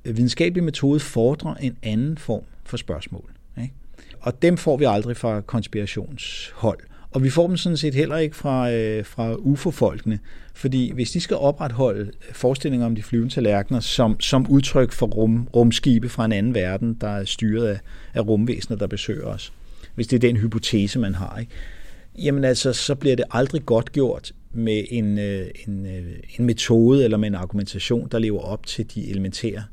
Videnskabelig 0.05 0.65
metode 0.65 1.01
fordrer 1.01 1.55
en 1.55 1.77
anden 1.83 2.19
form 2.19 2.43
for 2.65 2.77
spørgsmål. 2.77 3.31
Ikke? 3.63 3.75
Og 4.21 4.43
dem 4.43 4.57
får 4.57 4.77
vi 4.77 4.85
aldrig 4.85 5.17
fra 5.17 5.41
konspirationshold. 5.41 6.79
Og 7.15 7.23
vi 7.23 7.31
får 7.31 7.47
dem 7.47 7.57
sådan 7.57 7.77
set 7.77 7.95
heller 7.95 8.17
ikke 8.17 8.37
fra, 8.37 8.73
øh, 8.73 9.05
fra 9.05 9.35
UFO-folkene, 9.35 10.19
fordi 10.55 10.93
hvis 10.93 11.11
de 11.11 11.21
skal 11.21 11.37
opretholde 11.37 12.11
forestillinger 12.33 12.87
om 12.87 12.95
de 12.95 13.03
flyvende 13.03 13.35
tallerkener 13.35 13.81
som, 13.81 14.21
som 14.21 14.47
udtryk 14.51 14.93
for 14.93 15.07
rum, 15.07 15.49
rumskibe 15.57 16.09
fra 16.09 16.25
en 16.25 16.33
anden 16.33 16.55
verden, 16.55 16.95
der 17.01 17.09
er 17.09 17.25
styret 17.25 17.67
af, 17.67 17.79
af 18.15 18.29
rumvæsener, 18.29 18.79
der 18.79 18.87
besøger 18.87 19.27
os, 19.27 19.53
hvis 19.95 20.07
det 20.07 20.17
er 20.17 20.21
den 20.21 20.37
hypotese, 20.37 20.99
man 20.99 21.15
har, 21.15 21.39
ikke? 21.39 21.53
jamen 22.19 22.45
altså, 22.45 22.73
så 22.73 22.95
bliver 22.95 23.17
det 23.17 23.25
aldrig 23.31 23.67
godt 23.67 23.93
gjort 23.93 24.33
med 24.53 24.85
en, 24.89 25.19
øh, 25.19 25.47
en, 25.69 25.87
øh, 25.87 26.13
en 26.39 26.45
metode 26.45 27.05
eller 27.05 27.17
med 27.17 27.29
en 27.29 27.35
argumentation, 27.35 28.09
der 28.13 28.19
lever 28.19 28.41
op 28.41 28.67
til 28.67 28.95
de 28.95 29.11
elementære 29.11 29.65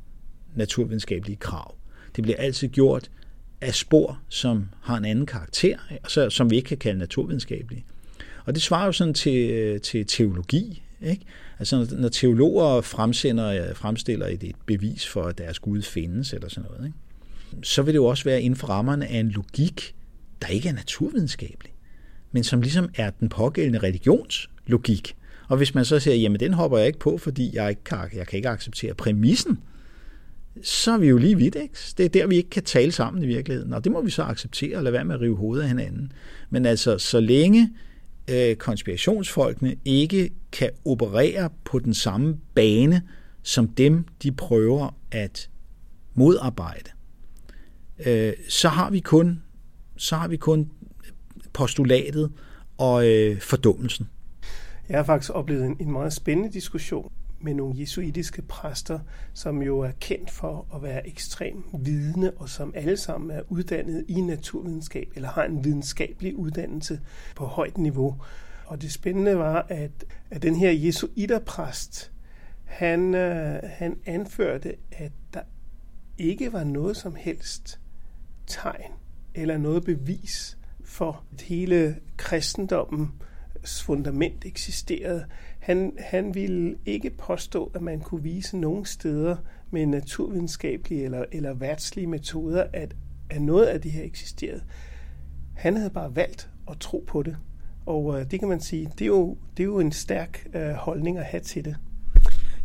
naturvidenskabelige 0.56 1.38
krav. 1.38 1.76
Det 2.16 2.24
bliver 2.24 2.38
altid 2.38 2.68
gjort 2.68 3.10
af 3.62 3.76
spor, 3.76 4.20
som 4.30 4.70
har 4.82 4.98
en 4.98 5.06
anden 5.06 5.26
karakter, 5.26 5.78
altså, 5.90 6.30
som 6.30 6.50
vi 6.50 6.56
ikke 6.56 6.68
kan 6.68 6.78
kalde 6.78 7.00
naturvidenskabelige. 7.00 7.86
Og 8.46 8.56
det 8.56 8.62
svarer 8.64 8.86
jo 8.86 8.92
sådan 8.92 9.14
til, 9.14 9.50
øh, 9.50 9.82
til 9.82 10.06
teologi. 10.06 10.84
Ikke? 11.02 11.26
Altså 11.60 11.96
når 11.98 12.10
teologer 12.10 12.82
fremsender, 12.82 13.70
øh, 13.70 13.76
fremstiller 13.76 14.28
et, 14.28 14.44
et 14.44 14.56
bevis 14.66 15.08
for, 15.08 15.24
at 15.24 15.38
deres 15.38 15.60
Gud 15.60 15.82
findes, 15.82 16.34
eller 16.34 16.50
sådan 16.50 16.70
noget, 16.70 16.86
ikke? 16.86 16.98
så 17.64 17.82
vil 17.82 17.94
det 17.94 17.98
jo 17.98 18.06
også 18.06 18.24
være 18.24 18.42
inden 18.42 18.58
for 18.58 18.68
rammerne 18.68 19.08
af 19.08 19.18
en 19.18 19.30
logik, 19.30 19.96
der 20.42 20.48
ikke 20.48 20.70
er 20.70 20.74
naturvidenskabelig, 20.74 21.74
men 22.32 22.44
som 22.44 22.62
ligesom 22.62 22.90
er 22.96 23.10
den 23.10 23.30
pågældende 23.30 23.80
religionslogik. 23.80 25.16
Og 25.48 25.58
hvis 25.58 25.76
man 25.76 25.86
så 25.86 26.00
siger, 26.00 26.16
jamen 26.16 26.40
den 26.40 26.54
hopper 26.54 26.78
jeg 26.78 26.88
ikke 26.88 27.00
på, 27.00 27.18
fordi 27.18 27.56
jeg, 27.56 27.70
ikke 27.70 27.84
kan, 27.84 27.98
jeg 28.14 28.28
kan 28.28 28.38
ikke 28.38 28.50
acceptere 28.50 28.94
præmissen, 28.94 29.60
så 30.64 30.92
er 30.92 30.98
vi 30.98 31.08
jo 31.08 31.18
lige 31.18 31.38
vidt. 31.38 31.56
Ikke? 31.56 31.78
Det 31.98 32.06
er 32.06 32.10
der, 32.10 32.28
vi 32.28 32.36
ikke 32.36 32.50
kan 32.50 32.64
tale 32.64 32.92
sammen 32.92 33.24
i 33.24 33.28
virkeligheden. 33.28 33.74
Og 33.74 33.84
det 33.84 33.92
må 33.92 34.02
vi 34.02 34.10
så 34.10 34.24
acceptere 34.24 34.78
og 34.78 34.84
lade 34.84 34.94
være 34.94 35.06
med 35.06 35.16
at 35.16 35.22
rive 35.22 35.38
hovedet 35.38 35.64
af 35.64 35.68
hinanden. 35.68 36.12
Men 36.50 36.66
altså, 36.66 36.98
så 36.98 37.20
længe 37.20 37.70
øh, 38.30 38.56
konspirationsfolkene 38.56 39.76
ikke 39.86 40.30
kan 40.52 40.70
operere 40.86 41.50
på 41.66 41.80
den 41.80 41.94
samme 41.94 42.38
bane, 42.56 43.02
som 43.44 43.68
dem, 43.68 44.06
de 44.24 44.32
prøver 44.32 44.98
at 45.12 45.50
modarbejde, 46.14 46.90
øh, 48.06 48.34
så 48.50 48.70
har 48.70 48.90
vi 48.90 49.00
kun 49.00 49.42
så 49.98 50.16
har 50.16 50.28
vi 50.28 50.38
kun 50.38 50.72
postulatet 51.54 52.32
og 52.78 53.08
øh, 53.08 53.40
fordummelsen. 53.40 54.08
Jeg 54.90 54.98
har 54.98 55.04
faktisk 55.04 55.32
oplevet 55.34 55.66
en, 55.66 55.78
en 55.80 55.92
meget 55.92 56.14
spændende 56.14 56.54
diskussion 56.54 57.12
med 57.44 57.54
nogle 57.54 57.80
jesuitiske 57.80 58.42
præster, 58.42 59.00
som 59.34 59.62
jo 59.62 59.80
er 59.80 59.92
kendt 60.00 60.32
for 60.32 60.68
at 60.76 60.84
være 60.84 61.08
ekstrem 61.08 61.64
vidne, 61.80 62.32
og 62.32 62.50
som 62.50 62.74
alle 62.76 62.98
sammen 62.98 63.32
er 63.32 63.42
uddannet 63.50 64.06
i 64.08 64.22
naturvidenskab, 64.22 65.12
eller 65.16 65.30
har 65.30 65.44
en 65.44 65.64
videnskabelig 65.64 66.36
uddannelse 66.36 67.02
på 67.36 67.46
højt 67.46 67.78
niveau. 67.78 68.22
Og 68.66 68.82
det 68.82 68.92
spændende 68.92 69.38
var, 69.38 69.66
at, 69.70 69.92
at 70.30 70.42
den 70.42 70.56
her 70.56 70.72
jesuiterpræst, 70.72 72.12
han, 72.66 73.16
øh, 73.16 73.60
han 73.64 73.98
anførte, 74.06 74.76
at 74.92 75.12
der 75.34 75.42
ikke 76.18 76.54
var 76.54 76.64
noget 76.64 76.98
som 76.98 77.16
helst 77.16 77.80
tegn 78.48 78.92
eller 79.36 79.58
noget 79.58 79.86
bevis 79.86 80.58
for, 80.84 81.24
at 81.34 81.42
hele 81.42 81.96
kristendommen 82.18 83.12
fundament 83.64 84.46
eksisterede. 84.46 85.26
Han, 85.60 85.94
han 86.00 86.36
ville 86.36 86.76
ikke 86.86 87.10
påstå, 87.10 87.72
at 87.76 87.82
man 87.82 88.00
kunne 88.00 88.24
vise 88.24 88.58
nogen 88.58 88.86
steder 88.86 89.36
med 89.72 89.86
naturvidenskabelige 89.86 91.04
eller, 91.04 91.26
eller 91.32 91.54
værtslige 91.54 92.08
metoder, 92.08 92.66
at, 92.74 92.96
at 93.30 93.42
noget 93.42 93.66
af 93.66 93.82
det 93.82 93.92
her 93.92 94.04
eksisterede. 94.04 94.62
Han 95.54 95.78
havde 95.78 95.90
bare 95.90 96.16
valgt 96.16 96.50
at 96.72 96.78
tro 96.80 97.04
på 97.08 97.24
det. 97.24 97.38
Og 97.86 98.20
øh, 98.20 98.32
det 98.32 98.40
kan 98.40 98.50
man 98.50 98.62
sige, 98.62 98.90
det 99.00 99.02
er 99.02 99.08
jo, 99.08 99.38
det 99.58 99.64
er 99.64 99.68
jo 99.68 99.80
en 99.80 99.92
stærk 99.92 100.48
øh, 100.54 100.72
holdning 100.72 101.18
at 101.18 101.26
have 101.26 101.42
til 101.42 101.66
det. 101.66 101.76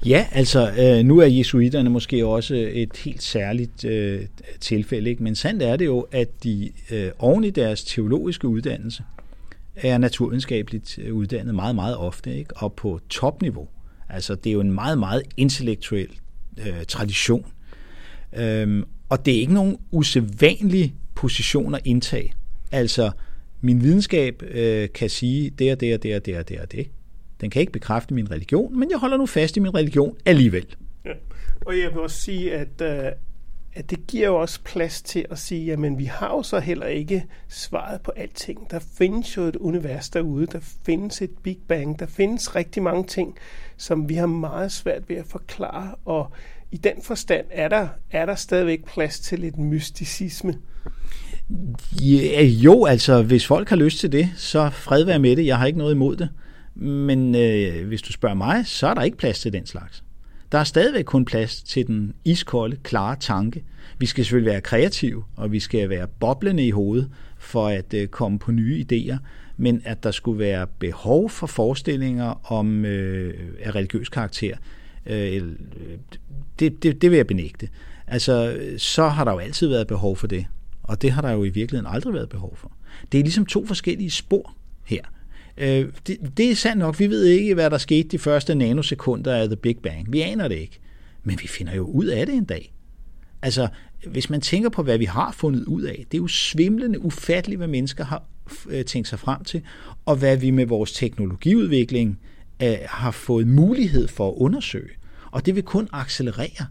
Ja, 0.07 0.27
altså 0.33 0.71
øh, 0.79 1.05
nu 1.05 1.19
er 1.19 1.27
jesuiterne 1.27 1.91
måske 1.91 2.27
også 2.27 2.55
et 2.73 2.97
helt 2.97 3.23
særligt 3.23 3.85
øh, 3.85 4.27
tilfælde, 4.61 5.11
ikke? 5.11 5.23
men 5.23 5.35
sandt 5.35 5.63
er 5.63 5.77
det 5.77 5.85
jo, 5.85 6.01
at 6.01 6.45
de 6.45 6.71
øh, 6.91 7.11
oven 7.19 7.45
i 7.45 7.51
deres 7.51 7.85
teologiske 7.85 8.49
uddannelse 8.49 9.03
er 9.77 9.99
naturvidenskabeligt 9.99 10.99
øh, 10.99 11.15
uddannet 11.15 11.55
meget, 11.55 11.75
meget 11.75 11.97
ofte, 11.97 12.37
ikke? 12.37 12.57
og 12.57 12.73
på 12.73 13.01
topniveau. 13.09 13.69
Altså 14.09 14.35
det 14.35 14.51
er 14.51 14.55
jo 14.55 14.61
en 14.61 14.73
meget, 14.73 14.99
meget 14.99 15.23
intellektuel 15.37 16.09
øh, 16.67 16.85
tradition. 16.89 17.47
Øhm, 18.37 18.85
og 19.09 19.27
det 19.27 19.37
er 19.37 19.41
ikke 19.41 19.55
nogen 19.55 19.79
usædvanlig 19.91 20.95
position 21.15 21.75
at 21.75 21.81
indtage. 21.85 22.33
Altså, 22.73 23.11
min 23.61 23.83
videnskab 23.83 24.43
øh, 24.43 24.89
kan 24.95 25.11
sige 25.11 25.51
det 25.51 25.73
og 25.73 25.81
det 25.81 25.95
og 25.95 26.03
det 26.03 26.17
og 26.17 26.27
det 26.27 26.39
og 26.39 26.49
det 26.49 26.61
og 26.61 26.73
det. 26.73 26.91
Den 27.41 27.51
kan 27.51 27.61
ikke 27.61 27.73
bekræfte 27.73 28.15
min 28.15 28.31
religion, 28.31 28.79
men 28.79 28.91
jeg 28.91 28.99
holder 28.99 29.17
nu 29.17 29.27
fast 29.27 29.57
i 29.57 29.61
min 29.61 29.75
religion 29.75 30.17
alligevel. 30.25 30.67
Ja. 31.05 31.11
Og 31.67 31.79
jeg 31.79 31.91
vil 31.91 32.01
også 32.01 32.21
sige, 32.21 32.55
at, 32.55 32.81
øh, 32.83 33.13
at 33.77 33.91
det 33.91 34.07
giver 34.07 34.27
jo 34.27 34.37
også 34.37 34.61
plads 34.65 35.03
til 35.03 35.27
at 35.31 35.39
sige, 35.39 35.67
jamen 35.67 35.99
vi 35.99 36.05
har 36.05 36.29
jo 36.29 36.43
så 36.43 36.59
heller 36.59 36.87
ikke 36.87 37.25
svaret 37.49 38.01
på 38.01 38.13
alting. 38.17 38.71
Der 38.71 38.79
findes 38.99 39.37
jo 39.37 39.43
et 39.43 39.57
univers 39.57 40.11
derude, 40.11 40.47
der 40.47 40.59
findes 40.87 41.23
et 41.23 41.31
Big 41.43 41.59
Bang, 41.69 41.99
der 41.99 42.07
findes 42.07 42.57
rigtig 42.57 42.83
mange 42.83 43.05
ting, 43.05 43.37
som 43.77 44.09
vi 44.09 44.15
har 44.15 44.27
meget 44.27 44.73
svært 44.73 45.09
ved 45.09 45.17
at 45.17 45.27
forklare, 45.27 45.95
og 46.05 46.31
i 46.73 46.77
den 46.77 47.03
forstand 47.03 47.47
er 47.51 47.69
der, 47.69 47.89
er 48.11 48.27
der 48.27 48.35
stadigvæk 48.35 48.85
plads 48.85 49.21
til 49.21 49.39
lidt 49.39 49.59
mysticisme. 49.59 50.55
Ja, 52.01 52.43
jo, 52.43 52.85
altså 52.85 53.23
hvis 53.23 53.47
folk 53.47 53.69
har 53.69 53.77
lyst 53.77 53.99
til 53.99 54.13
det, 54.13 54.29
så 54.37 54.71
fred 54.71 55.05
være 55.05 55.19
med 55.19 55.37
det. 55.37 55.47
Jeg 55.47 55.59
har 55.59 55.67
ikke 55.67 55.79
noget 55.79 55.95
imod 55.95 56.17
det. 56.17 56.29
Men 56.75 57.35
øh, 57.35 57.87
hvis 57.87 58.03
du 58.03 58.13
spørger 58.13 58.35
mig, 58.35 58.67
så 58.67 58.87
er 58.87 58.95
der 58.95 59.03
ikke 59.03 59.17
plads 59.17 59.41
til 59.41 59.53
den 59.53 59.67
slags. 59.67 60.03
Der 60.53 60.59
er 60.59 60.65
stadigvæk 60.65 61.05
kun 61.05 61.25
plads 61.25 61.63
til 61.63 61.87
den 61.87 62.15
iskolde, 62.25 62.77
klare 62.77 63.17
tanke. 63.21 63.65
Vi 63.99 64.07
skal 64.07 64.25
selvfølgelig 64.25 64.53
være 64.53 64.61
kreative, 64.61 65.25
og 65.37 65.53
vi 65.53 65.61
skal 65.61 65.89
være 65.89 66.07
boblende 66.21 66.67
i 66.67 66.71
hovedet 66.71 67.11
for 67.39 67.69
at 67.69 67.95
øh, 67.95 68.09
komme 68.09 68.39
på 68.39 68.53
nye 68.53 68.85
idéer, 68.93 69.17
men 69.57 69.83
at 69.85 70.03
der 70.03 70.11
skulle 70.11 70.39
være 70.39 70.67
behov 70.79 71.31
for 71.31 71.47
forestillinger 71.47 72.53
om 72.53 72.85
øh, 72.85 73.35
af 73.61 73.75
religiøs 73.75 74.09
karakter, 74.09 74.57
øh, 75.07 75.35
øh, 75.35 75.43
det, 76.59 76.83
det, 76.83 77.03
det 77.03 77.11
vil 77.11 77.17
jeg 77.17 77.27
benægte. 77.27 77.69
Altså, 78.07 78.59
så 78.79 79.09
har 79.09 79.25
der 79.25 79.33
jo 79.33 79.39
altid 79.39 79.69
været 79.69 79.87
behov 79.87 80.17
for 80.17 80.27
det, 80.27 80.47
og 80.83 81.03
det 81.03 81.11
har 81.11 81.23
der 81.23 81.31
jo 81.31 81.45
i 81.45 81.49
virkeligheden 81.49 81.95
aldrig 81.95 82.15
været 82.15 82.29
behov 82.29 82.57
for. 82.57 82.73
Det 83.13 83.19
er 83.21 83.23
ligesom 83.23 83.47
to 83.47 83.67
forskellige 83.67 84.11
spor 84.11 84.55
her. 84.85 85.03
Øh, 85.59 85.87
det, 86.07 86.19
det 86.37 86.51
er 86.51 86.55
sandt 86.55 86.79
nok. 86.79 86.99
Vi 86.99 87.07
ved 87.07 87.25
ikke, 87.25 87.55
hvad 87.55 87.71
der 87.71 87.79
skete 87.79 88.09
de 88.09 88.19
første 88.19 88.55
nanosekunder 88.55 89.35
af 89.35 89.49
The 89.49 89.57
Big 89.57 89.79
Bang. 89.83 90.13
Vi 90.13 90.21
aner 90.21 90.49
det 90.49 90.57
ikke. 90.57 90.79
Men 91.25 91.39
vi 91.43 91.49
finder 91.49 91.75
jo 91.75 91.85
ud 91.85 92.07
af 92.07 92.27
det 92.27 92.35
en 92.35 92.45
dag. 92.45 92.73
Altså, 93.43 93.69
hvis 94.07 94.31
man 94.31 94.41
tænker 94.41 94.69
på, 94.69 94.83
hvad 94.83 94.99
vi 94.99 95.05
har 95.05 95.33
fundet 95.33 95.65
ud 95.65 95.83
af, 95.83 96.05
det 96.11 96.19
er 96.19 96.23
jo 96.23 96.29
svimlende 96.29 97.05
ufatteligt, 97.05 97.59
hvad 97.59 97.69
mennesker 97.69 98.05
har 98.05 98.23
øh, 98.69 98.85
tænkt 98.85 99.09
sig 99.09 99.19
frem 99.19 99.45
til, 99.45 99.63
og 100.07 100.17
hvad 100.17 100.37
vi 100.37 100.51
med 100.51 100.67
vores 100.67 100.93
teknologiudvikling 100.93 102.21
øh, 102.63 102.77
har 102.85 103.11
fået 103.11 103.47
mulighed 103.47 104.09
for 104.09 104.29
at 104.29 104.35
undersøge. 104.37 104.91
Og 105.31 105.47
det 105.47 105.55
vil 105.55 105.63
kun 105.63 105.89
accelerere 105.93 106.67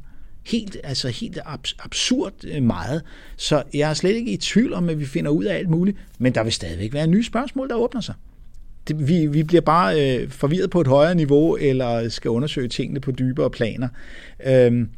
helt, 0.45 0.77
altså 0.83 1.09
helt 1.09 1.39
absurd 1.79 2.33
øh, 2.43 2.63
meget. 2.63 3.01
Så 3.37 3.63
jeg 3.73 3.89
er 3.89 3.93
slet 3.93 4.15
ikke 4.15 4.31
i 4.31 4.37
tvivl 4.37 4.73
om, 4.73 4.89
at 4.89 4.99
vi 4.99 5.05
finder 5.05 5.31
ud 5.31 5.43
af 5.43 5.55
alt 5.55 5.69
muligt, 5.69 5.97
men 6.19 6.35
der 6.35 6.43
vil 6.43 6.53
stadigvæk 6.53 6.93
være 6.93 7.07
nye 7.07 7.23
spørgsmål, 7.23 7.69
der 7.69 7.75
åbner 7.75 8.01
sig 8.01 8.15
det, 8.87 9.07
vi, 9.07 9.25
vi 9.25 9.43
bliver 9.43 9.61
bare 9.61 10.17
øh, 10.17 10.29
forvirret 10.29 10.69
på 10.69 10.81
et 10.81 10.87
højere 10.87 11.15
niveau, 11.15 11.55
eller 11.55 12.09
skal 12.09 12.31
undersøge 12.31 12.67
tingene 12.67 12.99
på 12.99 13.11
dybere 13.11 13.49
planer. 13.49 13.87
Øhm, 14.45 14.89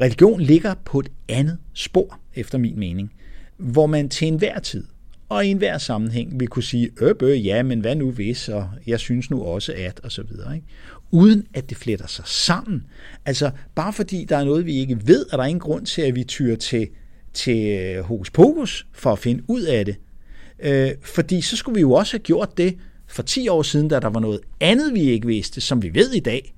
religion 0.00 0.40
ligger 0.40 0.74
på 0.84 1.00
et 1.00 1.08
andet 1.28 1.58
spor, 1.74 2.20
efter 2.34 2.58
min 2.58 2.78
mening, 2.78 3.12
hvor 3.56 3.86
man 3.86 4.08
til 4.08 4.28
enhver 4.28 4.58
tid 4.58 4.84
og 5.28 5.46
i 5.46 5.48
enhver 5.48 5.78
sammenhæng 5.78 6.40
vil 6.40 6.48
kunne 6.48 6.62
sige, 6.62 6.90
øh, 7.00 7.14
øh, 7.22 7.46
ja, 7.46 7.62
men 7.62 7.80
hvad 7.80 7.94
nu 7.94 8.10
hvis, 8.10 8.48
og 8.48 8.68
jeg 8.86 9.00
synes 9.00 9.30
nu 9.30 9.42
også 9.42 9.74
at, 9.76 10.00
og 10.02 10.12
så 10.12 10.22
videre. 10.22 10.54
Ikke? 10.54 10.66
Uden 11.10 11.46
at 11.54 11.70
det 11.70 11.76
fletter 11.76 12.06
sig 12.06 12.24
sammen. 12.26 12.84
Altså, 13.24 13.50
bare 13.74 13.92
fordi 13.92 14.24
der 14.24 14.36
er 14.36 14.44
noget, 14.44 14.66
vi 14.66 14.76
ikke 14.76 14.98
ved, 15.04 15.26
er 15.32 15.36
der 15.36 15.44
ingen 15.44 15.60
grund 15.60 15.86
til, 15.86 16.02
at 16.02 16.14
vi 16.14 16.24
tyrer 16.24 16.56
til, 16.56 16.88
til 17.32 17.78
øh, 17.78 18.04
hokus 18.04 18.30
pokus 18.30 18.86
for 18.92 19.12
at 19.12 19.18
finde 19.18 19.42
ud 19.48 19.62
af 19.62 19.84
det. 19.84 19.96
Øh, 20.60 20.90
fordi 21.02 21.40
så 21.40 21.56
skulle 21.56 21.74
vi 21.74 21.80
jo 21.80 21.92
også 21.92 22.12
have 22.12 22.22
gjort 22.22 22.58
det, 22.58 22.76
for 23.06 23.22
10 23.22 23.48
år 23.48 23.62
siden, 23.62 23.88
da 23.88 24.00
der 24.00 24.08
var 24.08 24.20
noget 24.20 24.40
andet, 24.60 24.94
vi 24.94 25.00
ikke 25.00 25.26
vidste, 25.26 25.60
som 25.60 25.82
vi 25.82 25.94
ved 25.94 26.12
i 26.12 26.20
dag, 26.20 26.54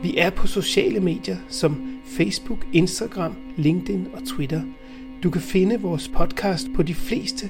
Vi 0.03 0.17
er 0.17 0.29
på 0.29 0.47
sociale 0.47 0.99
medier 0.99 1.37
som 1.49 1.99
Facebook, 2.05 2.65
Instagram, 2.73 3.35
LinkedIn 3.57 4.07
og 4.13 4.27
Twitter. 4.27 4.61
Du 5.23 5.29
kan 5.29 5.41
finde 5.41 5.81
vores 5.81 6.07
podcast 6.07 6.67
på 6.75 6.83
de 6.83 6.93
fleste 6.93 7.49